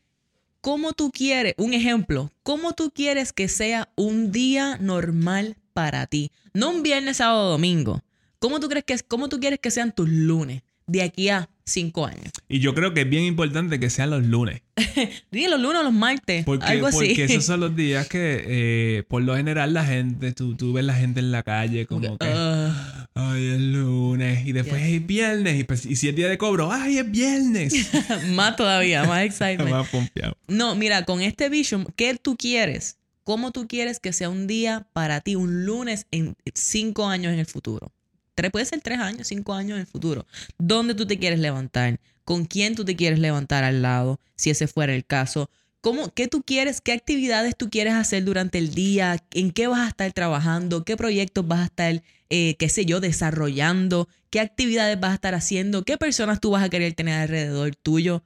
cómo 0.63 0.95
tú 0.95 1.11
quieres, 1.11 1.55
un 1.59 1.75
ejemplo, 1.75 2.33
cómo 2.43 2.73
tú 2.73 2.91
quieres 2.91 3.35
que 3.35 3.49
sea 3.49 3.91
un 3.97 4.33
día 4.33 4.79
normal 4.81 5.57
para 5.75 6.07
ti, 6.07 6.33
no 6.55 6.71
un 6.71 6.83
viernes, 6.83 7.19
sábado, 7.19 7.51
domingo. 7.51 8.03
¿Cómo 8.39 8.59
tú 8.61 8.71
crees 8.71 8.85
que 8.85 8.99
cómo 9.01 9.29
tú 9.29 9.39
quieres 9.41 9.59
que 9.61 9.71
sean 9.71 9.93
tus 9.95 10.09
lunes 10.09 10.63
de 10.91 11.03
aquí 11.03 11.29
a 11.29 11.49
cinco 11.65 12.05
años? 12.07 12.33
Y 12.49 12.59
yo 12.59 12.75
creo 12.75 12.93
que 12.95 13.03
es 13.03 13.09
bien 13.09 13.25
importante 13.25 13.79
que 13.79 13.91
sean 13.91 14.11
los 14.11 14.25
lunes. 14.27 14.63
Dile 15.31 15.49
los 15.51 15.61
lunes 15.61 15.81
o 15.81 15.85
los 15.85 15.93
martes, 15.93 16.45
Porque, 16.45 16.67
algo 16.67 16.89
así. 16.89 16.97
porque 16.99 17.25
esos 17.25 17.45
son 17.45 17.61
los 17.61 17.77
días 17.77 18.09
que, 18.09 18.45
eh, 18.47 19.03
por 19.09 19.23
lo 19.23 19.37
general, 19.37 19.73
la 19.73 19.85
gente, 19.85 20.33
tú, 20.33 20.57
tú 20.57 20.73
ves 20.73 20.85
la 20.85 20.95
gente 20.95 21.21
en 21.21 21.31
la 21.31 21.43
calle 21.43 21.87
como 21.87 22.19
que, 22.19 22.27
Ah, 22.27 23.07
ay, 23.15 23.47
es 23.51 23.61
lunes. 23.61 24.47
Y 24.47 24.53
después 24.53 24.83
es 24.83 25.07
viernes. 25.07 25.61
Y, 25.61 25.65
pues- 25.65 25.87
y 25.87 25.95
si 25.97 26.09
es 26.09 26.17
día 26.17 26.29
de 26.29 26.39
cobro, 26.39 26.73
ay, 26.73 26.99
es 26.99 27.11
viernes. 27.11 27.73
más 28.35 28.57
todavía, 28.57 29.05
más 29.05 29.23
excitement. 29.23 29.71
Más 29.71 29.89
pompeado. 29.89 30.37
No, 30.49 30.75
mira, 30.75 31.05
con 31.05 31.21
este 31.21 31.49
vision, 31.49 31.87
¿qué 31.97 32.17
tú 32.21 32.37
quieres? 32.37 32.97
¿Cómo 33.23 33.53
tú 33.53 33.69
quieres 33.69 34.01
que 34.01 34.13
sea 34.13 34.29
un 34.29 34.49
día 34.49 34.89
para 34.93 35.21
ti, 35.21 35.37
un 35.37 35.65
lunes 35.65 36.07
en 36.11 36.35
cinco 36.55 37.07
años 37.07 37.33
en 37.33 37.39
el 37.39 37.47
futuro? 37.47 37.93
Tres, 38.41 38.51
puede 38.53 38.65
ser 38.65 38.81
tres 38.81 38.99
años, 39.01 39.29
cinco 39.29 39.53
años 39.53 39.75
en 39.75 39.81
el 39.83 39.87
futuro. 39.87 40.25
¿Dónde 40.57 40.95
tú 40.95 41.07
te 41.07 41.19
quieres 41.19 41.41
levantar? 41.41 42.01
¿Con 42.25 42.47
quién 42.47 42.75
tú 42.75 42.87
te 42.87 42.97
quieres 42.97 43.19
levantar 43.19 43.65
al 43.65 43.83
lado? 43.83 44.19
Si 44.35 44.49
ese 44.49 44.67
fuera 44.67 44.95
el 44.95 45.05
caso. 45.05 45.51
¿Cómo, 45.83 46.15
¿Qué 46.15 46.27
tú 46.27 46.43
quieres? 46.43 46.81
¿Qué 46.81 46.93
actividades 46.93 47.55
tú 47.55 47.69
quieres 47.69 47.93
hacer 47.93 48.25
durante 48.25 48.57
el 48.57 48.73
día? 48.73 49.23
¿En 49.33 49.51
qué 49.51 49.67
vas 49.67 49.81
a 49.81 49.89
estar 49.89 50.11
trabajando? 50.15 50.87
¿Qué 50.87 50.97
proyectos 50.97 51.47
vas 51.47 51.61
a 51.61 51.65
estar, 51.65 52.03
eh, 52.31 52.57
qué 52.59 52.71
sé 52.71 52.87
yo, 52.87 53.01
desarrollando? 53.01 54.09
¿Qué 54.31 54.41
actividades 54.41 54.99
vas 54.99 55.11
a 55.11 55.15
estar 55.17 55.35
haciendo? 55.35 55.85
¿Qué 55.85 55.99
personas 55.99 56.41
tú 56.41 56.53
vas 56.53 56.65
a 56.65 56.71
querer 56.71 56.95
tener 56.95 57.21
alrededor 57.21 57.77
tuyo? 57.77 58.23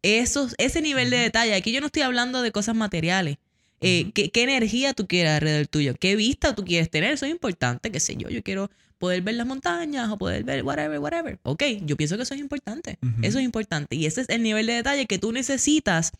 Esos, 0.00 0.54
ese 0.56 0.80
nivel 0.80 1.10
de 1.10 1.18
detalle. 1.18 1.54
Aquí 1.54 1.72
yo 1.72 1.80
no 1.80 1.88
estoy 1.88 2.02
hablando 2.02 2.40
de 2.40 2.52
cosas 2.52 2.74
materiales. 2.74 3.36
Eh. 3.80 4.10
¿qué, 4.12 4.30
qué 4.30 4.42
energía 4.42 4.92
tú 4.92 5.06
quieres 5.06 5.32
alrededor 5.32 5.66
tuyo? 5.66 5.94
¿Qué 5.98 6.16
vista 6.16 6.54
tú 6.54 6.64
quieres 6.64 6.90
tener? 6.90 7.12
Eso 7.12 7.26
es 7.26 7.32
importante, 7.32 7.90
qué 7.90 8.00
sé 8.00 8.16
yo. 8.16 8.28
Yo 8.28 8.42
quiero 8.42 8.70
poder 8.98 9.22
ver 9.22 9.36
las 9.36 9.46
montañas 9.46 10.10
o 10.10 10.18
poder 10.18 10.44
ver 10.44 10.64
whatever, 10.64 10.98
whatever. 10.98 11.38
Ok, 11.44 11.62
yo 11.82 11.96
pienso 11.96 12.16
que 12.16 12.24
eso 12.24 12.34
es 12.34 12.40
importante. 12.40 12.98
Eso 13.22 13.38
es 13.38 13.44
importante. 13.44 13.96
Y 13.96 14.06
ese 14.06 14.22
es 14.22 14.28
el 14.28 14.42
nivel 14.42 14.66
de 14.66 14.74
detalle 14.74 15.06
que 15.06 15.18
tú 15.18 15.32
necesitas. 15.32 16.12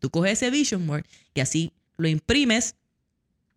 Tú 0.00 0.10
coges 0.10 0.32
ese 0.32 0.50
vision 0.50 0.86
board 0.86 1.04
y 1.34 1.40
así 1.40 1.72
lo 1.96 2.08
imprimes, 2.08 2.74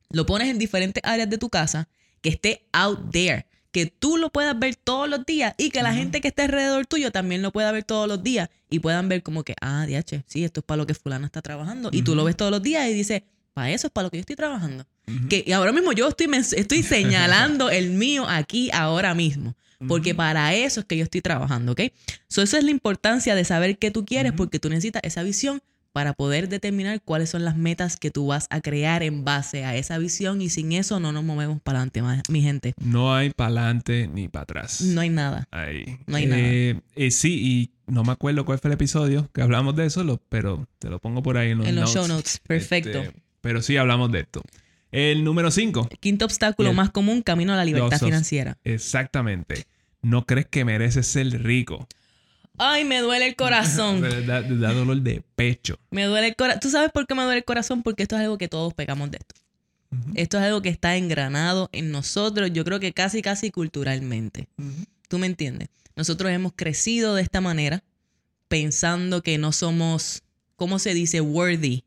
lo 0.10 0.26
pones 0.26 0.48
en 0.48 0.58
diferentes 0.58 1.04
áreas 1.06 1.30
de 1.30 1.38
tu 1.38 1.50
casa, 1.50 1.90
que 2.22 2.30
esté 2.30 2.66
out 2.72 3.12
there, 3.12 3.46
que 3.72 3.88
tú 3.88 4.18
lo 4.18 4.32
puedas 4.32 4.58
ver 4.58 4.76
todos 4.76 5.10
los 5.10 5.26
días 5.26 5.54
y 5.58 5.72
que 5.72 5.84
la 5.84 5.94
gente 5.94 6.22
que 6.22 6.30
esté 6.30 6.44
alrededor 6.44 6.86
tuyo 6.86 7.12
también 7.12 7.42
lo 7.42 7.52
pueda 7.52 7.72
ver 7.72 7.84
todos 7.84 8.08
los 8.08 8.24
días 8.24 8.50
y 8.70 8.80
puedan 8.80 9.10
ver 9.10 9.24
como 9.24 9.44
que, 9.44 9.56
ah, 9.62 9.86
DH, 9.88 10.24
sí, 10.28 10.44
esto 10.44 10.62
es 10.62 10.66
para 10.66 10.78
lo 10.78 10.88
que 10.88 10.94
fulana 10.94 11.26
está 11.26 11.42
trabajando. 11.42 11.90
Y 11.92 12.04
tú 12.04 12.16
lo 12.16 12.24
ves 12.24 12.38
todos 12.38 12.52
los 12.52 12.62
días 12.62 12.88
y 12.88 12.94
dices, 12.94 13.24
para 13.54 13.72
eso 13.72 13.88
es 13.88 13.94
para 13.94 14.06
lo 14.06 14.12
que 14.12 14.18
yo 14.18 14.22
estoy 14.22 14.36
trabajando. 14.36 14.86
Ujú. 15.08 15.28
Que 15.28 15.44
y 15.46 15.52
ahora 15.52 15.72
mismo 15.72 15.92
yo 15.92 16.08
estoy, 16.08 16.28
estoy 16.34 16.84
señalando 16.84 17.70
el 17.72 17.92
mío 17.92 18.26
aquí, 18.28 18.70
ahora 18.74 19.14
mismo. 19.14 19.56
Porque 19.88 20.14
para 20.14 20.54
eso 20.56 20.82
es 20.82 20.86
que 20.86 20.98
yo 20.98 21.06
estoy 21.06 21.22
trabajando, 21.22 21.72
¿ok? 21.72 21.82
So, 22.28 22.42
eso 22.42 22.58
es 22.58 22.66
la 22.66 22.72
importancia 22.72 23.34
de 23.34 23.46
saber 23.46 23.78
qué 23.78 23.92
tú 23.92 24.04
quieres, 24.04 24.34
porque 24.34 24.60
tú 24.60 24.70
necesitas 24.70 25.02
esa 25.06 25.24
visión 25.24 25.62
para 25.94 26.14
poder 26.14 26.50
determinar 26.50 27.02
cuáles 27.02 27.30
son 27.30 27.46
las 27.46 27.56
metas 27.56 27.96
que 27.98 28.12
tú 28.12 28.28
vas 28.28 28.48
a 28.50 28.62
crear 28.62 29.04
en 29.04 29.24
base 29.24 29.66
a 29.66 29.76
esa 29.76 29.98
visión 29.98 30.42
y 30.42 30.50
sin 30.50 30.74
eso 30.74 31.00
no 31.00 31.12
nos 31.12 31.24
movemos 31.24 31.62
para 31.62 31.82
adelante, 31.82 32.24
mi 32.30 32.42
gente. 32.42 32.74
No 32.78 33.16
hay 33.16 33.32
para 33.32 33.50
adelante 33.52 34.08
ni 34.14 34.28
para 34.28 34.44
atrás. 34.44 34.82
No 34.82 35.02
hay 35.02 35.10
nada. 35.10 35.48
Ahí. 35.50 35.98
No 36.06 36.18
hay 36.18 36.30
Eh, 36.30 36.82
eh, 36.96 37.12
sí, 37.12 37.40
y 37.42 37.72
no 37.92 38.04
me 38.04 38.12
acuerdo 38.12 38.46
cuál 38.46 38.60
fue 38.60 38.70
el 38.70 38.74
episodio 38.74 39.30
que 39.34 39.42
hablamos 39.42 39.76
de 39.76 39.86
eso, 39.86 40.22
pero 40.30 40.68
te 40.78 40.90
lo 40.90 41.00
pongo 41.00 41.24
por 41.24 41.38
ahí 41.38 41.52
en 41.52 41.60
los, 41.60 41.68
En 41.68 41.76
los 41.76 41.84
notes. 41.86 41.94
show 41.94 42.08
notes. 42.08 42.42
Perfecto. 42.46 43.00
Este, 43.00 43.29
pero 43.42 43.62
sí 43.62 43.78
hablamos 43.78 44.12
de 44.12 44.22
esto. 44.22 44.42
El 44.92 45.24
número 45.24 45.52
5. 45.52 45.88
Quinto 46.00 46.26
obstáculo 46.26 46.70
el- 46.72 46.76
más 46.76 46.90
común, 46.90 47.22
camino 47.22 47.54
a 47.54 47.58
la 47.58 47.66
libertad 47.66 48.00
financiera. 48.00 48.58
Exactamente. 48.64 49.66
No 50.02 50.26
crees 50.26 50.48
que 50.48 50.66
mereces 50.66 51.06
ser 51.08 51.28
rico. 51.44 51.88
Ay, 52.58 52.84
me 52.86 53.00
duele 53.00 53.28
el 53.28 53.36
corazón. 53.36 54.02
da, 54.28 54.42
da 54.42 54.74
dolor 54.74 55.02
de 55.02 55.24
pecho. 55.36 55.80
me 55.92 56.06
duele 56.06 56.28
el 56.30 56.36
corazón. 56.36 56.60
¿Tú 56.60 56.70
sabes 56.70 56.92
por 56.92 57.06
qué 57.08 57.16
me 57.16 57.24
duele 57.24 57.38
el 57.40 57.46
corazón? 57.46 57.84
Porque 57.84 58.04
esto 58.04 58.16
es 58.16 58.22
algo 58.24 58.38
que 58.38 58.48
todos 58.48 58.74
pegamos 58.74 59.12
de 59.12 59.18
esto. 59.20 59.36
Esto 60.14 60.38
es 60.38 60.44
algo 60.44 60.62
que 60.62 60.70
está 60.70 60.98
engranado 60.98 61.68
en 61.72 61.92
nosotros, 61.92 62.52
yo 62.54 62.64
creo 62.64 62.80
que 62.80 62.94
casi, 62.94 63.24
casi 63.24 63.50
culturalmente. 63.50 64.48
¿Tú 65.08 65.18
me 65.18 65.26
entiendes? 65.26 65.70
Nosotros 65.96 66.32
hemos 66.32 66.54
crecido 66.56 67.16
de 67.16 67.24
esta 67.24 67.42
manera, 67.42 67.84
pensando 68.48 69.24
que 69.24 69.38
no 69.38 69.52
somos, 69.52 70.22
¿cómo 70.56 70.78
se 70.80 70.94
dice? 70.94 71.22
Worthy. 71.22 71.84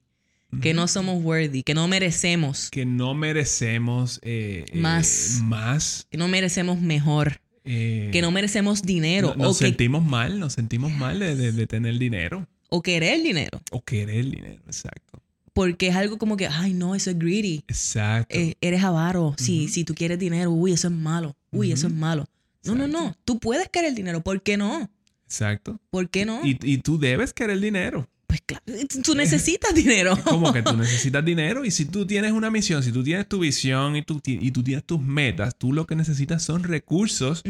Que 0.61 0.74
no 0.74 0.86
somos 0.86 1.22
worthy, 1.24 1.62
que 1.62 1.74
no 1.74 1.88
merecemos, 1.88 2.68
Que 2.70 2.84
no 2.84 3.14
merecemos 3.14 4.20
eh, 4.22 4.66
eh, 4.70 4.78
Más. 4.78 5.40
más. 5.42 6.07
que 6.11 6.18
no 6.18 6.28
merecemos 6.28 6.80
mejor, 6.80 7.40
eh, 7.64 8.11
que 8.12 8.20
no 8.20 8.30
merecemos 8.30 8.82
dinero 8.82 9.34
no- 9.36 9.44
nos 9.44 9.57
o, 9.57 9.59
que, 9.59 9.66
sentimos 9.66 10.05
mal, 10.05 10.38
nos 10.38 10.53
sentimos 10.53 10.92
mal 10.92 11.18
de, 11.18 11.36
de- 11.36 11.53
de 11.53 11.66
tener 11.66 11.98
dinero. 11.98 12.46
o 12.68 12.82
querer 12.82 13.22
dinero. 13.22 13.61
O 13.70 13.82
querer 13.82 14.24
dinero, 14.26 14.62
exacto. 14.66 15.20
Porque 15.55 15.88
es 15.88 15.96
algo 15.96 16.16
como 16.18 16.36
que, 16.36 16.46
ay, 16.46 16.72
no, 16.72 16.94
eso 16.94 17.11
es 17.11 17.18
greedy. 17.18 17.62
Exacto. 17.68 18.34
Eres 18.61 18.82
avaro. 18.82 19.34
si, 19.38 19.68
si 19.68 19.84
tú 19.84 19.94
quieres 19.94 20.18
dinero, 20.18 20.50
uy, 20.50 20.72
eso 20.72 20.88
es 20.88 20.94
malo. 20.94 21.36
Uy, 21.50 21.72
eso 21.72 21.86
es 21.88 21.92
malo. 21.92 22.24
No, 22.64 22.74
no, 22.74 22.88
no. 22.88 23.14
Tú 23.26 23.38
puedes 23.38 23.68
querer 23.68 23.94
dinero. 23.94 24.22
¿Por 24.22 24.42
qué 24.42 24.57
no? 24.57 24.88
exacto. 25.26 25.78
¿Por 25.90 26.09
qué 26.11 26.24
no? 26.26 26.40
Y, 26.46 26.59
y 26.62 26.78
tú 26.78 26.98
debes 26.98 27.32
querer 27.34 27.59
dinero. 27.61 28.09
Pues 28.33 28.41
claro, 28.47 28.64
tú 29.05 29.14
necesitas 29.14 29.74
dinero. 29.74 30.16
Como 30.24 30.55
que 30.55 30.62
tú 30.62 30.74
necesitas 30.78 31.22
dinero 31.22 31.66
y 31.66 31.70
si 31.70 31.85
tú 31.85 32.07
tienes 32.07 32.33
una 32.33 32.51
misión, 32.51 32.83
si 32.83 32.91
tú 32.91 33.05
tienes 33.05 33.28
tu 33.28 33.41
visión 33.41 33.95
y 33.95 34.01
tú, 34.01 34.22
y 34.24 34.51
tú 34.53 34.62
tienes 34.62 34.85
tus 34.85 35.03
metas, 35.03 35.59
tú 35.59 35.74
lo 35.74 35.87
que 35.87 35.95
necesitas 35.97 36.43
son 36.43 36.62
recursos 36.64 37.43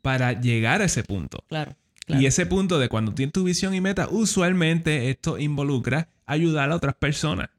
para 0.00 0.40
llegar 0.40 0.80
a 0.80 0.86
ese 0.86 1.04
punto. 1.04 1.44
Claro, 1.46 1.76
claro. 2.06 2.22
Y 2.22 2.24
ese 2.24 2.46
punto 2.46 2.78
de 2.78 2.88
cuando 2.88 3.12
tienes 3.12 3.34
tu 3.34 3.44
visión 3.44 3.74
y 3.74 3.82
meta, 3.82 4.08
usualmente 4.08 5.10
esto 5.10 5.38
involucra 5.38 6.08
ayudar 6.24 6.70
a 6.70 6.76
otras 6.76 6.94
personas. 6.94 7.50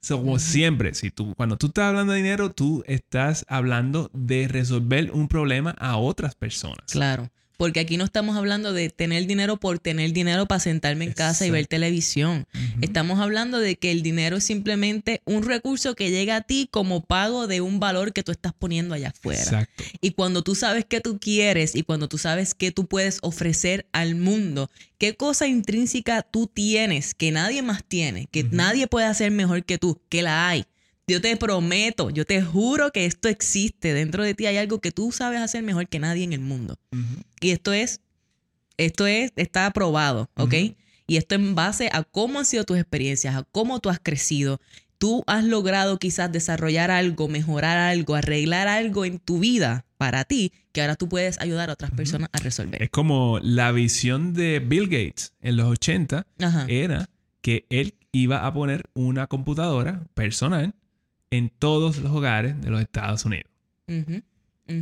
So, 0.00 0.18
como 0.18 0.38
siempre, 0.38 0.94
si 0.94 1.10
tú, 1.10 1.34
cuando 1.34 1.56
tú 1.56 1.66
estás 1.66 1.86
hablando 1.86 2.12
de 2.12 2.18
dinero, 2.18 2.52
tú 2.52 2.84
estás 2.86 3.44
hablando 3.48 4.08
de 4.14 4.46
resolver 4.46 5.10
un 5.10 5.26
problema 5.26 5.72
a 5.80 5.96
otras 5.96 6.36
personas. 6.36 6.92
Claro. 6.92 7.28
Porque 7.62 7.78
aquí 7.78 7.96
no 7.96 8.02
estamos 8.02 8.36
hablando 8.36 8.72
de 8.72 8.90
tener 8.90 9.28
dinero 9.28 9.56
por 9.56 9.78
tener 9.78 10.12
dinero 10.12 10.46
para 10.46 10.58
sentarme 10.58 11.04
en 11.04 11.12
casa 11.12 11.46
y 11.46 11.50
ver 11.52 11.68
televisión. 11.68 12.48
Estamos 12.80 13.20
hablando 13.20 13.60
de 13.60 13.76
que 13.76 13.92
el 13.92 14.02
dinero 14.02 14.38
es 14.38 14.44
simplemente 14.44 15.22
un 15.26 15.44
recurso 15.44 15.94
que 15.94 16.10
llega 16.10 16.34
a 16.34 16.40
ti 16.40 16.68
como 16.68 17.04
pago 17.04 17.46
de 17.46 17.60
un 17.60 17.78
valor 17.78 18.12
que 18.12 18.24
tú 18.24 18.32
estás 18.32 18.52
poniendo 18.52 18.96
allá 18.96 19.10
afuera. 19.10 19.42
Exacto. 19.42 19.84
Y 20.00 20.10
cuando 20.10 20.42
tú 20.42 20.56
sabes 20.56 20.84
qué 20.84 21.00
tú 21.00 21.20
quieres 21.20 21.76
y 21.76 21.84
cuando 21.84 22.08
tú 22.08 22.18
sabes 22.18 22.52
qué 22.54 22.72
tú 22.72 22.88
puedes 22.88 23.20
ofrecer 23.22 23.86
al 23.92 24.16
mundo, 24.16 24.68
qué 24.98 25.14
cosa 25.14 25.46
intrínseca 25.46 26.22
tú 26.22 26.48
tienes 26.52 27.14
que 27.14 27.30
nadie 27.30 27.62
más 27.62 27.84
tiene, 27.84 28.26
que 28.32 28.42
nadie 28.42 28.88
puede 28.88 29.06
hacer 29.06 29.30
mejor 29.30 29.64
que 29.64 29.78
tú, 29.78 30.00
que 30.08 30.22
la 30.22 30.48
hay. 30.48 30.64
Yo 31.06 31.20
te 31.20 31.36
prometo, 31.36 32.10
yo 32.10 32.24
te 32.24 32.42
juro 32.42 32.90
que 32.92 33.06
esto 33.06 33.28
existe. 33.28 33.92
Dentro 33.92 34.22
de 34.22 34.34
ti 34.34 34.46
hay 34.46 34.56
algo 34.56 34.80
que 34.80 34.92
tú 34.92 35.10
sabes 35.12 35.40
hacer 35.40 35.62
mejor 35.62 35.88
que 35.88 35.98
nadie 35.98 36.24
en 36.24 36.32
el 36.32 36.40
mundo. 36.40 36.76
Y 37.40 37.50
esto 37.50 37.72
es, 37.72 38.00
esto 38.76 39.06
es, 39.06 39.32
está 39.36 39.66
aprobado, 39.66 40.30
¿ok? 40.36 40.54
Y 41.06 41.16
esto 41.16 41.34
en 41.34 41.54
base 41.54 41.90
a 41.92 42.04
cómo 42.04 42.38
han 42.38 42.44
sido 42.44 42.64
tus 42.64 42.78
experiencias, 42.78 43.34
a 43.34 43.42
cómo 43.42 43.80
tú 43.80 43.90
has 43.90 43.98
crecido. 44.00 44.60
Tú 44.98 45.24
has 45.26 45.42
logrado 45.42 45.98
quizás 45.98 46.30
desarrollar 46.30 46.92
algo, 46.92 47.26
mejorar 47.26 47.76
algo, 47.76 48.14
arreglar 48.14 48.68
algo 48.68 49.04
en 49.04 49.18
tu 49.18 49.40
vida 49.40 49.84
para 49.98 50.24
ti, 50.24 50.52
que 50.70 50.80
ahora 50.80 50.94
tú 50.94 51.08
puedes 51.08 51.40
ayudar 51.40 51.70
a 51.70 51.72
otras 51.72 51.90
personas 51.90 52.28
a 52.32 52.38
resolver. 52.38 52.80
Es 52.80 52.90
como 52.90 53.40
la 53.42 53.72
visión 53.72 54.32
de 54.32 54.60
Bill 54.60 54.84
Gates 54.84 55.32
en 55.40 55.56
los 55.56 55.66
80 55.66 56.26
Ajá. 56.40 56.66
era 56.68 57.10
que 57.40 57.66
él 57.68 57.94
iba 58.12 58.46
a 58.46 58.54
poner 58.54 58.84
una 58.94 59.26
computadora 59.26 60.06
personal 60.14 60.74
en 61.32 61.48
todos 61.48 61.98
los 61.98 62.12
hogares 62.12 62.60
de 62.60 62.70
los 62.70 62.80
Estados 62.80 63.24
Unidos. 63.24 63.50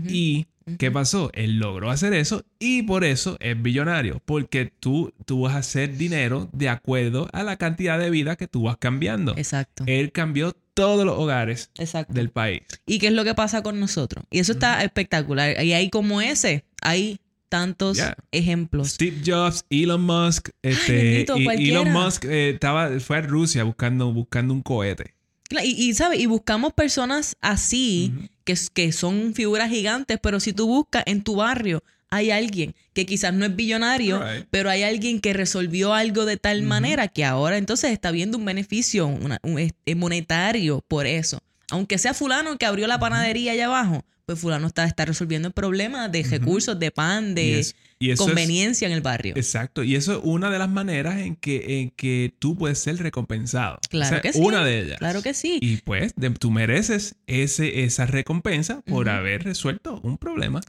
¿Y 0.09 0.47
qué 0.79 0.91
pasó? 0.91 1.31
Él 1.33 1.59
logró 1.59 1.91
hacer 1.91 2.13
eso 2.13 2.45
y 2.59 2.83
por 2.83 3.05
eso 3.05 3.37
es 3.41 3.61
billonario, 3.61 4.21
porque 4.25 4.73
tú, 4.79 5.13
tú 5.25 5.43
vas 5.43 5.55
a 5.55 5.59
hacer 5.59 5.97
dinero 5.97 6.49
de 6.53 6.69
acuerdo 6.69 7.29
a 7.33 7.43
la 7.43 7.57
cantidad 7.57 7.99
de 7.99 8.11
vida 8.11 8.37
que 8.37 8.47
tú 8.47 8.65
vas 8.65 8.77
cambiando. 8.77 9.35
Exacto. 9.37 9.85
Él 9.87 10.13
cambió 10.13 10.53
todos 10.75 11.05
los 11.05 11.19
hogares 11.19 11.71
Exacto. 11.79 12.13
del 12.15 12.31
país. 12.31 12.63
¿Y 12.87 12.99
qué 12.99 13.09
es 13.09 13.13
lo 13.13 13.25
que 13.25 13.35
pasa 13.35 13.63
con 13.63 13.81
nosotros? 13.81 14.25
Y 14.31 14.39
eso 14.39 14.53
está 14.53 14.83
espectacular. 14.85 15.63
Y 15.65 15.73
ahí 15.73 15.91
como 15.91 16.21
ese, 16.21 16.65
hay 16.83 17.19
tantos 17.49 17.97
Yeah. 17.97 18.17
ejemplos. 18.31 18.91
Steve 18.91 19.23
Jobs, 19.27 19.65
Elon 19.71 20.03
Musk, 20.03 20.51
este, 20.63 21.25
bendito. 21.27 21.37
Elon 21.37 21.93
Musk 21.93 22.25
eh, 22.27 22.51
estaba, 22.51 23.01
fue 23.01 23.17
a 23.19 23.21
Rusia 23.23 23.65
buscando, 23.65 24.13
buscando 24.13 24.55
un 24.55 24.63
cohete. 24.63 25.15
Y, 25.63 25.89
y, 25.89 25.95
¿sabes? 25.95 26.21
Y 26.21 26.27
buscamos 26.27 26.73
personas 26.73 27.37
así, 27.41 28.13
que, 28.45 28.55
que 28.73 28.93
son 28.93 29.35
figuras 29.35 29.69
gigantes, 29.71 30.19
pero 30.23 30.39
si 30.41 30.53
tú 30.53 30.67
buscas 30.67 31.03
en 31.07 31.23
tu 31.23 31.37
barrio, 31.37 31.83
hay 32.13 32.31
alguien 32.31 32.75
que 32.93 33.07
quizás 33.07 33.33
no 33.35 33.45
es 33.45 33.55
billonario, 33.55 34.21
Right. 34.21 34.47
pero 34.51 34.69
hay 34.71 34.83
alguien 34.83 35.21
que 35.21 35.33
resolvió 35.33 35.95
algo 35.95 36.25
de 36.25 36.37
tal 36.37 36.63
manera 36.63 37.07
que 37.09 37.25
ahora 37.25 37.57
entonces 37.57 37.93
está 37.93 38.11
viendo 38.11 38.37
un 38.39 38.45
beneficio 38.45 39.07
una- 39.07 39.39
un, 39.43 39.59
este, 39.59 39.95
monetario 39.95 40.85
por 40.89 41.07
eso. 41.07 41.39
Aunque 41.71 41.99
sea 41.99 42.15
fulano 42.15 42.57
que 42.59 42.67
abrió 42.67 42.87
la 42.89 42.99
panadería 42.99 43.53
allá 43.53 43.67
abajo, 43.67 44.05
pues 44.35 44.41
fulano 44.41 44.67
está, 44.69 44.85
está 44.85 45.05
resolviendo 45.05 45.49
el 45.49 45.55
problema 45.55 46.09
de 46.09 46.23
recursos, 46.23 46.79
de 46.79 46.91
pan, 46.91 47.35
de 47.35 47.67
y 47.99 48.11
es- 48.11 48.19
conveniencia 48.19 48.87
en 48.87 48.93
el 48.93 49.01
barrio. 49.01 49.35
Exacto. 49.37 49.83
Y 49.83 49.97
eso 49.97 50.13
es 50.13 50.21
una 50.23 50.51
de 50.51 50.59
las 50.59 50.69
maneras 50.71 51.19
en 51.19 51.37
que, 51.37 51.81
en 51.81 51.91
que 51.91 52.33
tú 52.39 52.57
puedes 52.57 52.79
ser 52.79 52.97
recompensado. 52.99 53.79
Claro 53.89 54.21
que 54.21 54.33
sí. 54.33 54.39
Una 54.41 54.65
de 54.65 54.81
ellas. 54.81 54.99
Claro 54.99 55.23
que 55.23 55.35
sí. 55.35 55.59
Y 55.61 55.79
pues 55.79 56.13
de- 56.17 56.31
tú 56.31 56.51
mereces 56.51 57.17
ese, 57.27 57.83
esa 57.85 58.07
recompensa 58.07 58.83
por 58.83 59.09
haber 59.09 59.43
resuelto 59.45 60.01
un 60.05 60.17
problema. 60.17 60.61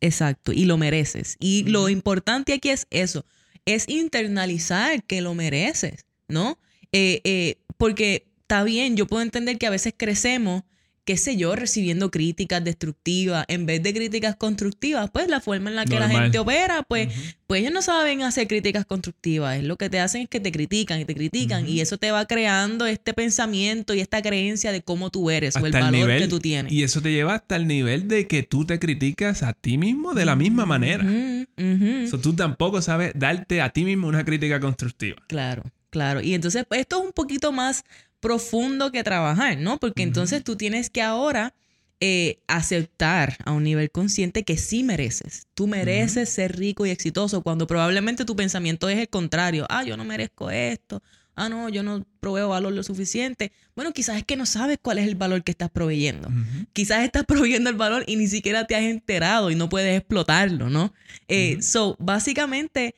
Exacto, 0.00 0.52
y 0.52 0.64
lo 0.64 0.76
mereces. 0.76 1.36
Y 1.40 1.64
lo 1.64 1.88
importante 1.88 2.52
aquí 2.52 2.68
es 2.68 2.86
eso, 2.90 3.24
es 3.64 3.88
internalizar 3.88 5.02
que 5.04 5.20
lo 5.20 5.34
mereces, 5.34 6.04
¿no? 6.28 6.58
Eh, 6.92 7.20
eh, 7.24 7.56
porque 7.76 8.26
está 8.42 8.62
bien, 8.64 8.96
yo 8.96 9.06
puedo 9.06 9.22
entender 9.22 9.58
que 9.58 9.66
a 9.66 9.70
veces 9.70 9.94
crecemos, 9.96 10.62
qué 11.08 11.16
sé 11.16 11.38
yo, 11.38 11.56
recibiendo 11.56 12.10
críticas 12.10 12.62
destructivas 12.62 13.46
en 13.48 13.64
vez 13.64 13.82
de 13.82 13.94
críticas 13.94 14.36
constructivas, 14.36 15.08
pues 15.10 15.26
la 15.28 15.40
forma 15.40 15.70
en 15.70 15.76
la 15.76 15.86
que 15.86 15.98
la 15.98 16.06
gente 16.06 16.38
opera, 16.38 16.82
pues, 16.82 17.08
pues 17.46 17.62
ellos 17.62 17.72
no 17.72 17.80
saben 17.80 18.20
hacer 18.20 18.46
críticas 18.46 18.84
constructivas, 18.84 19.56
es 19.56 19.64
lo 19.64 19.78
que 19.78 19.88
te 19.88 20.00
hacen 20.00 20.20
es 20.24 20.28
que 20.28 20.38
te 20.38 20.52
critican 20.52 21.00
y 21.00 21.06
te 21.06 21.14
critican 21.14 21.66
y 21.66 21.80
eso 21.80 21.96
te 21.96 22.10
va 22.10 22.26
creando 22.26 22.84
este 22.84 23.14
pensamiento 23.14 23.94
y 23.94 24.00
esta 24.00 24.20
creencia 24.20 24.70
de 24.70 24.82
cómo 24.82 25.08
tú 25.08 25.30
eres 25.30 25.56
o 25.56 25.64
el 25.64 25.72
valor 25.72 25.92
nivel- 25.92 26.18
que 26.18 26.28
tú 26.28 26.40
tienes. 26.40 26.70
Y 26.70 26.82
eso 26.82 27.00
te 27.00 27.10
lleva 27.10 27.36
hasta 27.36 27.56
el 27.56 27.66
nivel 27.66 28.06
de 28.06 28.26
que 28.26 28.42
tú 28.42 28.66
te 28.66 28.78
criticas 28.78 29.42
a 29.42 29.54
ti 29.54 29.78
mismo 29.78 30.12
de 30.12 30.26
la 30.26 30.36
misma 30.36 30.66
manera. 30.66 31.04
Ujú. 31.04 32.06
So, 32.10 32.18
tú 32.20 32.34
tampoco 32.36 32.82
sabes 32.82 33.12
darte 33.14 33.62
a 33.62 33.70
ti 33.70 33.84
mismo 33.84 34.08
una 34.08 34.26
crítica 34.26 34.60
constructiva. 34.60 35.16
Claro, 35.26 35.62
claro. 35.88 36.20
Y 36.20 36.34
entonces 36.34 36.66
pues, 36.68 36.80
esto 36.82 36.98
es 37.00 37.06
un 37.06 37.12
poquito 37.12 37.50
más 37.50 37.82
profundo 38.20 38.90
que 38.92 39.04
trabajar, 39.04 39.58
¿no? 39.58 39.78
Porque 39.78 40.02
entonces 40.02 40.42
tú 40.44 40.56
tienes 40.56 40.90
que 40.90 41.02
ahora 41.02 41.54
eh, 42.00 42.38
aceptar 42.46 43.36
a 43.44 43.52
un 43.52 43.64
nivel 43.64 43.90
consciente 43.90 44.44
que 44.44 44.56
sí 44.56 44.84
mereces. 44.84 45.46
Tú 45.54 45.66
mereces 45.66 46.28
ser 46.28 46.56
rico 46.56 46.86
y 46.86 46.90
exitoso 46.90 47.42
cuando 47.42 47.66
probablemente 47.66 48.24
tu 48.24 48.36
pensamiento 48.36 48.88
es 48.88 48.98
el 48.98 49.08
contrario. 49.08 49.66
Ah, 49.68 49.82
yo 49.84 49.96
no 49.96 50.04
merezco 50.04 50.50
esto. 50.50 51.02
Ah, 51.34 51.48
no, 51.48 51.68
yo 51.68 51.84
no 51.84 52.04
proveo 52.18 52.48
valor 52.48 52.72
lo 52.72 52.82
suficiente. 52.82 53.52
Bueno, 53.76 53.92
quizás 53.92 54.16
es 54.16 54.24
que 54.24 54.36
no 54.36 54.44
sabes 54.44 54.78
cuál 54.82 54.98
es 54.98 55.06
el 55.06 55.14
valor 55.14 55.44
que 55.44 55.52
estás 55.52 55.70
proveyendo. 55.70 56.28
Quizás 56.72 57.04
estás 57.04 57.24
proveyendo 57.26 57.70
el 57.70 57.76
valor 57.76 58.02
y 58.08 58.16
ni 58.16 58.26
siquiera 58.26 58.66
te 58.66 58.74
has 58.74 58.82
enterado 58.82 59.50
y 59.50 59.54
no 59.54 59.68
puedes 59.68 59.96
explotarlo, 59.96 60.68
¿no? 60.68 60.92
Eh. 61.28 61.58
So, 61.62 61.96
básicamente, 62.00 62.96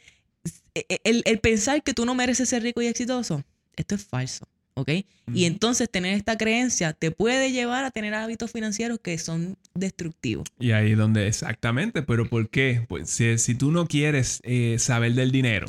e- 0.75 0.87
e- 0.89 1.01
el, 1.05 1.23
el 1.27 1.39
pensar 1.41 1.83
que 1.83 1.93
tú 1.93 2.07
no 2.07 2.15
mereces 2.15 2.49
ser 2.49 2.63
rico 2.63 2.81
y 2.81 2.87
exitoso, 2.87 3.45
esto 3.77 3.95
es 3.95 4.05
falso, 4.05 4.49
¿ok? 4.75 4.91
Y 5.33 5.45
entonces 5.45 5.89
tener 5.91 6.15
esta 6.15 6.37
creencia 6.37 6.93
te 6.93 7.11
puede 7.11 7.53
llevar 7.53 7.85
a 7.85 7.91
tener 7.91 8.15
hábitos 8.15 8.51
financieros 8.51 8.99
que 9.03 9.17
son 9.19 9.57
destructivos. 9.75 10.49
Y 10.59 10.73
ahí 10.73 10.95
donde 10.95 11.27
exactamente, 11.27 12.03
pero 12.03 12.29
¿por 12.29 12.49
qué? 12.49 12.85
Pues 12.89 13.11
si, 13.11 13.39
si 13.39 13.55
tú 13.55 13.71
no 13.73 13.87
quieres 13.87 14.41
eh, 14.45 14.77
saber 14.79 15.15
del 15.15 15.31
dinero, 15.33 15.67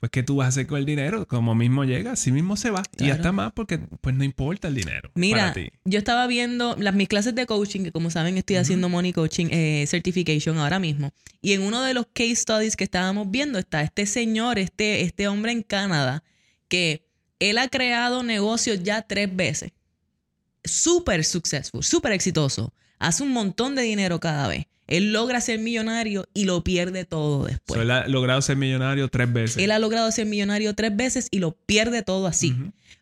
pues 0.00 0.10
¿qué 0.10 0.22
tú 0.22 0.36
vas 0.36 0.46
a 0.46 0.48
hacer 0.50 0.66
con 0.66 0.78
el 0.78 0.84
dinero? 0.84 1.26
Como 1.26 1.54
mismo 1.54 1.84
llega, 1.84 2.12
así 2.12 2.30
mismo 2.30 2.56
se 2.56 2.70
va. 2.70 2.82
Y 2.92 2.96
Claro. 2.98 3.14
hasta 3.14 3.32
más 3.32 3.52
porque 3.52 3.78
pues 3.78 4.14
no 4.14 4.22
importa 4.24 4.68
el 4.68 4.74
dinero 4.74 5.10
Mira, 5.14 5.38
para 5.38 5.52
ti. 5.54 5.70
yo 5.84 5.98
estaba 5.98 6.26
viendo 6.26 6.76
las, 6.78 6.94
mis 6.94 7.08
clases 7.08 7.34
de 7.34 7.46
coaching, 7.46 7.84
que 7.84 7.92
como 7.92 8.10
saben 8.10 8.36
estoy 8.36 8.56
haciendo 8.56 8.88
Money 8.90 9.12
Coaching 9.14 9.46
eh, 9.50 9.84
Certification 9.88 10.58
ahora 10.58 10.78
mismo. 10.78 11.12
Y 11.40 11.52
en 11.52 11.62
uno 11.62 11.82
de 11.82 11.94
los 11.94 12.06
case 12.12 12.36
studies 12.36 12.76
que 12.76 12.84
estábamos 12.84 13.30
viendo 13.30 13.58
está 13.58 13.82
este 13.82 14.04
señor, 14.06 14.58
este, 14.58 15.02
este 15.02 15.26
hombre 15.28 15.52
en 15.52 15.62
Canadá, 15.62 16.22
que 16.68 17.03
él 17.38 17.58
ha 17.58 17.68
creado 17.68 18.22
negocios 18.22 18.82
ya 18.82 19.02
tres 19.02 19.34
veces. 19.34 19.72
súper 20.66 21.24
successful, 21.24 21.84
súper 21.84 22.12
exitoso, 22.12 22.72
hace 22.98 23.22
un 23.22 23.32
montón 23.32 23.74
de 23.74 23.82
dinero 23.82 24.18
cada 24.18 24.48
vez. 24.48 24.66
Él 24.86 25.12
logra 25.12 25.40
ser 25.40 25.58
millonario 25.58 26.26
y 26.34 26.44
lo 26.44 26.62
pierde 26.62 27.04
todo 27.04 27.44
después. 27.44 27.76
So, 27.76 27.82
él 27.82 27.90
ha 27.90 28.06
logrado 28.06 28.40
ser 28.42 28.56
millonario 28.56 29.08
tres 29.08 29.32
veces. 29.32 29.62
Él 29.62 29.70
ha 29.70 29.78
logrado 29.78 30.10
ser 30.10 30.26
millonario 30.26 30.74
tres 30.74 30.94
veces 30.94 31.28
y 31.30 31.38
lo 31.38 31.52
pierde 31.52 32.02
todo 32.02 32.26
así. 32.26 32.54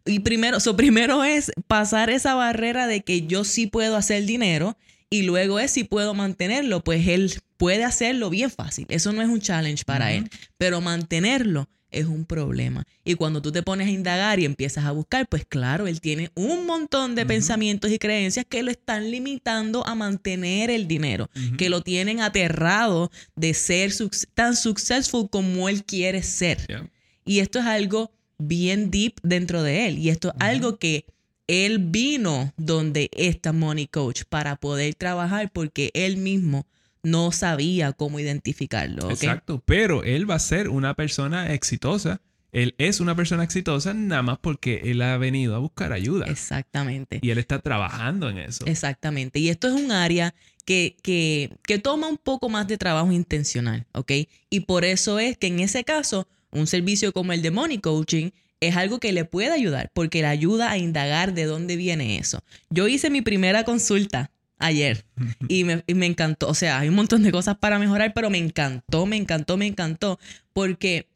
Y 0.05 0.21
primero, 0.21 0.61
so 0.61 0.77
primero 0.77 1.25
es 1.25 1.53
pasar 1.67 2.11
esa 2.11 2.35
barrera 2.35 2.87
de 2.87 3.03
que 3.03 3.27
yo 3.27 3.45
sí 3.45 3.67
puedo 3.67 3.97
hacer 3.97 4.25
dinero 4.27 4.77
y 5.11 5.23
luego 5.23 5.59
es 5.59 5.71
si 5.71 5.85
puedo 5.85 6.15
mantenerlo, 6.15 6.83
pues 6.83 7.07
él 7.07 7.33
puede 7.57 7.85
hacerlo 7.85 8.31
bien 8.31 8.51
fácil. 8.51 8.87
Eso 8.89 9.13
no 9.13 9.23
es 9.23 9.29
un 9.29 9.41
challenge 9.41 9.85
para 9.85 10.13
él, 10.13 10.29
pero 10.59 10.81
mantenerlo 10.81 11.69
es 11.93 12.07
un 12.07 12.25
problema. 12.25 12.85
Y 13.05 13.15
cuando 13.15 13.43
tú 13.43 13.53
te 13.53 13.63
pones 13.63 13.89
a 13.89 13.91
indagar 13.91 14.41
y 14.41 14.45
empiezas 14.45 14.85
a 14.85 14.93
buscar, 14.93 15.29
pues 15.29 15.45
claro, 15.47 15.87
él 15.87 16.01
tiene 16.01 16.31
un 16.35 16.67
montón 16.67 17.15
de 17.15 17.27
pensamientos 17.27 17.91
y 17.91 17.99
creencias 17.99 18.45
que 18.49 18.63
lo 18.63 18.71
están 18.71 19.11
limitando 19.11 19.87
a 19.87 19.95
mantener 19.95 20.71
el 20.71 20.89
dinero, 20.89 21.31
que 21.59 21.69
lo 21.69 21.83
tienen 21.83 22.21
aterrado 22.21 23.11
de 23.37 23.55
ser 23.55 23.93
tan 24.35 24.57
successful 24.57 25.29
como 25.31 25.69
él 25.69 25.85
quiere 25.85 26.23
ser. 26.23 26.91
Y 27.25 27.39
esto 27.41 27.59
es 27.59 27.67
algo 27.67 28.13
bien 28.39 28.91
deep 28.91 29.15
dentro 29.23 29.63
de 29.63 29.87
él. 29.87 29.99
Y 29.99 30.09
esto 30.09 30.29
es 30.29 30.35
algo 30.41 30.79
que 30.79 31.07
él 31.47 31.79
vino 31.79 32.53
donde 32.57 33.11
está 33.13 33.53
Money 33.53 33.87
Coach 33.87 34.23
para 34.29 34.57
poder 34.57 34.95
trabajar 34.95 35.51
porque 35.53 35.91
él 35.95 36.17
mismo 36.17 36.67
no 37.03 37.33
sabía 37.33 37.93
cómo 37.93 38.21
identificarlo. 38.21 39.11
Exacto, 39.11 39.63
pero 39.65 40.05
él 40.05 40.29
va 40.31 40.37
a 40.37 40.41
ser 40.41 40.69
una 40.69 40.95
persona 40.95 41.53
exitosa. 41.53 42.21
Él 42.53 42.75
es 42.77 43.01
una 43.01 43.17
persona 43.17 43.45
exitosa 43.45 43.95
nada 43.95 44.23
más 44.23 44.39
porque 44.39 44.83
él 44.85 45.01
ha 45.01 45.17
venido 45.17 45.57
a 45.57 45.59
buscar 45.59 45.93
ayuda. 45.93 46.27
Exactamente. 46.27 47.19
Y 47.23 47.31
él 47.31 47.39
está 47.39 47.61
trabajando 47.61 48.29
en 48.29 48.39
eso. 48.39 48.67
Exactamente. 48.67 49.39
Y 49.39 49.49
esto 49.49 49.69
es 49.69 49.75
un 49.75 49.91
área 49.91 50.35
que, 50.67 50.97
que, 51.03 51.51
que 51.63 51.79
toma 51.79 52.09
un 52.09 52.19
poco 52.19 52.51
más 52.51 52.69
de 52.69 52.77
trabajo 52.77 53.11
intencional, 53.11 53.87
¿ok? 53.93 54.13
Y 54.51 54.61
por 54.61 54.85
eso 54.85 55.19
es 55.19 55.39
que 55.39 55.47
en 55.47 55.61
ese 55.61 55.83
caso, 55.85 56.29
un 56.51 56.67
servicio 56.67 57.13
como 57.13 57.33
el 57.33 57.41
de 57.41 57.51
Money 57.51 57.79
Coaching 57.79 58.31
es 58.61 58.77
algo 58.77 59.01
que 59.01 59.13
le 59.13 59.25
puede 59.25 59.51
ayudar 59.51 59.91
porque 59.93 60.21
le 60.21 60.29
ayuda 60.29 60.71
a 60.71 60.79
indagar 60.79 61.35
de 61.35 61.45
dónde 61.45 61.77
viene 61.77 62.19
eso. 62.19 62.45
Yo 62.71 62.87
hice 62.87 63.11
mi 63.11 63.23
primera 63.23 63.65
consulta 63.65 64.31
ayer. 64.63 65.05
Y 65.49 65.65
me, 65.65 65.83
encantó. 66.07 66.49
O 66.49 66.55
sea, 66.55 66.79
hay 66.79 66.89
un 66.89 66.95
montón 66.95 67.23
de 67.23 67.33
cosas 67.33 67.57
para 67.59 67.79
mejorar, 67.79 68.15
pero 68.15 68.31
me 68.31 68.39
encantó, 68.39 69.05
me 69.07 69.17
encantó, 69.17 69.57
me 69.57 69.67
encantó. 69.67 70.19
Porque 70.53 71.09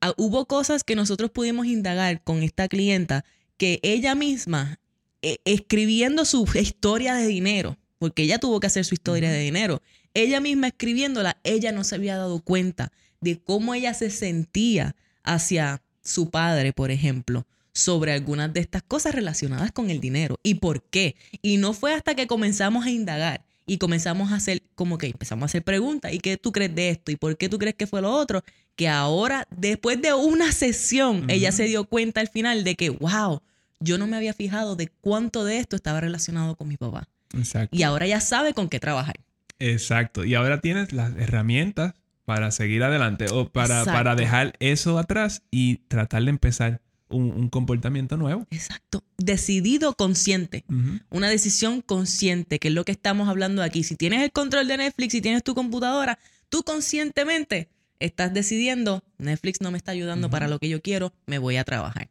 ah, 0.00 0.14
hubo 0.16 0.46
cosas 0.46 0.84
que 0.84 0.94
nosotros 0.94 1.30
pudimos 1.30 1.66
indagar 1.66 2.22
con 2.22 2.42
esta 2.42 2.68
clienta 2.68 3.24
que 3.56 3.80
ella 3.82 4.14
misma, 4.14 4.78
e, 5.22 5.40
escribiendo 5.44 6.24
su 6.24 6.48
historia 6.54 7.14
de 7.14 7.26
dinero, 7.26 7.76
porque 7.98 8.22
ella 8.22 8.38
tuvo 8.38 8.60
que 8.60 8.68
hacer 8.68 8.84
su 8.84 8.94
historia 8.94 9.30
de 9.30 9.40
dinero, 9.40 9.82
ella 10.14 10.40
misma 10.40 10.68
escribiéndola, 10.68 11.38
ella 11.44 11.72
no 11.72 11.84
se 11.84 11.94
había 11.94 12.16
dado 12.16 12.40
cuenta 12.40 12.92
de 13.20 13.38
cómo 13.38 13.74
ella 13.74 13.94
se 13.94 14.10
sentía 14.10 14.96
hacia 15.22 15.82
su 16.02 16.30
padre, 16.30 16.72
por 16.72 16.90
ejemplo, 16.90 17.46
sobre 17.80 18.12
algunas 18.12 18.52
de 18.52 18.60
estas 18.60 18.82
cosas 18.82 19.14
relacionadas 19.14 19.72
con 19.72 19.90
el 19.90 20.00
dinero 20.00 20.38
y 20.42 20.54
por 20.54 20.82
qué. 20.82 21.16
Y 21.42 21.56
no 21.56 21.72
fue 21.72 21.94
hasta 21.94 22.14
que 22.14 22.26
comenzamos 22.26 22.86
a 22.86 22.90
indagar 22.90 23.44
y 23.66 23.78
comenzamos 23.78 24.32
a 24.32 24.36
hacer, 24.36 24.62
como 24.74 24.98
que 24.98 25.06
empezamos 25.06 25.42
a 25.42 25.46
hacer 25.46 25.62
preguntas, 25.62 26.12
¿y 26.12 26.18
qué 26.18 26.36
tú 26.36 26.52
crees 26.52 26.74
de 26.74 26.90
esto? 26.90 27.10
¿Y 27.10 27.16
por 27.16 27.36
qué 27.36 27.48
tú 27.48 27.58
crees 27.58 27.76
que 27.76 27.86
fue 27.86 28.02
lo 28.02 28.12
otro? 28.12 28.42
Que 28.76 28.88
ahora, 28.88 29.46
después 29.50 30.00
de 30.02 30.12
una 30.12 30.52
sesión, 30.52 31.30
ella 31.30 31.52
se 31.52 31.64
dio 31.64 31.84
cuenta 31.84 32.20
al 32.20 32.28
final 32.28 32.64
de 32.64 32.74
que, 32.74 32.90
wow, 32.90 33.42
yo 33.78 33.96
no 33.96 34.06
me 34.06 34.16
había 34.16 34.34
fijado 34.34 34.76
de 34.76 34.88
cuánto 34.88 35.44
de 35.44 35.58
esto 35.58 35.76
estaba 35.76 36.00
relacionado 36.00 36.56
con 36.56 36.68
mi 36.68 36.76
papá. 36.76 37.08
Exacto. 37.32 37.76
Y 37.76 37.82
ahora 37.82 38.06
ya 38.06 38.20
sabe 38.20 38.54
con 38.54 38.68
qué 38.68 38.80
trabajar. 38.80 39.20
Exacto. 39.58 40.24
Y 40.24 40.34
ahora 40.34 40.60
tienes 40.60 40.92
las 40.92 41.16
herramientas 41.16 41.94
para 42.24 42.50
seguir 42.50 42.82
adelante 42.82 43.26
o 43.30 43.50
para, 43.50 43.84
para 43.84 44.16
dejar 44.16 44.54
eso 44.60 44.98
atrás 44.98 45.42
y 45.50 45.76
tratar 45.88 46.24
de 46.24 46.30
empezar 46.30 46.80
un, 47.10 47.48
comportamiento 47.48 48.16
nuevo. 48.16 48.46
Exacto. 48.50 49.02
Decidido 49.18 49.94
consciente. 49.94 50.64
Una 51.10 51.28
decisión 51.28 51.82
consciente, 51.82 52.58
que 52.58 52.68
es 52.68 52.74
lo 52.74 52.84
que 52.84 52.92
estamos 52.92 53.28
hablando 53.28 53.62
aquí. 53.62 53.82
Si 53.82 53.96
tienes 53.96 54.22
el 54.22 54.32
control 54.32 54.68
de 54.68 54.76
Netflix, 54.76 55.12
si 55.12 55.20
tienes 55.20 55.42
tu 55.42 55.54
computadora, 55.54 56.18
tú 56.48 56.62
conscientemente 56.62 57.68
estás 57.98 58.32
decidiendo, 58.32 59.04
Netflix 59.18 59.60
no 59.60 59.70
me 59.70 59.78
está 59.78 59.92
ayudando 59.92 60.30
para 60.30 60.48
lo 60.48 60.58
que 60.58 60.68
yo 60.68 60.80
quiero, 60.80 61.12
me 61.26 61.38
voy 61.38 61.56
a 61.56 61.64
trabajar. 61.64 62.08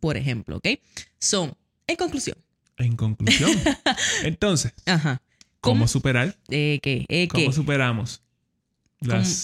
Por 0.00 0.16
ejemplo, 0.16 0.58
¿ok? 0.58 0.68
Son, 1.18 1.54
en 1.86 1.96
conclusión. 1.96 2.36
En 2.76 2.96
conclusión. 2.96 3.50
Entonces, 4.24 4.74
¿cómo, 5.60 5.88
superar? 5.88 6.36
Eh, 6.50 6.80
¿qué? 6.82 7.06
Eh, 7.08 7.28
¿Cómo 7.28 7.52
superamos 7.52 8.23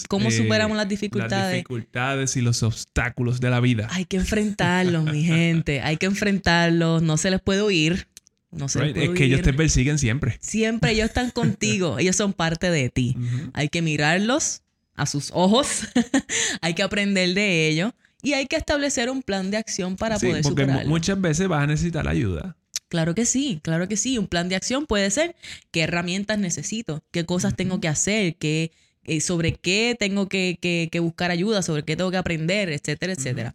¿Cómo, 0.08 0.28
eh, 0.28 0.32
superamos 0.32 0.76
las 0.76 0.88
dificultades? 0.88 1.32
Las 1.32 1.52
dificultades 1.52 2.36
y 2.36 2.40
los 2.40 2.62
obstáculos 2.62 3.40
de 3.40 3.50
la 3.50 3.60
vida. 3.60 3.88
Hay 3.90 4.04
que 4.04 4.16
enfrentarlos, 4.16 5.04
mi 5.04 5.24
gente. 5.24 5.80
Hay 5.80 5.96
que 5.96 6.06
enfrentarlos. 6.06 7.02
No 7.02 7.16
se 7.16 7.30
les 7.30 7.40
puede 7.40 7.62
huir. 7.62 8.08
No 8.50 8.68
se 8.68 8.80
les 8.80 8.92
puede 8.92 9.06
es 9.06 9.10
que 9.12 9.24
ellos 9.24 9.42
te 9.42 9.52
persiguen 9.52 9.98
siempre. 9.98 10.38
Siempre 10.40 10.92
ellos 10.92 11.06
están 11.06 11.30
contigo. 11.30 11.98
ellos 12.00 12.16
son 12.16 12.32
parte 12.32 12.70
de 12.70 12.88
ti. 12.88 13.16
Hay 13.52 13.68
que 13.68 13.82
mirarlos 13.82 14.62
a 14.94 15.06
sus 15.06 15.30
ojos. 15.32 15.88
hay 16.60 16.74
que 16.74 16.82
aprender 16.82 17.34
de 17.34 17.68
ellos. 17.68 17.92
Y 18.22 18.34
hay 18.34 18.46
que 18.46 18.56
establecer 18.56 19.08
un 19.10 19.22
plan 19.22 19.50
de 19.50 19.56
acción 19.56 19.96
para 19.96 20.18
sí, 20.18 20.26
poder 20.26 20.42
porque 20.42 20.66
muchas 20.86 21.20
veces 21.20 21.48
vas 21.48 21.62
a 21.62 21.66
necesitar 21.66 22.06
ayuda. 22.06 22.56
Claro 22.90 23.14
que 23.14 23.24
sí, 23.24 23.60
claro 23.62 23.88
que 23.88 23.96
sí. 23.96 24.18
Un 24.18 24.26
plan 24.26 24.48
de 24.48 24.56
acción 24.56 24.84
puede 24.86 25.10
ser 25.10 25.36
qué 25.70 25.82
herramientas 25.82 26.38
necesito, 26.38 27.04
qué 27.12 27.24
cosas 27.24 27.54
tengo 27.54 27.80
que 27.80 27.88
hacer, 27.88 28.34
qué 28.36 28.72
eh, 29.04 29.20
sobre 29.20 29.54
qué 29.54 29.96
tengo 29.98 30.28
que, 30.28 30.88
buscar 31.00 31.30
ayuda, 31.30 31.62
sobre 31.62 31.84
qué 31.84 31.96
tengo 31.96 32.10
que 32.10 32.18
aprender, 32.18 32.68
etcétera, 32.70 33.12
etcétera. 33.12 33.54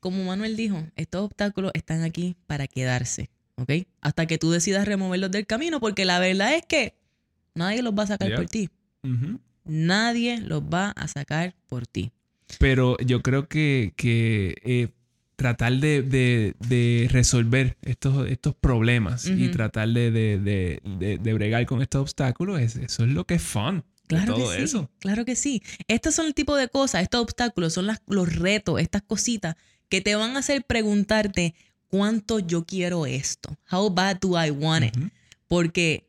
Como 0.00 0.24
Manuel 0.24 0.56
dijo, 0.56 0.86
estos 0.96 1.22
obstáculos 1.22 1.72
están 1.74 2.04
aquí 2.04 2.36
para 2.46 2.68
quedarse, 2.68 3.30
¿ok? 3.56 3.72
Hasta 4.00 4.26
que 4.26 4.38
tú 4.38 4.52
decidas 4.52 4.86
removerlos 4.86 5.30
del 5.30 5.46
camino, 5.46 5.80
porque 5.80 6.04
la 6.04 6.20
verdad 6.20 6.54
es 6.54 6.64
que 6.64 6.94
nadie 7.54 7.82
los 7.82 7.94
va 7.94 8.04
a 8.04 8.08
sacar 8.08 8.34
por 8.34 8.46
ti. 8.46 8.70
Nadie 9.64 10.40
los 10.40 10.62
va 10.62 10.90
a 10.90 11.08
sacar 11.08 11.54
por 11.68 11.86
ti. 11.86 12.12
Pero 12.58 12.96
yo 12.98 13.20
creo 13.22 13.48
que, 13.48 13.92
eh, 13.98 14.88
tratar 15.36 15.72
de, 15.74 17.08
resolver 17.10 17.76
estos, 17.82 18.28
estos 18.28 18.54
problemas 18.54 19.26
y 19.26 19.48
tratar 19.48 19.88
de, 19.88 20.80
bregar 21.34 21.66
con 21.66 21.82
estos 21.82 22.02
obstáculos, 22.02 22.60
eso 22.60 23.04
es 23.04 23.10
lo 23.12 23.24
que 23.24 23.34
es 23.34 23.42
fun. 23.42 23.82
Claro 24.08 24.34
todo 24.34 24.50
que 24.50 24.62
eso. 24.62 24.80
sí, 24.82 24.88
claro 24.98 25.24
que 25.24 25.36
sí. 25.36 25.62
Estos 25.86 26.14
son 26.14 26.26
el 26.26 26.34
tipo 26.34 26.56
de 26.56 26.68
cosas, 26.68 27.02
estos 27.02 27.20
obstáculos, 27.20 27.74
son 27.74 27.86
las, 27.86 28.00
los 28.06 28.34
retos, 28.34 28.80
estas 28.80 29.02
cositas 29.02 29.56
que 29.88 30.00
te 30.00 30.14
van 30.16 30.36
a 30.36 30.40
hacer 30.40 30.64
preguntarte 30.64 31.54
cuánto 31.88 32.38
yo 32.38 32.64
quiero 32.64 33.06
esto. 33.06 33.56
How 33.70 33.90
bad 33.90 34.18
do 34.20 34.42
I 34.42 34.50
want 34.50 34.86
it? 34.86 34.96
Porque 35.46 36.08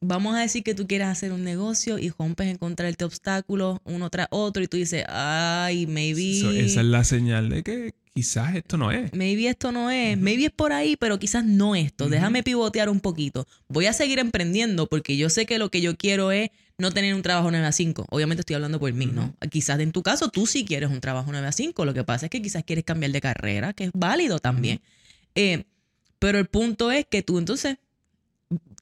vamos 0.00 0.36
a 0.36 0.40
decir 0.40 0.62
que 0.62 0.74
tú 0.74 0.86
quieres 0.86 1.08
hacer 1.08 1.32
un 1.32 1.44
negocio 1.44 1.98
y 1.98 2.10
rompes 2.10 2.48
encontrarte 2.48 3.04
obstáculos 3.04 3.78
uno 3.84 4.10
tras 4.10 4.28
otro 4.30 4.62
y 4.62 4.68
tú 4.68 4.76
dices, 4.76 5.04
ay, 5.08 5.86
maybe. 5.86 6.38
esa 6.60 6.80
es 6.80 6.86
la 6.86 7.04
señal 7.04 7.48
de 7.48 7.62
que 7.62 7.94
quizás 8.14 8.54
esto 8.54 8.76
no 8.78 8.90
es. 8.92 9.12
Maybe 9.12 9.48
esto 9.48 9.72
no 9.72 9.90
es. 9.90 10.18
Maybe 10.18 10.46
es 10.46 10.50
por 10.50 10.72
ahí, 10.72 10.96
pero 10.96 11.18
quizás 11.18 11.44
no 11.44 11.74
esto. 11.74 12.08
Déjame 12.08 12.42
pivotear 12.42 12.88
un 12.88 13.00
poquito. 13.00 13.46
Voy 13.68 13.86
a 13.86 13.92
seguir 13.92 14.18
emprendiendo 14.18 14.86
porque 14.86 15.16
yo 15.16 15.28
sé 15.28 15.44
que 15.46 15.58
lo 15.58 15.70
que 15.70 15.80
yo 15.80 15.96
quiero 15.96 16.32
es 16.32 16.50
no 16.78 16.90
tener 16.90 17.14
un 17.14 17.22
trabajo 17.22 17.50
9 17.50 17.66
a 17.66 17.72
5. 17.72 18.06
Obviamente 18.10 18.40
estoy 18.40 18.54
hablando 18.54 18.78
por 18.78 18.92
mí, 18.92 19.06
¿no? 19.06 19.34
Quizás 19.50 19.80
en 19.80 19.92
tu 19.92 20.02
caso 20.02 20.28
tú 20.28 20.46
sí 20.46 20.64
quieres 20.64 20.90
un 20.90 21.00
trabajo 21.00 21.30
9 21.30 21.46
a 21.46 21.52
5. 21.52 21.84
Lo 21.84 21.94
que 21.94 22.04
pasa 22.04 22.26
es 22.26 22.30
que 22.30 22.42
quizás 22.42 22.64
quieres 22.64 22.84
cambiar 22.84 23.12
de 23.12 23.20
carrera, 23.20 23.72
que 23.72 23.84
es 23.84 23.90
válido 23.94 24.38
también. 24.38 24.80
Eh, 25.34 25.64
pero 26.18 26.38
el 26.38 26.46
punto 26.46 26.90
es 26.92 27.06
que 27.06 27.22
tú 27.22 27.38
entonces, 27.38 27.78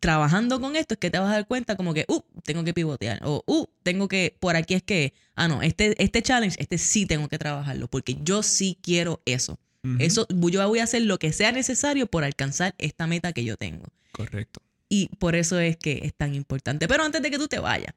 trabajando 0.01 0.61
con 0.61 0.76
esto, 0.76 0.95
es 0.95 1.01
que 1.01 1.11
te 1.11 1.18
vas 1.18 1.30
a 1.30 1.34
dar 1.34 1.47
cuenta 1.47 1.76
como 1.76 1.95
que, 1.95 2.05
uh, 2.09 2.20
tengo 2.45 2.64
que 2.64 2.74
pivotear. 2.74 3.20
O, 3.22 3.42
uh, 3.47 3.66
tengo 3.82 4.09
que, 4.09 4.36
por 4.40 4.57
aquí 4.57 4.74
es 4.74 4.82
que, 4.82 5.14
ah, 5.36 5.49
no, 5.49 5.62
este, 5.62 6.03
este 6.03 6.22
challenge, 6.22 6.57
este 6.61 6.78
sí 6.78 7.07
tengo 7.07 7.28
que 7.28 7.38
trabajarlo, 7.38 7.88
porque 7.88 8.16
yo 8.22 8.42
sí 8.42 8.78
quiero 8.82 9.20
eso. 9.24 9.59
Eso, 9.99 10.26
yo 10.30 10.66
voy 10.66 10.78
a 10.78 10.84
hacer 10.84 11.03
lo 11.03 11.18
que 11.18 11.30
sea 11.34 11.53
necesario 11.53 12.07
por 12.07 12.24
alcanzar 12.24 12.74
esta 12.78 13.07
meta 13.07 13.34
que 13.34 13.45
yo 13.45 13.59
tengo. 13.59 13.84
Correcto. 14.12 14.62
Y 14.95 15.11
por 15.18 15.34
eso 15.34 15.59
es 15.59 15.76
que 15.76 16.03
es 16.05 16.14
tan 16.14 16.36
importante. 16.36 16.86
Pero 16.86 17.03
antes 17.03 17.20
de 17.20 17.28
que 17.28 17.36
tú 17.36 17.49
te 17.49 17.59
vayas, 17.59 17.92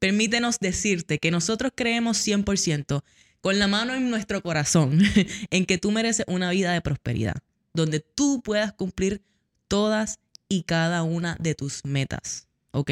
permítenos 0.00 0.58
decirte 0.58 1.18
que 1.20 1.30
nosotros 1.30 1.70
creemos 1.72 2.26
100% 2.26 3.04
con 3.40 3.60
la 3.60 3.68
mano 3.68 3.94
en 3.94 4.10
nuestro 4.10 4.42
corazón 4.42 4.98
en 5.50 5.64
que 5.64 5.78
tú 5.78 5.92
mereces 5.92 6.26
una 6.26 6.50
vida 6.50 6.72
de 6.72 6.80
prosperidad, 6.80 7.36
donde 7.72 8.00
tú 8.00 8.42
puedas 8.42 8.72
cumplir 8.72 9.22
todas 9.68 10.18
y 10.48 10.64
cada 10.64 11.04
una 11.04 11.36
de 11.38 11.54
tus 11.54 11.84
metas. 11.84 12.48
¿Ok? 12.72 12.90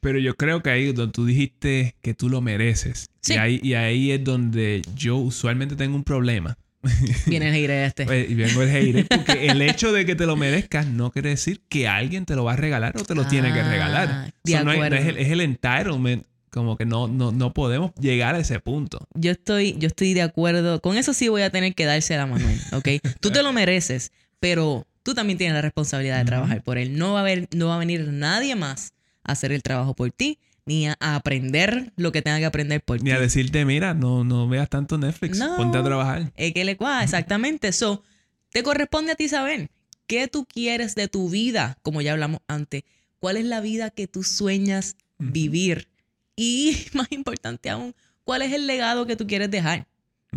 Pero 0.00 0.18
yo 0.18 0.34
creo 0.34 0.62
que 0.62 0.70
ahí 0.70 0.90
donde 0.94 1.12
tú 1.12 1.26
dijiste 1.26 1.96
que 2.00 2.14
tú 2.14 2.30
lo 2.30 2.40
mereces. 2.40 3.10
Y, 3.26 3.34
ahí, 3.34 3.60
y 3.62 3.74
ahí 3.74 4.12
es 4.12 4.24
donde 4.24 4.80
yo 4.94 5.16
usualmente 5.16 5.76
tengo 5.76 5.94
un 5.94 6.04
problema. 6.04 6.56
Viene 7.26 7.48
el 7.48 7.54
hater 7.54 7.84
este. 7.84 8.04
Pues, 8.06 8.30
y 8.30 8.34
vengo 8.34 8.62
el 8.62 8.70
hater 8.70 9.06
porque 9.08 9.46
el 9.48 9.60
hecho 9.62 9.92
de 9.92 10.04
que 10.06 10.14
te 10.14 10.26
lo 10.26 10.36
merezcas 10.36 10.86
no 10.86 11.10
quiere 11.10 11.30
decir 11.30 11.60
que 11.68 11.88
alguien 11.88 12.24
te 12.26 12.34
lo 12.36 12.44
va 12.44 12.52
a 12.52 12.56
regalar 12.56 12.96
o 12.98 13.04
te 13.04 13.14
lo 13.14 13.26
tiene 13.26 13.52
que 13.52 13.60
Ah, 13.60 13.68
regalar. 13.70 14.32
de 14.44 14.52
So, 14.52 14.64
no 14.64 14.70
hay- 14.70 14.78
no 14.78 14.86
es, 14.96 15.06
el, 15.06 15.16
es 15.18 15.28
el 15.30 15.40
entitlement. 15.40 16.24
Como 16.50 16.76
que 16.76 16.86
no, 16.86 17.08
no, 17.08 17.32
no 17.32 17.52
podemos 17.52 17.90
llegar 18.00 18.36
a 18.36 18.38
ese 18.38 18.60
punto. 18.60 19.08
Yo 19.14 19.32
estoy, 19.32 19.74
yo 19.76 19.88
estoy 19.88 20.14
de 20.14 20.22
acuerdo. 20.22 20.80
Con 20.80 20.96
eso 20.96 21.12
sí 21.12 21.26
voy 21.28 21.42
a 21.42 21.50
tener 21.50 21.74
que 21.74 21.84
dársela 21.84 22.22
a 22.22 22.26
Manuel, 22.26 22.60
¿ok? 22.72 22.88
Tú 23.18 23.32
te 23.32 23.42
lo 23.42 23.52
mereces, 23.52 24.12
pero 24.38 24.86
tú 25.02 25.14
también 25.14 25.36
tienes 25.36 25.54
la 25.54 25.62
responsabilidad 25.62 26.18
de 26.18 26.24
trabajar 26.26 26.62
por 26.62 26.78
él. 26.78 26.96
No 26.96 27.12
va 27.12 27.18
a 27.18 27.22
haber, 27.22 27.48
no 27.56 27.66
va 27.66 27.74
a 27.74 27.78
venir 27.78 28.06
nadie 28.12 28.54
más 28.54 28.92
a 29.24 29.32
hacer 29.32 29.50
el 29.50 29.64
trabajo 29.64 29.94
por 29.94 30.12
ti, 30.12 30.38
ni 30.66 30.86
a, 30.88 30.96
aprender 31.00 31.92
lo 31.96 32.12
que 32.12 32.22
tenga 32.22 32.38
que 32.38 32.46
aprender 32.46 32.82
por 32.82 32.98
Ni 33.02 33.10
ti. 33.10 33.16
a 33.16 33.20
decirte, 33.20 33.64
mira, 33.64 33.94
no, 33.94 34.24
no 34.24 34.48
veas 34.48 34.68
tanto 34.70 34.98
Netflix, 34.98 35.38
No. 35.38 35.56
ponte 35.56 35.78
a 35.78 35.84
trabajar. 35.84 36.32
Es 36.36 36.52
que 36.52 36.64
le 36.64 36.76
cuá, 36.76 37.02
exactamente. 37.02 37.72
So, 37.72 38.02
te 38.50 38.62
corresponde 38.62 39.12
a 39.12 39.14
ti 39.14 39.28
saber 39.28 39.70
qué 40.06 40.28
tú 40.28 40.46
quieres 40.46 40.94
de 40.94 41.08
tu 41.08 41.28
vida, 41.28 41.78
como 41.82 42.00
ya 42.00 42.12
hablamos 42.12 42.40
antes. 42.48 42.82
¿Cuál 43.18 43.36
es 43.36 43.44
la 43.44 43.60
vida 43.60 43.90
que 43.90 44.06
tú 44.06 44.22
sueñas 44.22 44.96
vivir? 45.18 45.88
Y 46.36 46.76
más 46.94 47.10
importante 47.12 47.70
aún, 47.70 47.94
¿cuál 48.24 48.42
es 48.42 48.52
el 48.52 48.66
legado 48.66 49.06
que 49.06 49.16
tú 49.16 49.26
quieres 49.26 49.50
dejar? 49.50 49.86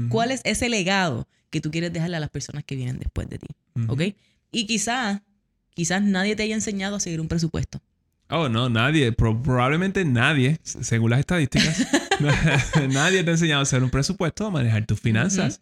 ¿Cuál 0.10 0.30
es 0.30 0.42
ese 0.44 0.70
legado 0.70 1.28
que 1.50 1.60
tú 1.60 1.72
quieres 1.72 1.92
dejarle 1.92 2.18
a 2.18 2.20
las 2.20 2.30
personas 2.30 2.64
que 2.64 2.76
vienen 2.76 3.00
después 3.00 3.28
de 3.30 3.40
ti? 3.40 3.48
Y 4.52 4.68
quizás, 4.68 5.22
quizás 5.74 6.04
nadie 6.04 6.36
te 6.36 6.44
haya 6.44 6.54
enseñado 6.54 6.98
a 6.98 7.00
seguir 7.00 7.20
un 7.20 7.28
presupuesto. 7.28 7.82
Oh, 8.30 8.50
no, 8.50 8.70
nadie, 8.70 9.12
pro- 9.14 9.42
probablemente 9.42 10.04
nadie, 10.04 10.60
según 10.64 11.12
las 11.12 11.20
estadísticas, 11.22 11.88
nadie 12.90 13.24
te 13.24 13.30
ha 13.30 13.34
enseñado 13.34 13.60
a 13.62 13.64
hacer 13.64 13.84
un 13.84 13.90
presupuesto, 13.90 14.46
a 14.46 14.52
manejar 14.52 14.86
tus 14.86 15.00
finanzas. 15.00 15.62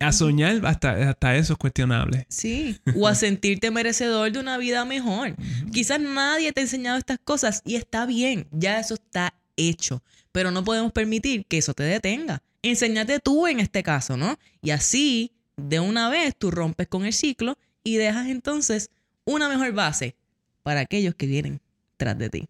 A 0.00 0.12
soñar, 0.12 0.64
hasta, 0.66 1.10
hasta 1.10 1.36
eso 1.36 1.52
es 1.52 1.58
cuestionable. 1.58 2.26
Sí, 2.28 2.78
o 2.96 3.06
a 3.06 3.14
sentirte 3.14 3.70
merecedor 3.70 4.32
de 4.32 4.38
una 4.40 4.58
vida 4.58 4.84
mejor. 4.84 5.34
Quizás 5.72 6.00
nadie 6.00 6.52
te 6.52 6.60
ha 6.60 6.64
enseñado 6.64 6.98
estas 6.98 7.18
cosas 7.22 7.62
y 7.64 7.76
está 7.76 8.06
bien, 8.06 8.46
ya 8.50 8.80
eso 8.80 8.94
está 8.94 9.34
hecho, 9.56 10.02
pero 10.32 10.50
no 10.50 10.64
podemos 10.64 10.92
permitir 10.92 11.44
que 11.46 11.58
eso 11.58 11.74
te 11.74 11.82
detenga. 11.84 12.42
Enséñate 12.62 13.20
tú 13.20 13.46
en 13.46 13.60
este 13.60 13.82
caso, 13.82 14.16
¿no? 14.16 14.38
Y 14.62 14.70
así, 14.70 15.32
de 15.56 15.80
una 15.80 16.08
vez, 16.08 16.34
tú 16.36 16.50
rompes 16.50 16.88
con 16.88 17.04
el 17.04 17.12
ciclo 17.12 17.56
y 17.84 17.96
dejas 17.96 18.28
entonces 18.28 18.90
una 19.24 19.48
mejor 19.48 19.72
base 19.72 20.16
para 20.62 20.80
aquellos 20.80 21.14
que 21.14 21.26
vienen 21.26 21.60
tras 21.96 22.18
de 22.18 22.30
ti. 22.30 22.48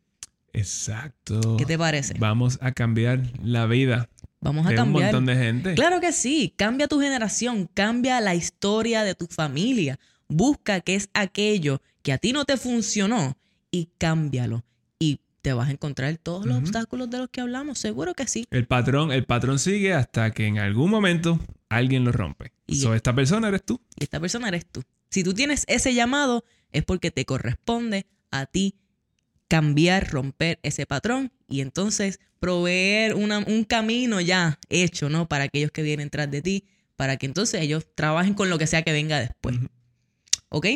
Exacto. 0.53 1.57
¿Qué 1.57 1.65
te 1.65 1.79
parece? 1.79 2.15
Vamos 2.19 2.59
a 2.61 2.73
cambiar 2.73 3.23
la 3.43 3.67
vida 3.67 4.09
Vamos 4.41 4.67
a 4.67 4.71
de 4.71 4.75
un 4.75 4.81
cambiar. 4.85 5.13
montón 5.13 5.27
de 5.27 5.37
gente. 5.37 5.75
Claro 5.75 6.01
que 6.01 6.13
sí, 6.13 6.53
cambia 6.57 6.89
tu 6.89 7.01
generación, 7.01 7.69
cambia 7.73 8.21
la 8.21 8.35
historia 8.35 9.03
de 9.05 9.15
tu 9.15 9.27
familia. 9.27 9.99
Busca 10.29 10.81
qué 10.81 10.95
es 10.95 11.09
aquello 11.15 11.81
que 12.03 12.13
a 12.13 12.19
ti 12.19 12.33
no 12.33 12.45
te 12.45 12.57
funcionó 12.57 13.37
y 13.71 13.89
cámbialo. 13.99 14.65
Y 14.99 15.21
te 15.43 15.53
vas 15.53 15.69
a 15.69 15.73
encontrar 15.73 16.17
todos 16.19 16.47
los 16.47 16.57
obstáculos 16.59 17.11
de 17.11 17.19
los 17.19 17.29
que 17.31 17.41
hablamos, 17.41 17.79
seguro 17.79 18.15
que 18.15 18.27
sí. 18.27 18.45
El 18.51 18.67
patrón, 18.67 19.13
el 19.13 19.25
patrón 19.25 19.59
sigue 19.59 19.93
hasta 19.95 20.31
que 20.33 20.47
en 20.47 20.59
algún 20.59 20.91
momento 20.91 21.39
alguien 21.69 22.05
lo 22.05 22.13
rompe. 22.13 22.53
Y- 22.67 22.77
So, 22.81 22.95
esta 22.95 23.15
persona 23.15 23.49
eres 23.49 23.65
tú. 23.65 23.81
Y 23.99 24.05
esta 24.05 24.21
persona 24.21 24.49
eres 24.49 24.67
tú. 24.67 24.83
Si 25.11 25.25
tú 25.25 25.35
tienes 25.35 25.65
ese 25.67 25.93
llamado, 25.95 26.45
es 26.73 26.85
porque 26.85 27.11
te 27.11 27.25
corresponde 27.25 28.07
a 28.31 28.47
ti 28.47 28.77
cambiar, 29.49 30.11
romper 30.11 30.59
ese 30.63 30.87
patrón 30.87 31.33
y 31.49 31.61
entonces 31.61 32.21
proveer 32.39 33.15
una- 33.15 33.39
un 33.41 33.65
camino 33.65 34.21
ya 34.21 34.59
hecho, 34.69 35.09
¿no? 35.09 35.29
Para 35.29 35.45
aquellos 35.45 35.71
que 35.73 35.83
vienen 35.83 36.09
tras 36.11 36.31
de 36.31 36.41
ti, 36.43 36.65
para 36.97 37.17
que 37.17 37.27
entonces 37.27 37.61
ellos 37.61 37.87
trabajen 37.95 38.35
con 38.35 38.49
lo 38.51 38.59
que 38.59 38.67
sea 38.67 38.83
que 38.83 38.93
venga 38.93 39.19
después. 39.19 39.57
¿Ok? 40.49 40.67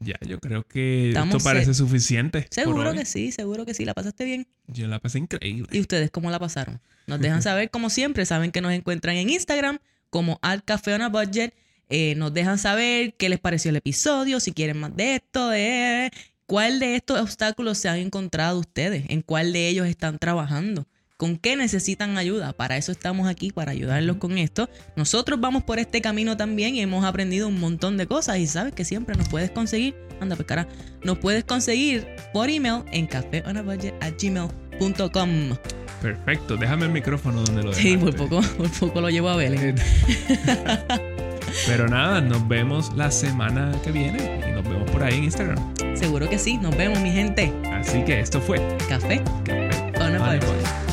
Ya, 0.00 0.14
yo 0.26 0.38
creo 0.38 0.62
que 0.66 1.08
Estamos 1.08 1.36
esto 1.36 1.44
parece 1.44 1.74
suficiente. 1.74 2.46
Seguro 2.50 2.92
que 2.92 3.04
sí, 3.04 3.32
seguro 3.32 3.64
que 3.66 3.74
sí. 3.74 3.84
¿La 3.84 3.94
pasaste 3.94 4.24
bien? 4.24 4.46
Yo 4.68 4.86
la 4.86 5.00
pasé 5.00 5.18
increíble. 5.18 5.68
¿Y 5.76 5.80
ustedes 5.80 6.10
cómo 6.10 6.30
la 6.30 6.38
pasaron? 6.38 6.80
Nos 7.06 7.20
dejan 7.20 7.42
saber, 7.42 7.70
como 7.70 7.90
siempre, 7.90 8.24
saben 8.26 8.52
que 8.52 8.60
nos 8.60 8.72
encuentran 8.72 9.16
en 9.16 9.30
Instagram 9.30 9.78
como 10.10 10.38
al 10.42 10.62
Café 10.64 10.94
on 10.94 11.02
a 11.02 11.08
Budget. 11.08 11.52
Eh, 11.90 12.14
nos 12.16 12.32
dejan 12.34 12.58
saber 12.58 13.14
qué 13.14 13.28
les 13.28 13.38
pareció 13.40 13.70
el 13.70 13.76
episodio, 13.76 14.40
si 14.40 14.52
quieren 14.52 14.78
más 14.78 14.94
de 14.96 15.14
esto, 15.16 15.48
de 15.48 16.10
cuál 16.46 16.78
de 16.80 16.96
estos 16.96 17.18
obstáculos 17.20 17.78
se 17.78 17.88
han 17.88 17.98
encontrado 17.98 18.58
ustedes, 18.60 19.04
en 19.08 19.22
cuál 19.22 19.52
de 19.52 19.68
ellos 19.68 19.86
están 19.86 20.18
trabajando, 20.18 20.86
con 21.16 21.36
qué 21.36 21.56
necesitan 21.56 22.16
ayuda. 22.18 22.52
Para 22.52 22.76
eso 22.76 22.92
estamos 22.92 23.28
aquí, 23.28 23.50
para 23.50 23.72
ayudarlos 23.72 24.16
con 24.18 24.38
esto. 24.38 24.68
Nosotros 24.96 25.40
vamos 25.40 25.64
por 25.64 25.78
este 25.78 26.00
camino 26.00 26.36
también 26.36 26.74
y 26.76 26.80
hemos 26.80 27.04
aprendido 27.04 27.48
un 27.48 27.58
montón 27.58 27.96
de 27.96 28.06
cosas 28.06 28.38
y 28.38 28.46
sabes 28.46 28.72
que 28.74 28.84
siempre 28.84 29.16
nos 29.16 29.28
puedes 29.28 29.50
conseguir, 29.50 29.96
anda 30.20 30.36
pues 30.36 30.46
cara, 30.46 30.68
nos 31.02 31.18
puedes 31.18 31.42
conseguir 31.44 32.06
por 32.32 32.50
email 32.50 32.82
en 32.92 33.06
cafeonabudget@gmail.com. 33.06 35.56
Perfecto. 36.02 36.56
Déjame 36.56 36.84
el 36.84 36.92
micrófono 36.92 37.42
donde 37.42 37.62
lo 37.64 37.72
Sí, 37.72 37.96
por 37.96 38.12
dejaste. 38.14 38.36
poco, 38.36 38.46
por 38.56 38.70
poco 38.70 39.00
lo 39.00 39.10
llevo 39.10 39.30
a 39.30 39.36
Belén. 39.36 39.74
Pero 41.66 41.88
nada, 41.88 42.20
nos 42.20 42.46
vemos 42.46 42.92
la 42.94 43.10
semana 43.10 43.72
que 43.82 43.92
viene 43.92 44.40
y 44.48 44.52
nos 44.52 44.64
vemos 44.64 44.90
por 44.90 45.02
ahí 45.02 45.18
en 45.18 45.24
Instagram. 45.24 45.58
Seguro 45.94 46.28
que 46.28 46.38
sí, 46.38 46.58
nos 46.58 46.76
vemos, 46.76 47.00
mi 47.00 47.10
gente. 47.10 47.52
Así 47.72 48.02
que 48.04 48.20
esto 48.20 48.40
fue 48.40 48.58
Café, 48.88 49.22
Café. 49.44 49.92
Con 49.96 50.87